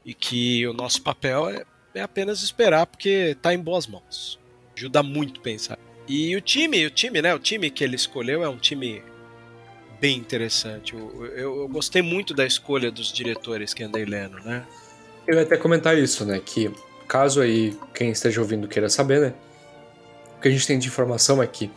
e 0.05 0.15
que 0.15 0.67
o 0.67 0.73
nosso 0.73 1.03
papel 1.03 1.51
é, 1.51 1.67
é 1.95 2.01
apenas 2.01 2.43
esperar 2.43 2.87
porque 2.87 3.35
está 3.37 3.53
em 3.53 3.59
boas 3.59 3.87
mãos. 3.87 4.39
Ajuda 4.75 5.03
muito 5.03 5.41
pensar. 5.41 5.79
E 6.09 6.35
o 6.35 6.41
time, 6.41 6.87
o 6.87 6.91
time, 6.91 7.21
né? 7.21 7.35
O 7.35 7.39
time 7.39 7.71
que 7.71 7.85
ele 7.85 7.97
escolheu 7.97 8.43
é 8.43 8.49
um 8.49 8.57
time 8.57 9.03
bem 10.01 10.17
interessante. 10.19 10.95
Eu, 10.95 11.27
eu, 11.27 11.61
eu, 11.61 11.69
gostei 11.69 12.03
muito 12.03 12.35
da 12.35 12.47
escolha 12.47 12.91
dos 12.91 13.13
diretores 13.13 13.75
que 13.75 13.83
andei 13.83 14.05
lendo, 14.05 14.39
né? 14.41 14.67
Eu 15.27 15.35
ia 15.37 15.43
até 15.43 15.57
comentar 15.57 15.97
isso, 15.99 16.25
né? 16.25 16.41
Que 16.45 16.71
caso 17.07 17.41
aí 17.41 17.77
quem 17.95 18.11
esteja 18.11 18.41
ouvindo 18.41 18.69
queira 18.69 18.89
saber, 18.89 19.21
né? 19.21 19.35
O 20.37 20.41
que 20.41 20.49
a 20.49 20.51
gente 20.51 20.67
tem 20.67 20.79
de 20.79 20.89
informação 20.89 21.43
é 21.43 21.47
que 21.47 21.71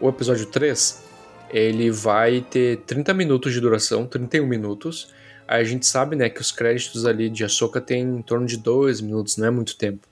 o 0.00 0.08
episódio 0.08 0.46
3 0.46 1.04
ele 1.50 1.90
vai 1.90 2.40
ter 2.40 2.78
30 2.78 3.12
minutos 3.14 3.52
de 3.52 3.60
duração, 3.60 4.06
31 4.06 4.46
minutos. 4.46 5.12
Aí 5.46 5.62
a 5.62 5.64
gente 5.64 5.86
sabe, 5.86 6.14
né, 6.14 6.28
que 6.28 6.40
os 6.40 6.52
créditos 6.52 7.06
ali 7.06 7.30
de 7.30 7.42
Ahsoka 7.42 7.80
tem 7.80 8.02
em 8.02 8.22
torno 8.22 8.46
de 8.46 8.56
2 8.58 9.00
minutos, 9.00 9.36
não 9.36 9.46
é 9.46 9.50
muito 9.50 9.76
tempo. 9.76 10.06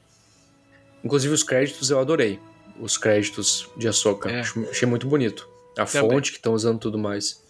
Inclusive 1.04 1.32
os 1.34 1.42
créditos 1.42 1.90
eu 1.90 2.00
adorei. 2.00 2.40
Os 2.80 2.98
créditos 2.98 3.68
de 3.76 3.86
Ahsoka. 3.86 4.30
É. 4.30 4.40
Achei 4.40 4.88
muito 4.88 5.06
bonito. 5.06 5.48
A 5.78 5.84
Também. 5.84 6.10
fonte 6.10 6.30
que 6.32 6.38
estão 6.38 6.54
usando 6.54 6.78
tudo 6.78 6.98
mais. 6.98 7.42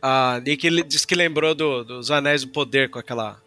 A 0.00 0.40
Nick 0.44 0.68
disse 0.84 1.06
que 1.06 1.14
lembrou 1.14 1.54
do, 1.54 1.84
dos 1.84 2.10
Anéis 2.10 2.42
do 2.42 2.48
Poder 2.48 2.88
com 2.90 2.98
aquela. 2.98 3.40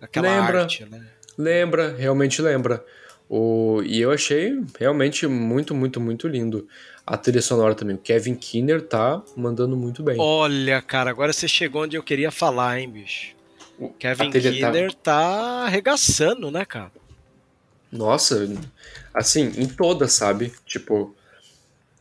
aquela 0.00 0.28
Lembra. 0.28 0.62
arte, 0.62 0.84
né? 0.84 1.06
Lembra, 1.36 1.94
realmente 1.96 2.40
lembra. 2.42 2.84
O, 3.28 3.82
e 3.84 4.00
eu 4.00 4.10
achei 4.10 4.58
realmente 4.78 5.26
muito, 5.26 5.74
muito, 5.74 6.00
muito 6.00 6.26
lindo. 6.26 6.66
A 7.06 7.16
trilha 7.16 7.42
sonora 7.42 7.74
também. 7.74 7.94
O 7.96 7.98
Kevin 7.98 8.34
Kinner 8.34 8.80
tá 8.82 9.22
mandando 9.36 9.76
muito 9.76 10.02
bem. 10.02 10.16
Olha, 10.18 10.80
cara, 10.82 11.10
agora 11.10 11.32
você 11.32 11.46
chegou 11.46 11.82
onde 11.82 11.96
eu 11.96 12.02
queria 12.02 12.30
falar, 12.30 12.78
hein, 12.80 12.88
bicho. 12.88 13.34
O 13.78 13.90
Kevin 13.90 14.30
trilha 14.30 14.60
tá- 14.60 14.72
Kinner 14.72 14.94
tá 14.94 15.16
arregaçando, 15.66 16.50
né, 16.50 16.64
cara? 16.64 16.90
Nossa, 17.92 18.46
assim, 19.14 19.52
em 19.56 19.66
todas, 19.66 20.12
sabe? 20.12 20.52
Tipo, 20.66 21.14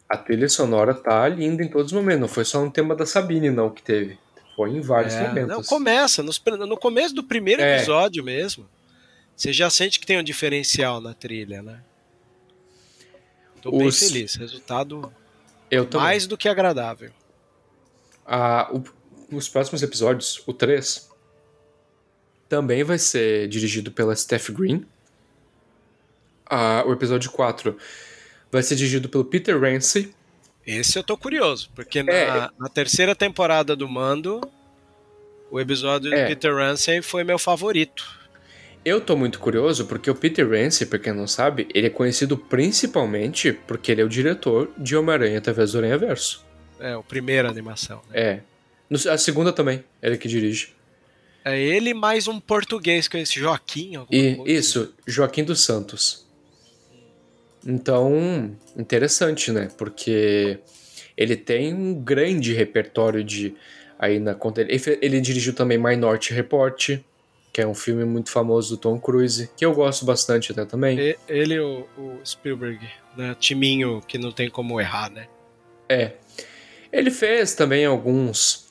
a 0.09 0.17
trilha 0.17 0.47
sonora 0.49 0.93
tá 0.93 1.27
linda 1.27 1.63
em 1.63 1.67
todos 1.67 1.87
os 1.91 1.97
momentos. 1.97 2.21
Não 2.21 2.27
foi 2.27 2.45
só 2.45 2.59
um 2.63 2.69
tema 2.69 2.95
da 2.95 3.05
Sabine, 3.05 3.49
não, 3.49 3.69
que 3.69 3.81
teve. 3.83 4.17
Foi 4.55 4.71
em 4.71 4.81
vários 4.81 5.13
É, 5.13 5.27
momentos. 5.27 5.49
não, 5.49 5.63
começa, 5.63 6.23
nos- 6.23 6.41
no 6.67 6.77
começo 6.77 7.13
do 7.13 7.23
primeiro 7.23 7.61
É. 7.61 7.77
episódio 7.77 8.23
mesmo. 8.23 8.67
Você 9.35 9.53
já 9.53 9.69
sente 9.69 9.99
que 9.99 10.05
tem 10.05 10.17
um 10.17 10.23
diferencial 10.23 10.99
na 10.99 11.13
trilha, 11.13 11.61
né? 11.61 11.81
Tô 13.61 13.71
bem 13.71 13.87
Os- 13.87 13.99
feliz. 13.99 14.35
Resultado 14.35 15.13
mais 15.93 16.25
do 16.25 16.37
que 16.37 16.47
agradável. 16.49 17.11
Ah, 18.25 18.69
o- 18.73 19.35
os 19.35 19.47
próximos 19.47 19.83
episódios, 19.83 20.41
o 20.47 20.53
3, 20.53 21.07
também 22.49 22.83
vai 22.83 22.97
ser 22.97 23.47
dirigido 23.47 23.91
pela 23.91 24.15
Steph 24.15 24.49
Green. 24.49 24.85
Ah, 26.45 26.83
o 26.87 26.93
episódio 26.93 27.29
4 27.31 27.77
vai 28.51 28.63
ser 28.63 28.75
dirigido 28.75 29.09
pelo 29.09 29.25
Peter 29.25 29.59
Ramsey. 29.59 30.13
Esse 30.65 30.99
eu 30.99 31.03
tô 31.03 31.17
curioso, 31.17 31.69
porque 31.75 32.03
na, 32.03 32.11
É. 32.13 32.49
na 32.59 32.67
terceira 32.69 33.15
temporada 33.15 33.75
do 33.75 33.87
Mando, 33.87 34.41
o 35.49 35.59
episódio 35.59 36.13
É. 36.13 36.23
do 36.23 36.27
Peter 36.27 36.53
Ramsey 36.53 37.01
foi 37.01 37.23
meu 37.23 37.39
favorito. 37.39 38.17
Eu 38.83 39.01
tô 39.01 39.15
muito 39.17 39.39
curioso 39.39 39.85
porque 39.85 40.09
o 40.09 40.15
Peter 40.15 40.47
Ramsey, 40.49 40.87
pra 40.87 40.99
quem 40.99 41.13
não 41.13 41.27
sabe, 41.27 41.67
ele 41.73 41.87
é 41.87 41.89
conhecido 41.89 42.37
principalmente 42.37 43.51
porque 43.51 43.91
ele 43.91 44.01
é 44.01 44.03
o 44.05 44.09
diretor 44.09 44.71
de 44.77 44.95
Homem-Aranha 44.95 45.37
através 45.39 45.71
do 45.71 45.77
Aranha 45.79 45.97
Verso. 45.97 46.45
É, 46.79 46.95
o 46.95 47.03
primeiro 47.03 47.49
animação. 47.49 48.01
Né? 48.09 48.41
É. 48.93 49.09
A 49.11 49.17
segunda 49.17 49.51
também, 49.51 49.83
ele 50.01 50.17
que 50.17 50.27
dirige. 50.27 50.73
É 51.43 51.59
ele 51.59 51.93
mais 51.93 52.27
um 52.27 52.39
português 52.39 53.07
com 53.07 53.17
esse 53.17 53.39
Joaquim. 53.39 53.93
E 54.11 54.35
coisa. 54.35 54.51
isso, 54.51 54.93
Joaquim 55.05 55.43
dos 55.43 55.61
Santos. 55.63 56.26
Então, 57.65 58.51
interessante, 58.77 59.51
né? 59.51 59.69
Porque 59.77 60.59
ele 61.15 61.35
tem 61.35 61.73
um 61.73 61.93
grande 61.93 62.53
repertório 62.53 63.23
de 63.23 63.55
aí 63.99 64.19
na 64.19 64.33
conta. 64.35 64.61
Ele, 64.61 64.79
ele 65.01 65.21
dirigiu 65.21 65.53
também 65.53 65.77
Minority 65.77 66.33
Report, 66.33 66.99
que 67.51 67.61
é 67.61 67.67
um 67.67 67.73
filme 67.73 68.05
muito 68.05 68.29
famoso 68.29 68.75
do 68.75 68.81
Tom 68.81 68.99
Cruise, 68.99 69.49
que 69.57 69.65
eu 69.65 69.73
gosto 69.73 70.05
bastante 70.05 70.51
até 70.51 70.63
também. 70.65 70.99
E- 70.99 71.17
Ele 71.27 71.59
o, 71.59 71.87
o 71.97 72.19
Spielberg, 72.25 72.79
né? 73.17 73.35
Timinho 73.39 74.01
que 74.07 74.17
não 74.17 74.31
tem 74.31 74.49
como 74.49 74.79
errar, 74.79 75.09
né? 75.11 75.27
É. 75.89 76.13
Ele 76.91 77.09
fez 77.11 77.53
também 77.55 77.85
alguns 77.85 78.67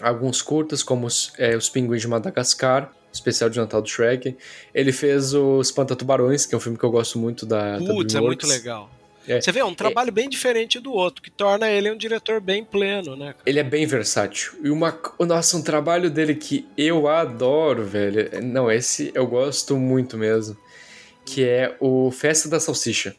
alguns 0.00 0.40
curtas, 0.40 0.82
como 0.82 1.06
os, 1.06 1.32
é, 1.38 1.56
os 1.56 1.68
Pinguins 1.68 2.00
de 2.00 2.06
Madagascar, 2.06 2.92
especial 3.12 3.50
de 3.50 3.58
Natal 3.58 3.82
do 3.82 3.88
Shrek. 3.88 4.36
Ele 4.74 4.92
fez 4.92 5.34
o 5.34 5.60
Espanta 5.60 5.96
Tubarões, 5.96 6.46
que 6.46 6.54
é 6.54 6.58
um 6.58 6.60
filme 6.60 6.78
que 6.78 6.84
eu 6.84 6.90
gosto 6.90 7.18
muito 7.18 7.46
da, 7.46 7.78
da 7.78 7.84
Putz, 7.84 8.14
é 8.14 8.20
muito 8.20 8.46
legal. 8.46 8.90
É. 9.28 9.42
Você 9.42 9.52
vê, 9.52 9.60
é 9.60 9.64
um 9.64 9.74
trabalho 9.74 10.10
bem 10.10 10.26
diferente 10.26 10.80
do 10.80 10.90
outro, 10.90 11.22
que 11.22 11.30
torna 11.30 11.70
ele 11.70 11.90
um 11.90 11.96
diretor 11.96 12.40
bem 12.40 12.64
pleno, 12.64 13.14
né? 13.14 13.26
cara? 13.26 13.42
Ele 13.44 13.58
é 13.58 13.62
bem 13.62 13.86
versátil. 13.86 14.54
E 14.64 14.70
uma. 14.70 14.98
Nossa, 15.20 15.56
um 15.58 15.62
trabalho 15.62 16.10
dele 16.10 16.34
que 16.34 16.66
eu 16.78 17.06
adoro, 17.08 17.84
velho. 17.84 18.30
Não, 18.42 18.70
esse 18.72 19.12
eu 19.14 19.26
gosto 19.26 19.76
muito 19.76 20.16
mesmo. 20.16 20.56
Que 21.26 21.44
é 21.44 21.76
o 21.78 22.10
Festa 22.10 22.48
da 22.48 22.58
Salsicha. 22.58 23.14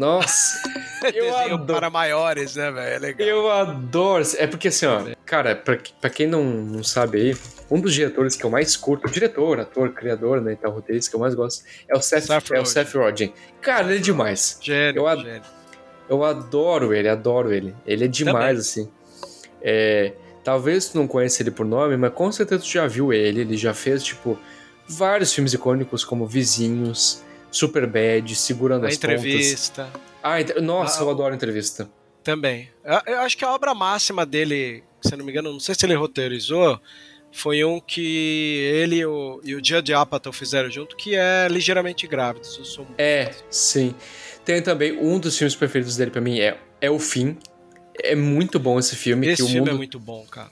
Nossa, 0.00 0.58
eu 1.14 1.24
Desenho 1.26 1.54
adoro. 1.54 1.78
para 1.78 1.90
maiores, 1.90 2.56
né, 2.56 2.70
velho? 2.70 2.94
É 2.94 2.98
legal. 2.98 3.28
Eu 3.28 3.50
adoro. 3.50 4.24
É 4.38 4.46
porque 4.46 4.68
assim, 4.68 4.86
ó, 4.86 5.02
cara, 5.26 5.54
pra, 5.54 5.78
pra 6.00 6.08
quem 6.08 6.26
não, 6.26 6.42
não 6.42 6.82
sabe 6.82 7.20
aí, 7.20 7.36
um 7.70 7.78
dos 7.78 7.92
diretores 7.92 8.34
que 8.34 8.44
eu 8.44 8.48
mais 8.50 8.76
curto, 8.78 9.10
diretor, 9.10 9.60
ator, 9.60 9.92
criador, 9.92 10.40
né, 10.40 10.56
tal, 10.60 10.72
roteirista 10.72 11.10
que 11.10 11.16
eu 11.16 11.20
mais 11.20 11.34
gosto, 11.34 11.64
é 11.88 11.94
o 11.94 12.00
Seth, 12.00 12.24
Seth 12.24 12.50
é 12.50 12.54
o 12.54 12.56
Rogen. 12.60 12.64
Seth 12.64 12.94
Rogen. 12.94 13.34
Cara, 13.60 13.86
ele 13.88 13.96
é 13.98 14.00
demais. 14.00 14.58
Gênio, 14.62 15.00
Eu 15.02 15.06
ad- 15.06 15.22
gênio. 15.22 15.42
Eu 16.08 16.24
adoro 16.24 16.92
ele, 16.94 17.08
adoro 17.08 17.52
ele. 17.52 17.74
Ele 17.86 18.06
é 18.06 18.08
demais, 18.08 18.34
Também. 18.74 18.88
assim. 18.88 18.90
É, 19.62 20.12
talvez 20.42 20.88
tu 20.88 20.98
não 20.98 21.06
conheça 21.06 21.42
ele 21.42 21.50
por 21.50 21.64
nome, 21.66 21.96
mas 21.96 22.12
com 22.12 22.32
certeza 22.32 22.62
tu 22.62 22.68
já 22.68 22.86
viu 22.86 23.12
ele. 23.12 23.42
Ele 23.42 23.56
já 23.56 23.72
fez, 23.74 24.02
tipo, 24.02 24.36
vários 24.88 25.32
filmes 25.32 25.52
icônicos 25.52 26.02
como 26.04 26.26
Vizinhos, 26.26 27.22
Superbad, 27.50 28.34
Segurando 28.36 28.84
A 28.84 28.88
as 28.88 28.96
Pontas. 28.96 29.18
entrevista 29.20 29.88
Ah, 30.22 30.40
entre- 30.40 30.60
nossa, 30.60 31.00
Ah, 31.00 31.04
eu 31.04 31.10
adoro 31.10 31.32
a 31.32 31.36
entrevista. 31.36 31.88
também. 32.22 32.68
Eu, 33.06 33.20
acho 33.20 33.36
que 33.36 33.44
a 33.44 33.52
obra 33.52 33.74
máxima 33.74 34.24
dele, 34.26 34.84
se 35.00 35.12
eu 35.14 35.18
não 35.18 35.24
me 35.24 35.32
engano, 35.32 35.52
não 35.52 35.60
sei 35.60 35.74
se 35.74 35.84
ele 35.86 35.94
roteirizou, 35.94 36.78
foi 37.32 37.64
um 37.64 37.80
que 37.80 38.58
ele 38.74 38.96
e 38.96 39.06
o, 39.06 39.40
e 39.44 39.54
o 39.54 39.64
Judd 39.64 39.92
Apatow 39.94 40.32
fizeram 40.32 40.70
junto, 40.70 40.96
que 40.96 41.14
é 41.14 41.46
Ligeiramente 41.48 42.06
Grávidos. 42.06 42.58
Eu 42.58 42.64
sou 42.64 42.86
É, 42.98 43.30
sim. 43.50 43.94
Tem 44.44 44.60
também 44.62 44.98
um 44.98 45.18
dos 45.18 45.36
filmes 45.38 45.54
preferidos 45.54 45.96
dele 45.96 46.10
pra 46.10 46.20
mim 46.20 46.40
é, 46.40 46.58
é 46.80 46.90
O 46.90 46.98
Fim. 46.98 47.38
É 48.02 48.14
muito 48.16 48.58
bom 48.58 48.78
esse 48.78 48.96
filme. 48.96 49.28
Esse 49.28 49.42
filme 49.44 49.60
mundo... 49.60 49.70
é 49.70 49.74
muito 49.74 49.98
bom, 49.98 50.24
cara. 50.26 50.50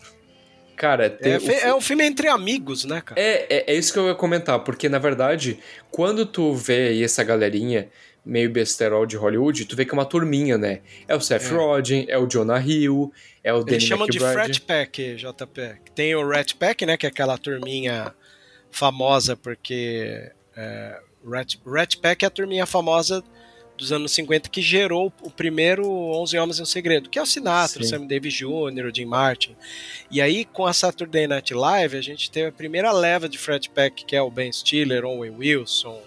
Cara, 0.78 1.10
tem 1.10 1.32
É, 1.32 1.40
fi- 1.40 1.52
é 1.54 1.74
um 1.74 1.80
filme 1.80 2.04
entre 2.04 2.28
amigos, 2.28 2.84
né, 2.84 3.00
cara? 3.00 3.20
É, 3.20 3.46
é, 3.50 3.72
é 3.72 3.74
isso 3.74 3.92
que 3.92 3.98
eu 3.98 4.06
ia 4.08 4.14
comentar, 4.14 4.58
porque 4.60 4.88
na 4.88 4.98
verdade, 4.98 5.58
quando 5.90 6.24
tu 6.24 6.54
vê 6.54 6.88
aí 6.88 7.02
essa 7.04 7.22
galerinha 7.24 7.88
meio 8.24 8.48
besterol 8.50 9.04
de 9.06 9.16
Hollywood, 9.16 9.64
tu 9.64 9.74
vê 9.74 9.84
que 9.84 9.90
é 9.90 9.94
uma 9.94 10.04
turminha, 10.04 10.56
né? 10.56 10.80
É 11.08 11.16
o 11.16 11.20
Seth 11.20 11.46
É. 11.46 11.48
Rogen, 11.54 12.06
é 12.08 12.16
o 12.18 12.26
Jonah 12.26 12.60
Hill, 12.60 13.12
é 13.42 13.52
o 13.52 13.56
Eles 13.56 13.64
Danny 13.66 13.80
chamam 13.80 14.06
de 14.06 14.18
McBride. 14.18 14.60
Frat 14.60 14.60
Pack, 14.60 15.14
JP. 15.16 15.76
Tem 15.94 16.14
o 16.14 16.28
Rat 16.28 16.54
Pack, 16.54 16.86
né, 16.86 16.96
que 16.96 17.06
é 17.06 17.08
aquela 17.08 17.36
turminha 17.38 18.14
famosa, 18.70 19.34
porque 19.36 20.30
é, 20.56 21.00
Rat, 21.26 21.56
Rat 21.66 21.96
Pack 21.96 22.24
é 22.24 22.28
a 22.28 22.30
turminha 22.30 22.66
famosa 22.66 23.24
dos 23.78 23.92
anos 23.92 24.12
50 24.12 24.48
que 24.50 24.60
gerou 24.60 25.12
o 25.22 25.30
primeiro 25.30 25.86
11 25.88 26.36
Homens 26.38 26.58
e 26.58 26.62
um 26.62 26.66
Segredo, 26.66 27.08
que 27.08 27.18
é 27.18 27.22
o 27.22 27.26
Sinatra, 27.26 27.80
o 27.80 27.84
Sim. 27.84 27.90
Sammy 27.90 28.08
Davis 28.08 28.34
Jr., 28.34 28.86
o 28.86 28.94
Jim 28.94 29.04
Martin. 29.06 29.56
E 30.10 30.20
aí, 30.20 30.44
com 30.44 30.66
a 30.66 30.72
Saturday 30.72 31.26
Night 31.26 31.54
Live, 31.54 31.96
a 31.96 32.00
gente 32.02 32.30
teve 32.30 32.48
a 32.48 32.52
primeira 32.52 32.90
leva 32.92 33.28
de 33.28 33.38
Frat 33.38 33.68
Pack, 33.68 34.04
que 34.04 34.16
é 34.16 34.20
o 34.20 34.30
Ben 34.30 34.52
Stiller, 34.52 35.04
Owen 35.04 35.30
Wilson, 35.38 35.98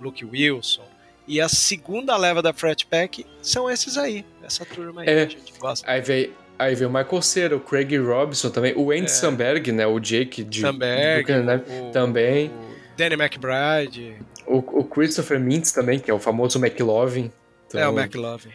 Luke 0.00 0.24
Wilson. 0.24 0.84
E 1.26 1.40
a 1.40 1.48
segunda 1.48 2.16
leva 2.16 2.40
da 2.40 2.52
Frat 2.52 2.84
Pack 2.84 3.26
são 3.42 3.68
esses 3.68 3.96
aí, 3.96 4.24
essa 4.44 4.64
turma 4.64 5.00
aí 5.02 5.08
É. 5.08 5.26
que 5.26 5.34
a 5.34 5.38
gente 5.38 5.52
gosta. 5.58 5.90
Aí 5.90 6.00
veio, 6.00 6.32
aí 6.58 6.74
veio 6.74 6.88
o 6.88 6.92
Michael 6.92 7.22
Cera, 7.22 7.56
o 7.56 7.60
Craig 7.60 7.96
Robinson 7.98 8.50
também, 8.50 8.74
o 8.76 8.90
Andy 8.92 9.04
É. 9.06 9.08
Samberg, 9.08 9.72
né? 9.72 9.86
O 9.86 9.98
Jake 9.98 10.44
de 10.44 10.60
Brooklyn 10.60 11.40
Nine- 11.40 11.88
o- 11.88 11.90
também. 11.92 12.46
o 12.48 12.96
Danny 12.96 13.14
McBride, 13.16 14.16
O, 14.46 14.58
o 14.58 14.84
Christopher 14.84 15.40
Mintz 15.40 15.72
também, 15.72 15.98
que 15.98 16.10
é 16.10 16.14
o 16.14 16.18
famoso 16.18 16.58
McLovin. 16.58 17.30
Então, 17.66 17.80
é 17.80 17.88
o 17.88 17.98
McLovin. 17.98 18.50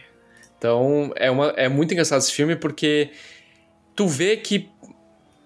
Então, 0.58 1.12
é, 1.16 1.30
uma, 1.30 1.48
é 1.58 1.68
muito 1.68 1.92
engraçado 1.92 2.20
esse 2.20 2.32
filme 2.32 2.56
porque 2.56 3.10
tu 3.96 4.08
vê 4.08 4.38
que 4.38 4.70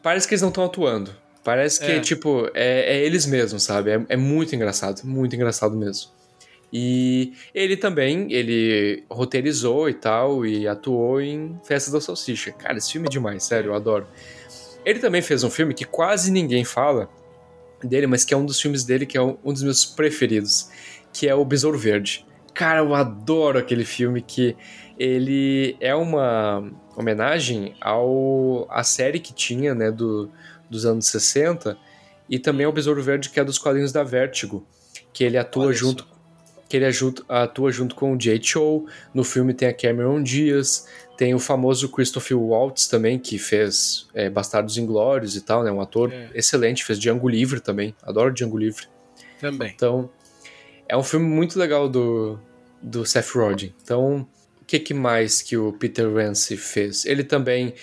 parece 0.04 0.28
que 0.28 0.34
eles 0.34 0.42
não 0.42 0.50
estão 0.50 0.66
atuando. 0.66 1.16
Parece 1.44 1.80
que, 1.80 1.92
É. 1.92 2.00
tipo, 2.00 2.50
é, 2.54 2.98
é 2.98 3.06
eles 3.06 3.26
mesmos, 3.26 3.64
sabe? 3.64 3.92
É, 3.92 4.06
é 4.10 4.18
muito 4.18 4.56
engraçado, 4.56 5.04
muito 5.04 5.36
engraçado 5.36 5.76
mesmo. 5.76 6.12
E 6.74 7.34
ele 7.54 7.78
também, 7.78 8.32
ele 8.34 9.04
roteirizou 9.10 9.88
e 9.88 9.94
tal, 9.94 10.46
e 10.46 10.68
atuou 10.68 11.22
em 11.22 11.58
Festa 11.64 11.92
da 11.92 12.02
Salsicha. 12.02 12.52
Cara, 12.52 12.78
esse 12.78 12.92
filme 12.92 13.08
é 13.08 13.10
demais, 13.10 13.44
sério, 13.44 13.70
eu 13.70 13.76
adoro. 13.76 14.06
Ele 14.84 15.00
também 15.00 15.22
fez 15.22 15.44
um 15.44 15.50
filme 15.50 15.74
que 15.74 15.86
quase 15.86 16.32
ninguém 16.32 16.66
fala 16.66 17.10
dele, 17.86 18.08
mas 18.08 18.26
que 18.26 18.34
é 18.34 18.38
um 18.38 18.46
dos 18.46 18.60
filmes 18.60 18.84
dele 18.84 19.06
que 19.06 19.18
é 19.18 19.22
um, 19.22 19.38
um 19.44 19.54
dos 19.54 19.64
meus 19.64 19.86
preferidos, 19.86 20.70
que 21.14 21.28
é 21.28 21.36
o 21.36 21.46
Besouro 21.46 21.78
Verde. 21.78 22.26
Cara, 22.54 22.80
eu 22.80 22.96
adoro 22.96 23.60
aquele 23.60 23.84
filme 23.84 24.22
que 24.22 24.56
ele 24.98 25.76
é 25.80 25.94
uma 25.94 26.72
homenagem 26.96 27.76
ao 27.82 28.68
à 28.70 28.84
série 28.84 29.20
que 29.20 29.34
tinha, 29.34 29.76
né, 29.76 29.92
do, 29.92 30.32
dos 30.70 30.86
anos 30.86 31.08
60, 31.08 31.78
e 32.30 32.40
também 32.40 32.66
ao 32.66 32.72
Besouro 32.72 33.02
Verde 33.04 33.30
que 33.30 33.40
é 33.40 33.44
dos 33.44 33.58
quadrinhos 33.58 33.92
da 33.92 34.04
Vertigo, 34.04 34.66
que 35.12 35.24
ele 35.24 35.38
atua 35.38 35.66
Olha 35.66 35.74
junto 35.74 36.04
só. 36.04 36.10
que 36.68 36.78
ele 36.78 36.86
atua 37.28 37.72
junto 37.72 37.94
com 37.96 38.14
o 38.14 38.20
Jay 38.20 38.40
Cho. 38.42 38.86
No 39.14 39.24
filme 39.24 39.54
tem 39.54 39.68
a 39.68 39.74
Cameron 39.74 40.24
Diaz, 40.24 40.88
tem 41.18 41.34
o 41.34 41.40
famoso 41.40 41.90
Christopher 41.90 42.38
Waltz 42.38 42.88
também, 42.88 43.18
que 43.20 43.38
fez 43.38 44.08
é, 44.14 44.30
Bastardos 44.30 44.78
Inglórios 44.78 45.36
e 45.36 45.42
tal, 45.42 45.64
né? 45.64 45.72
Um 45.72 45.82
ator 45.82 46.12
É. 46.12 46.30
excelente, 46.34 46.84
fez 46.84 47.00
Django 47.00 47.28
Livre 47.28 47.60
também. 47.60 47.96
Adoro 48.04 48.34
Django 48.34 48.58
Livre. 48.58 48.88
Também. 49.40 49.72
Então, 49.76 50.10
é 50.88 50.96
um 50.98 51.04
filme 51.04 51.26
muito 51.26 51.58
legal 51.60 51.88
do, 51.90 52.40
do 52.82 53.06
Seth 53.06 53.30
Rogen. 53.34 53.74
Então, 53.84 54.28
O 54.62 54.66
que, 54.68 54.80
que 54.80 54.96
mais 54.96 55.44
que 55.44 55.56
o 55.56 55.72
Peter 55.74 56.12
Ramsey 56.12 56.58
fez? 56.58 57.06
Ele 57.06 57.24
também, 57.24 57.76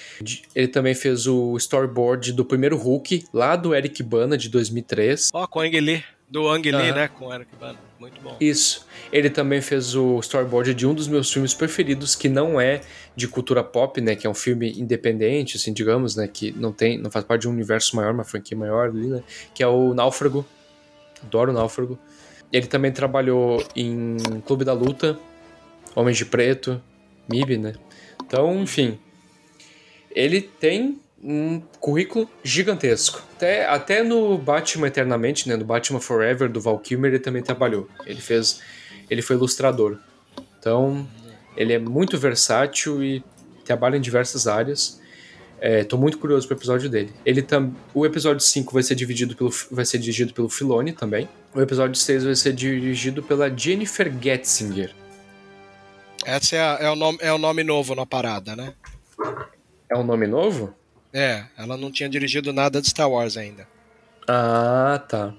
ele 0.52 0.66
também 0.66 0.94
fez 0.96 1.28
o 1.28 1.56
storyboard 1.56 2.32
do 2.32 2.44
primeiro 2.44 2.76
Hulk, 2.76 3.24
lá 3.32 3.54
do 3.54 3.72
Eric 3.72 4.02
Bana, 4.02 4.36
de 4.36 4.48
2003. 4.48 5.30
Ó, 5.32 5.44
oh, 5.44 5.46
com 5.46 5.60
o 5.60 5.62
Ang 5.62 5.78
Lee, 5.78 6.02
do 6.32 6.48
Ang 6.48 6.62
Lee, 6.62 6.88
uhum. 6.88 6.96
né? 6.96 7.08
Com 7.08 7.26
o 7.26 7.34
Eric 7.34 7.54
Bana. 7.60 7.78
Muito 8.00 8.20
bom. 8.22 8.34
Isso. 8.40 8.86
Ele 9.12 9.28
também 9.28 9.60
fez 9.60 9.94
o 9.94 10.18
storyboard 10.20 10.72
de 10.72 10.86
um 10.86 10.94
dos 10.94 11.06
meus 11.06 11.30
filmes 11.30 11.52
preferidos, 11.52 12.14
que 12.14 12.26
não 12.26 12.58
é 12.58 12.80
de 13.14 13.28
cultura 13.28 13.62
pop, 13.62 14.00
né? 14.00 14.16
Que 14.16 14.26
é 14.26 14.30
um 14.30 14.34
filme 14.34 14.72
independente, 14.80 15.58
assim, 15.58 15.74
digamos, 15.74 16.16
né? 16.16 16.26
Que 16.26 16.50
não 16.52 16.72
tem, 16.72 16.98
não 16.98 17.10
faz 17.10 17.26
parte 17.26 17.42
de 17.42 17.48
um 17.48 17.52
universo 17.52 17.94
maior, 17.94 18.14
uma 18.14 18.24
franquia 18.24 18.56
maior 18.56 18.88
ali, 18.88 19.08
né? 19.08 19.22
Que 19.54 19.62
é 19.62 19.66
o 19.66 19.92
Náufrago. 19.92 20.44
Adoro 21.22 21.52
o 21.52 21.54
Náufrago. 21.54 21.98
Ele 22.50 22.66
também 22.66 22.90
trabalhou 22.90 23.62
em 23.76 24.16
Clube 24.46 24.64
da 24.64 24.72
Luta, 24.72 25.18
Homens 25.94 26.16
de 26.16 26.24
Preto, 26.24 26.82
MIB, 27.28 27.58
né? 27.58 27.74
Então, 28.24 28.62
enfim. 28.62 28.98
Ele 30.10 30.40
tem 30.40 30.98
um 31.22 31.60
currículo 31.78 32.28
gigantesco. 32.42 33.22
Até, 33.36 33.66
até 33.66 34.02
no 34.02 34.36
Batman 34.36 34.88
Eternamente, 34.88 35.48
né, 35.48 35.56
no 35.56 35.64
Batman 35.64 36.00
Forever 36.00 36.50
do 36.50 36.60
Val 36.60 36.78
Kilmer, 36.78 37.12
ele 37.12 37.20
também 37.20 37.42
trabalhou. 37.42 37.88
Ele 38.04 38.20
fez, 38.20 38.60
ele 39.08 39.22
foi 39.22 39.36
ilustrador. 39.36 39.98
Então, 40.58 41.06
ele 41.56 41.72
é 41.72 41.78
muito 41.78 42.18
versátil 42.18 43.02
e 43.02 43.22
trabalha 43.64 43.96
em 43.96 44.00
diversas 44.00 44.46
áreas. 44.46 45.00
Estou 45.60 45.96
é, 45.96 46.02
muito 46.02 46.18
curioso 46.18 46.48
pro 46.48 46.56
episódio 46.56 46.90
dele. 46.90 47.12
Ele 47.24 47.40
tam, 47.40 47.72
o 47.94 48.04
episódio 48.04 48.40
5 48.40 48.72
vai 48.72 48.82
ser 48.82 48.96
dividido 48.96 49.36
pelo 49.36 49.50
vai 49.70 49.84
ser 49.84 49.98
dirigido 49.98 50.34
pelo 50.34 50.48
Filoni 50.48 50.92
também. 50.92 51.28
O 51.54 51.60
episódio 51.60 51.94
6 51.94 52.24
vai 52.24 52.34
ser 52.34 52.52
dirigido 52.52 53.22
pela 53.22 53.48
Jennifer 53.48 54.12
Getzinger. 54.20 54.92
Esse 56.26 56.56
é, 56.56 56.78
é, 56.80 56.90
o 56.90 56.96
nome, 56.96 57.18
é 57.20 57.32
o 57.32 57.38
nome 57.38 57.62
novo 57.62 57.94
na 57.94 58.04
parada, 58.04 58.56
né? 58.56 58.74
É 59.88 59.96
um 59.96 60.02
nome 60.02 60.26
novo? 60.26 60.74
É, 61.12 61.44
ela 61.58 61.76
não 61.76 61.90
tinha 61.90 62.08
dirigido 62.08 62.52
nada 62.52 62.80
de 62.80 62.88
Star 62.88 63.10
Wars 63.10 63.36
ainda. 63.36 63.68
Ah, 64.26 65.02
tá. 65.08 65.34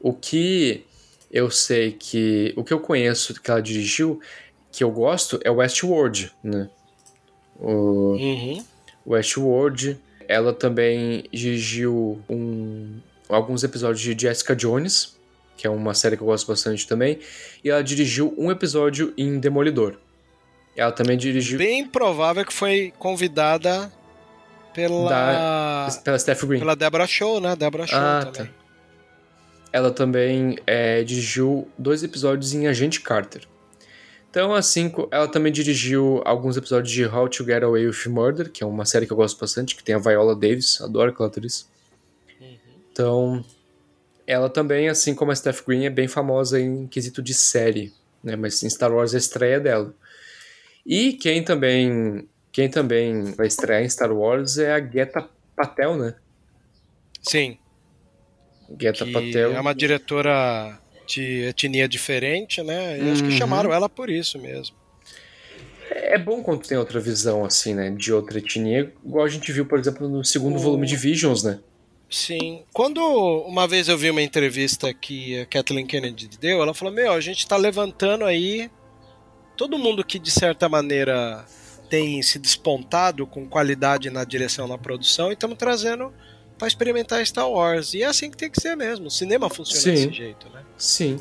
O 0.00 0.12
que 0.12 0.84
eu 1.30 1.50
sei 1.50 1.92
que. 1.92 2.52
O 2.56 2.62
que 2.62 2.72
eu 2.72 2.80
conheço 2.80 3.34
que 3.40 3.50
ela 3.50 3.60
dirigiu, 3.60 4.20
que 4.70 4.84
eu 4.84 4.90
gosto, 4.90 5.40
é 5.42 5.50
Westworld, 5.50 6.32
né? 6.42 6.70
O 7.58 8.12
uhum. 8.12 8.64
Westworld. 9.06 9.98
Ela 10.28 10.52
também 10.52 11.24
dirigiu 11.32 12.20
um, 12.28 12.98
alguns 13.28 13.62
episódios 13.62 14.00
de 14.00 14.20
Jessica 14.20 14.56
Jones, 14.56 15.16
que 15.56 15.66
é 15.66 15.70
uma 15.70 15.94
série 15.94 16.16
que 16.16 16.22
eu 16.22 16.26
gosto 16.26 16.48
bastante 16.48 16.86
também. 16.86 17.20
E 17.62 17.70
ela 17.70 17.82
dirigiu 17.82 18.34
um 18.36 18.50
episódio 18.50 19.14
em 19.16 19.38
Demolidor. 19.38 19.96
Ela 20.76 20.92
também 20.92 21.16
dirigiu. 21.16 21.58
Bem 21.58 21.86
provável 21.86 22.44
que 22.44 22.52
foi 22.52 22.92
convidada 22.98 23.90
pela. 24.76 25.08
Da, 25.08 25.88
pela 26.04 26.18
Steph 26.18 26.44
Green. 26.44 26.58
Pela 26.58 26.76
Deborah 26.76 27.06
Show, 27.06 27.40
né? 27.40 27.56
Deborah 27.56 27.86
Show 27.86 27.98
ah, 27.98 28.30
também. 28.30 28.52
Tá. 28.52 28.66
Ela 29.72 29.90
também 29.90 30.58
é, 30.66 31.02
dirigiu 31.02 31.68
dois 31.78 32.02
episódios 32.02 32.52
em 32.52 32.68
Agente 32.68 33.00
Carter. 33.00 33.42
Então, 34.30 34.54
assim, 34.54 34.92
ela 35.10 35.26
também 35.26 35.50
dirigiu 35.50 36.20
alguns 36.24 36.58
episódios 36.58 36.92
de 36.92 37.06
How 37.06 37.28
to 37.28 37.44
Get 37.44 37.62
Away 37.62 37.86
with 37.86 38.08
Murder, 38.08 38.50
que 38.52 38.62
é 38.62 38.66
uma 38.66 38.84
série 38.84 39.06
que 39.06 39.12
eu 39.12 39.16
gosto 39.16 39.40
bastante, 39.40 39.74
que 39.74 39.82
tem 39.82 39.94
a 39.94 39.98
Viola 39.98 40.36
Davis, 40.36 40.78
adoro 40.82 41.10
aquela 41.10 41.28
atriz. 41.28 41.66
Uhum. 42.38 42.56
Então, 42.92 43.44
ela 44.26 44.50
também, 44.50 44.90
assim 44.90 45.14
como 45.14 45.32
a 45.32 45.34
Steph 45.34 45.62
Green, 45.66 45.86
é 45.86 45.90
bem 45.90 46.06
famosa 46.06 46.60
em 46.60 46.86
quesito 46.86 47.22
de 47.22 47.32
série, 47.32 47.94
né? 48.22 48.36
Mas 48.36 48.62
em 48.62 48.68
Star 48.68 48.92
Wars 48.92 49.14
é 49.14 49.16
a 49.16 49.18
estreia 49.18 49.58
dela. 49.58 49.94
E 50.84 51.14
quem 51.14 51.42
também 51.42 52.28
quem 52.56 52.70
também 52.70 53.34
vai 53.34 53.48
estrear 53.48 53.82
em 53.82 53.88
Star 53.88 54.10
Wars 54.10 54.56
é 54.56 54.72
a 54.72 54.80
Geta 54.80 55.28
Patel, 55.54 55.94
né? 55.94 56.14
Sim. 57.20 57.58
Geta 58.80 59.04
Patel. 59.04 59.52
É 59.52 59.60
uma 59.60 59.74
diretora 59.74 60.80
de 61.06 61.48
etnia 61.48 61.86
diferente, 61.86 62.62
né? 62.62 62.98
E 62.98 63.02
uhum. 63.02 63.12
acho 63.12 63.22
que 63.22 63.28
uhum. 63.28 63.36
chamaram 63.36 63.74
ela 63.74 63.90
por 63.90 64.08
isso 64.08 64.38
mesmo. 64.38 64.74
É 65.90 66.16
bom 66.16 66.42
quando 66.42 66.66
tem 66.66 66.78
outra 66.78 66.98
visão, 66.98 67.44
assim, 67.44 67.74
né? 67.74 67.90
De 67.90 68.10
outra 68.10 68.38
etnia, 68.38 68.90
igual 69.04 69.26
a 69.26 69.28
gente 69.28 69.52
viu, 69.52 69.66
por 69.66 69.78
exemplo, 69.78 70.08
no 70.08 70.24
segundo 70.24 70.56
o... 70.56 70.58
volume 70.58 70.86
de 70.86 70.96
Visions, 70.96 71.42
né? 71.42 71.58
Sim. 72.08 72.62
Quando 72.72 73.02
uma 73.46 73.68
vez 73.68 73.86
eu 73.86 73.98
vi 73.98 74.08
uma 74.08 74.22
entrevista 74.22 74.94
que 74.94 75.40
a 75.40 75.44
Kathleen 75.44 75.86
Kennedy 75.86 76.30
deu, 76.40 76.62
ela 76.62 76.72
falou: 76.72 76.94
Meu, 76.94 77.12
a 77.12 77.20
gente 77.20 77.46
tá 77.46 77.58
levantando 77.58 78.24
aí 78.24 78.70
todo 79.58 79.78
mundo 79.78 80.02
que 80.02 80.18
de 80.18 80.30
certa 80.30 80.70
maneira 80.70 81.44
tem 81.86 82.22
se 82.22 82.38
despontado 82.38 83.26
com 83.26 83.46
qualidade 83.46 84.10
na 84.10 84.24
direção 84.24 84.68
na 84.68 84.76
produção 84.76 85.30
e 85.30 85.34
estamos 85.34 85.56
trazendo 85.56 86.12
para 86.58 86.68
experimentar 86.68 87.24
Star 87.26 87.50
Wars. 87.50 87.94
E 87.94 88.02
é 88.02 88.06
assim 88.06 88.30
que 88.30 88.36
tem 88.36 88.50
que 88.50 88.60
ser 88.60 88.76
mesmo. 88.76 89.06
O 89.06 89.10
cinema 89.10 89.48
funciona 89.48 89.96
Sim. 89.96 90.06
desse 90.06 90.16
jeito, 90.16 90.48
né? 90.50 90.62
Sim. 90.76 91.20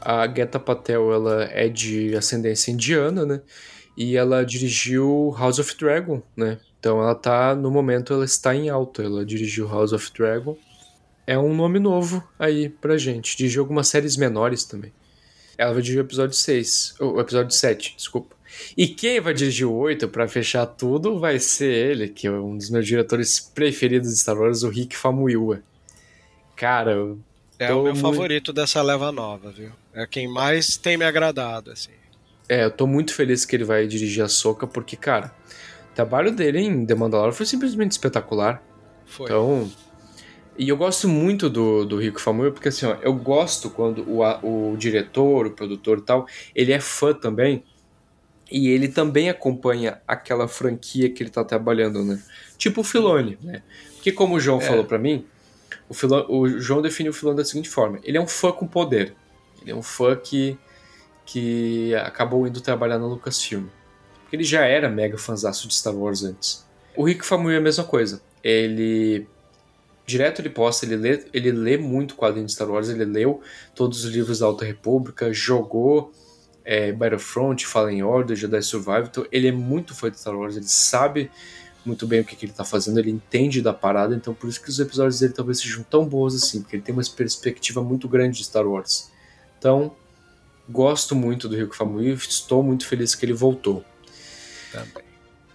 A 0.00 0.26
Geta 0.28 0.60
Patel 0.60 1.12
ela 1.12 1.44
é 1.44 1.68
de 1.68 2.16
ascendência 2.16 2.70
indiana, 2.70 3.24
né? 3.24 3.40
E 3.96 4.16
ela 4.16 4.44
dirigiu 4.44 5.34
House 5.36 5.58
of 5.58 5.76
Dragon, 5.76 6.22
né? 6.36 6.58
Então 6.78 7.00
ela 7.00 7.14
tá, 7.14 7.54
no 7.54 7.70
momento, 7.70 8.12
ela 8.12 8.24
está 8.24 8.54
em 8.54 8.68
alta. 8.68 9.02
Ela 9.02 9.26
dirigiu 9.26 9.68
House 9.68 9.92
of 9.92 10.12
Dragon. 10.12 10.56
É 11.26 11.36
um 11.38 11.54
nome 11.54 11.78
novo 11.78 12.22
aí 12.38 12.68
pra 12.68 12.96
gente. 12.96 13.36
Dirigiu 13.36 13.62
algumas 13.62 13.88
séries 13.88 14.16
menores 14.16 14.64
também. 14.64 14.92
Ela 15.56 15.72
vai 15.72 15.82
dirigir 15.82 16.02
o 16.02 16.06
episódio 16.06 16.36
6. 16.36 16.94
O 17.00 17.20
episódio 17.20 17.50
7, 17.50 17.94
desculpa. 17.96 18.37
E 18.76 18.86
quem 18.86 19.20
vai 19.20 19.34
dirigir 19.34 19.66
o 19.66 19.74
8 19.74 20.08
para 20.08 20.28
fechar 20.28 20.66
tudo 20.66 21.18
vai 21.18 21.38
ser 21.38 21.72
ele, 21.72 22.08
que 22.08 22.26
é 22.26 22.30
um 22.30 22.56
dos 22.56 22.70
meus 22.70 22.86
diretores 22.86 23.40
preferidos 23.40 24.10
de 24.10 24.18
Star 24.18 24.38
Wars, 24.38 24.62
o 24.62 24.68
Rick 24.68 24.96
Famuyiwa. 24.96 25.60
Cara, 26.56 26.92
eu 26.92 27.18
é 27.58 27.72
o 27.72 27.82
meu 27.82 27.92
muito... 27.92 28.00
favorito 28.00 28.52
dessa 28.52 28.80
leva 28.80 29.10
nova, 29.10 29.50
viu? 29.50 29.70
É 29.92 30.06
quem 30.06 30.28
mais 30.28 30.76
tem 30.76 30.96
me 30.96 31.04
agradado, 31.04 31.72
assim. 31.72 31.90
É, 32.48 32.64
eu 32.64 32.70
tô 32.70 32.86
muito 32.86 33.12
feliz 33.12 33.44
que 33.44 33.56
ele 33.56 33.64
vai 33.64 33.86
dirigir 33.86 34.22
a 34.22 34.28
Soca, 34.28 34.66
porque, 34.66 34.96
cara, 34.96 35.34
o 35.90 35.94
trabalho 35.94 36.30
dele 36.30 36.60
em 36.60 36.86
The 36.86 36.94
Mandalorian 36.94 37.32
foi 37.32 37.44
simplesmente 37.44 37.92
espetacular. 37.92 38.62
Foi. 39.04 39.26
Então, 39.26 39.70
e 40.56 40.68
eu 40.68 40.76
gosto 40.76 41.08
muito 41.08 41.50
do, 41.50 41.84
do 41.84 41.98
Rico 41.98 42.20
Famuyiwa, 42.20 42.52
porque 42.52 42.68
assim, 42.68 42.86
ó, 42.86 42.96
eu 43.02 43.12
gosto 43.12 43.70
quando 43.70 44.08
o, 44.08 44.72
o 44.72 44.76
diretor, 44.76 45.46
o 45.46 45.50
produtor 45.50 45.98
e 45.98 46.02
tal, 46.02 46.26
ele 46.54 46.72
é 46.72 46.80
fã 46.80 47.12
também 47.12 47.64
e 48.50 48.68
ele 48.68 48.88
também 48.88 49.28
acompanha 49.28 50.00
aquela 50.06 50.48
franquia 50.48 51.10
que 51.10 51.22
ele 51.22 51.30
tá 51.30 51.44
trabalhando, 51.44 52.04
né? 52.04 52.20
Tipo 52.56 52.80
o 52.80 52.84
Filone, 52.84 53.38
né? 53.42 53.62
Porque 53.94 54.10
como 54.10 54.36
o 54.36 54.40
João 54.40 54.58
é. 54.58 54.64
falou 54.64 54.84
para 54.84 54.98
mim, 54.98 55.26
o, 55.88 55.94
Filone, 55.94 56.26
o 56.28 56.48
João 56.60 56.80
definiu 56.80 57.12
o 57.12 57.14
Filone 57.14 57.36
da 57.36 57.44
seguinte 57.44 57.68
forma: 57.68 57.98
ele 58.02 58.16
é 58.16 58.20
um 58.20 58.26
fã 58.26 58.52
com 58.52 58.66
poder. 58.66 59.14
Ele 59.60 59.72
é 59.72 59.74
um 59.74 59.82
fã 59.82 60.16
que, 60.16 60.56
que 61.26 61.94
acabou 61.96 62.46
indo 62.46 62.60
trabalhar 62.60 62.98
na 62.98 63.06
Lucasfilm. 63.06 63.66
Porque 64.22 64.36
ele 64.36 64.44
já 64.44 64.64
era 64.64 64.88
mega 64.88 65.18
fãzaço 65.18 65.68
de 65.68 65.74
Star 65.74 65.94
Wars 65.94 66.22
antes. 66.22 66.66
O 66.96 67.04
Rick 67.04 67.24
Famuyiwa 67.24 67.58
é 67.58 67.60
a 67.60 67.62
mesma 67.62 67.84
coisa. 67.84 68.22
Ele 68.42 69.26
direto 70.06 70.40
ele 70.40 70.48
posta, 70.48 70.86
ele 70.86 70.96
lê, 70.96 71.22
ele 71.34 71.52
lê 71.52 71.76
muito 71.76 72.16
quadrinho 72.16 72.46
de 72.46 72.52
Star 72.52 72.70
Wars, 72.70 72.88
ele 72.88 73.04
leu 73.04 73.42
todos 73.74 74.06
os 74.06 74.10
livros 74.10 74.38
da 74.38 74.46
Alta 74.46 74.64
República, 74.64 75.30
jogou 75.34 76.10
é, 76.70 76.92
Battlefront, 76.92 77.66
Fallen 77.66 78.02
Order, 78.02 78.36
Jedi 78.36 78.60
Survival, 78.60 79.04
então 79.04 79.26
ele 79.32 79.48
é 79.48 79.52
muito 79.52 79.94
fã 79.94 80.10
de 80.10 80.20
Star 80.20 80.36
Wars, 80.36 80.54
ele 80.54 80.68
sabe 80.68 81.30
muito 81.82 82.06
bem 82.06 82.20
o 82.20 82.24
que, 82.24 82.36
que 82.36 82.44
ele 82.44 82.52
está 82.52 82.62
fazendo, 82.62 82.98
ele 82.98 83.10
entende 83.10 83.62
da 83.62 83.72
parada, 83.72 84.14
então 84.14 84.34
por 84.34 84.50
isso 84.50 84.60
que 84.60 84.68
os 84.68 84.78
episódios 84.78 85.18
dele 85.18 85.32
talvez 85.32 85.60
sejam 85.60 85.82
tão 85.82 86.04
bons 86.04 86.34
assim, 86.34 86.60
porque 86.60 86.76
ele 86.76 86.82
tem 86.82 86.94
uma 86.94 87.02
perspectiva 87.16 87.82
muito 87.82 88.06
grande 88.06 88.36
de 88.36 88.44
Star 88.44 88.66
Wars. 88.66 89.10
Então, 89.58 89.96
gosto 90.68 91.14
muito 91.14 91.48
do 91.48 91.56
Rico 91.56 91.74
Famuyiwa, 91.74 92.18
estou 92.18 92.62
muito 92.62 92.86
feliz 92.86 93.14
que 93.14 93.24
ele 93.24 93.32
voltou. 93.32 93.82
Também. 94.70 95.08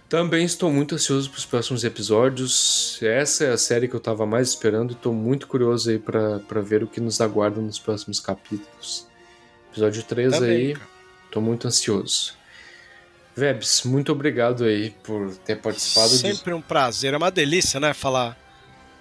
Também 0.08 0.44
estou 0.44 0.72
muito 0.72 0.96
ansioso 0.96 1.30
para 1.30 1.38
os 1.38 1.46
próximos 1.46 1.84
episódios. 1.84 2.98
Essa 3.00 3.44
é 3.44 3.52
a 3.52 3.56
série 3.56 3.86
que 3.86 3.94
eu 3.94 3.98
estava 3.98 4.26
mais 4.26 4.48
esperando. 4.48 4.92
Estou 4.92 5.12
muito 5.12 5.46
curioso 5.46 5.90
aí 5.90 5.98
para 5.98 6.60
ver 6.60 6.82
o 6.82 6.86
que 6.86 7.00
nos 7.00 7.20
aguarda 7.20 7.60
nos 7.60 7.78
próximos 7.78 8.20
capítulos. 8.20 9.06
Episódio 9.70 10.02
3 10.02 10.32
Também, 10.32 10.50
aí. 10.50 10.76
Tô 11.34 11.40
muito 11.40 11.66
ansioso. 11.66 12.32
Vebs, 13.34 13.82
muito 13.82 14.12
obrigado 14.12 14.62
aí 14.62 14.90
por 15.02 15.34
ter 15.38 15.56
participado. 15.56 16.10
Sempre 16.10 16.54
um 16.54 16.62
prazer, 16.62 17.12
é 17.12 17.16
uma 17.16 17.32
delícia, 17.32 17.80
né? 17.80 17.92
Falar 17.92 18.38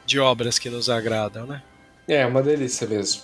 de 0.04 0.20
obras 0.20 0.58
que 0.58 0.68
nos 0.68 0.90
agradam, 0.90 1.46
né? 1.46 1.62
É, 2.08 2.16
é 2.16 2.26
uma 2.26 2.42
delícia 2.42 2.88
mesmo. 2.88 3.22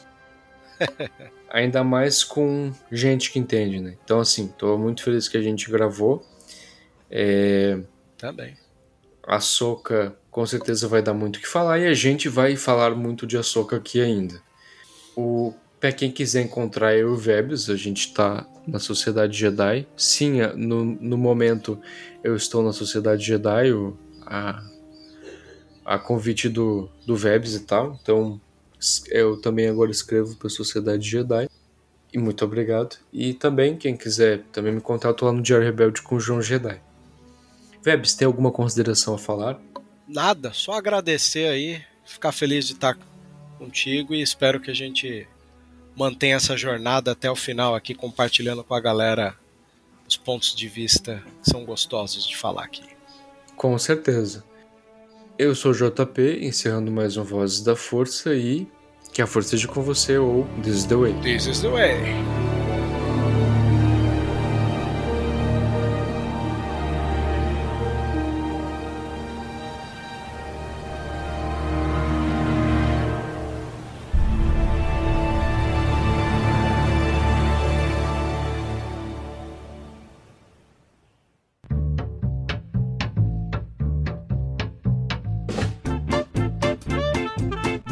Ainda 1.49 1.83
mais 1.83 2.23
com 2.23 2.71
gente 2.91 3.31
que 3.31 3.39
entende, 3.39 3.79
né? 3.79 3.97
Então, 4.03 4.19
assim, 4.19 4.47
tô 4.47 4.77
muito 4.77 5.01
feliz 5.01 5.27
que 5.27 5.37
a 5.37 5.41
gente 5.41 5.71
gravou. 5.71 6.23
É... 7.09 7.79
Também. 8.15 8.55
A 9.23 9.39
Soca 9.39 10.15
com 10.29 10.45
certeza 10.45 10.87
vai 10.87 11.01
dar 11.01 11.15
muito 11.15 11.37
o 11.37 11.39
que 11.39 11.47
falar 11.47 11.79
e 11.79 11.87
a 11.87 11.95
gente 11.95 12.29
vai 12.29 12.55
falar 12.55 12.91
muito 12.91 13.25
de 13.25 13.39
Açoka 13.39 13.75
aqui 13.75 13.99
ainda. 13.99 14.39
O 15.17 15.51
Para 15.79 15.91
quem 15.91 16.11
quiser 16.11 16.43
encontrar 16.43 16.93
eu 16.93 17.09
e 17.09 17.11
o 17.11 17.17
Vebs, 17.17 17.71
a 17.71 17.75
gente 17.75 18.01
está 18.09 18.45
na 18.69 18.79
Sociedade 18.79 19.37
Jedi. 19.37 19.87
Sim, 19.95 20.41
no, 20.55 20.85
no 20.85 21.17
momento 21.17 21.79
eu 22.23 22.35
estou 22.35 22.63
na 22.63 22.71
Sociedade 22.71 23.25
Jedi, 23.25 23.69
a, 24.25 24.63
a 25.85 25.99
convite 25.99 26.47
do, 26.49 26.89
do 27.05 27.15
Vebs 27.15 27.55
e 27.55 27.61
tal. 27.61 27.97
Então 28.01 28.39
eu 29.09 29.39
também 29.41 29.67
agora 29.67 29.91
escrevo 29.91 30.35
para 30.35 30.47
a 30.47 30.51
Sociedade 30.51 31.09
Jedi. 31.09 31.49
E 32.11 32.17
muito 32.17 32.43
obrigado. 32.43 32.97
E 33.13 33.33
também, 33.33 33.77
quem 33.77 33.95
quiser 33.95 34.41
também 34.51 34.73
me 34.73 34.81
contato 34.81 35.25
lá 35.25 35.31
no 35.31 35.41
Diário 35.41 35.65
Rebelde 35.65 36.01
com 36.01 36.15
o 36.15 36.19
João 36.19 36.41
Jedi. 36.41 36.81
Vebs, 37.83 38.15
tem 38.15 38.25
alguma 38.25 38.51
consideração 38.51 39.13
a 39.13 39.17
falar? 39.17 39.59
Nada, 40.07 40.51
só 40.53 40.73
agradecer 40.73 41.47
aí, 41.47 41.81
ficar 42.03 42.31
feliz 42.31 42.65
de 42.65 42.73
estar 42.73 42.97
contigo 43.59 44.13
e 44.13 44.21
espero 44.21 44.59
que 44.59 44.71
a 44.71 44.73
gente 44.73 45.27
mantenha 45.99 46.37
essa 46.37 46.55
jornada 46.55 47.11
até 47.11 47.29
o 47.29 47.35
final 47.35 47.75
aqui, 47.75 47.93
compartilhando 47.93 48.63
com 48.63 48.73
a 48.73 48.79
galera 48.79 49.35
os 50.07 50.15
pontos 50.15 50.55
de 50.55 50.67
vista 50.69 51.21
que 51.43 51.49
são 51.49 51.65
gostosos 51.65 52.25
de 52.25 52.37
falar 52.37 52.63
aqui. 52.63 52.83
Com 53.57 53.77
certeza. 53.77 54.43
Eu 55.37 55.53
sou 55.53 55.71
o 55.71 55.75
JP, 55.75 56.39
encerrando 56.41 56.89
mais 56.89 57.17
um 57.17 57.23
Vozes 57.23 57.61
da 57.61 57.75
Força 57.75 58.33
e 58.33 58.65
que 59.11 59.21
a 59.21 59.27
força 59.27 59.55
esteja 59.55 59.67
com 59.67 59.81
você 59.81 60.17
ou 60.17 60.47
This 60.63 60.77
is 60.77 60.85
the 60.85 60.95
way. 60.95 61.13
This 61.21 61.47
is 61.47 61.59
the 61.59 61.69
way. 61.69 62.58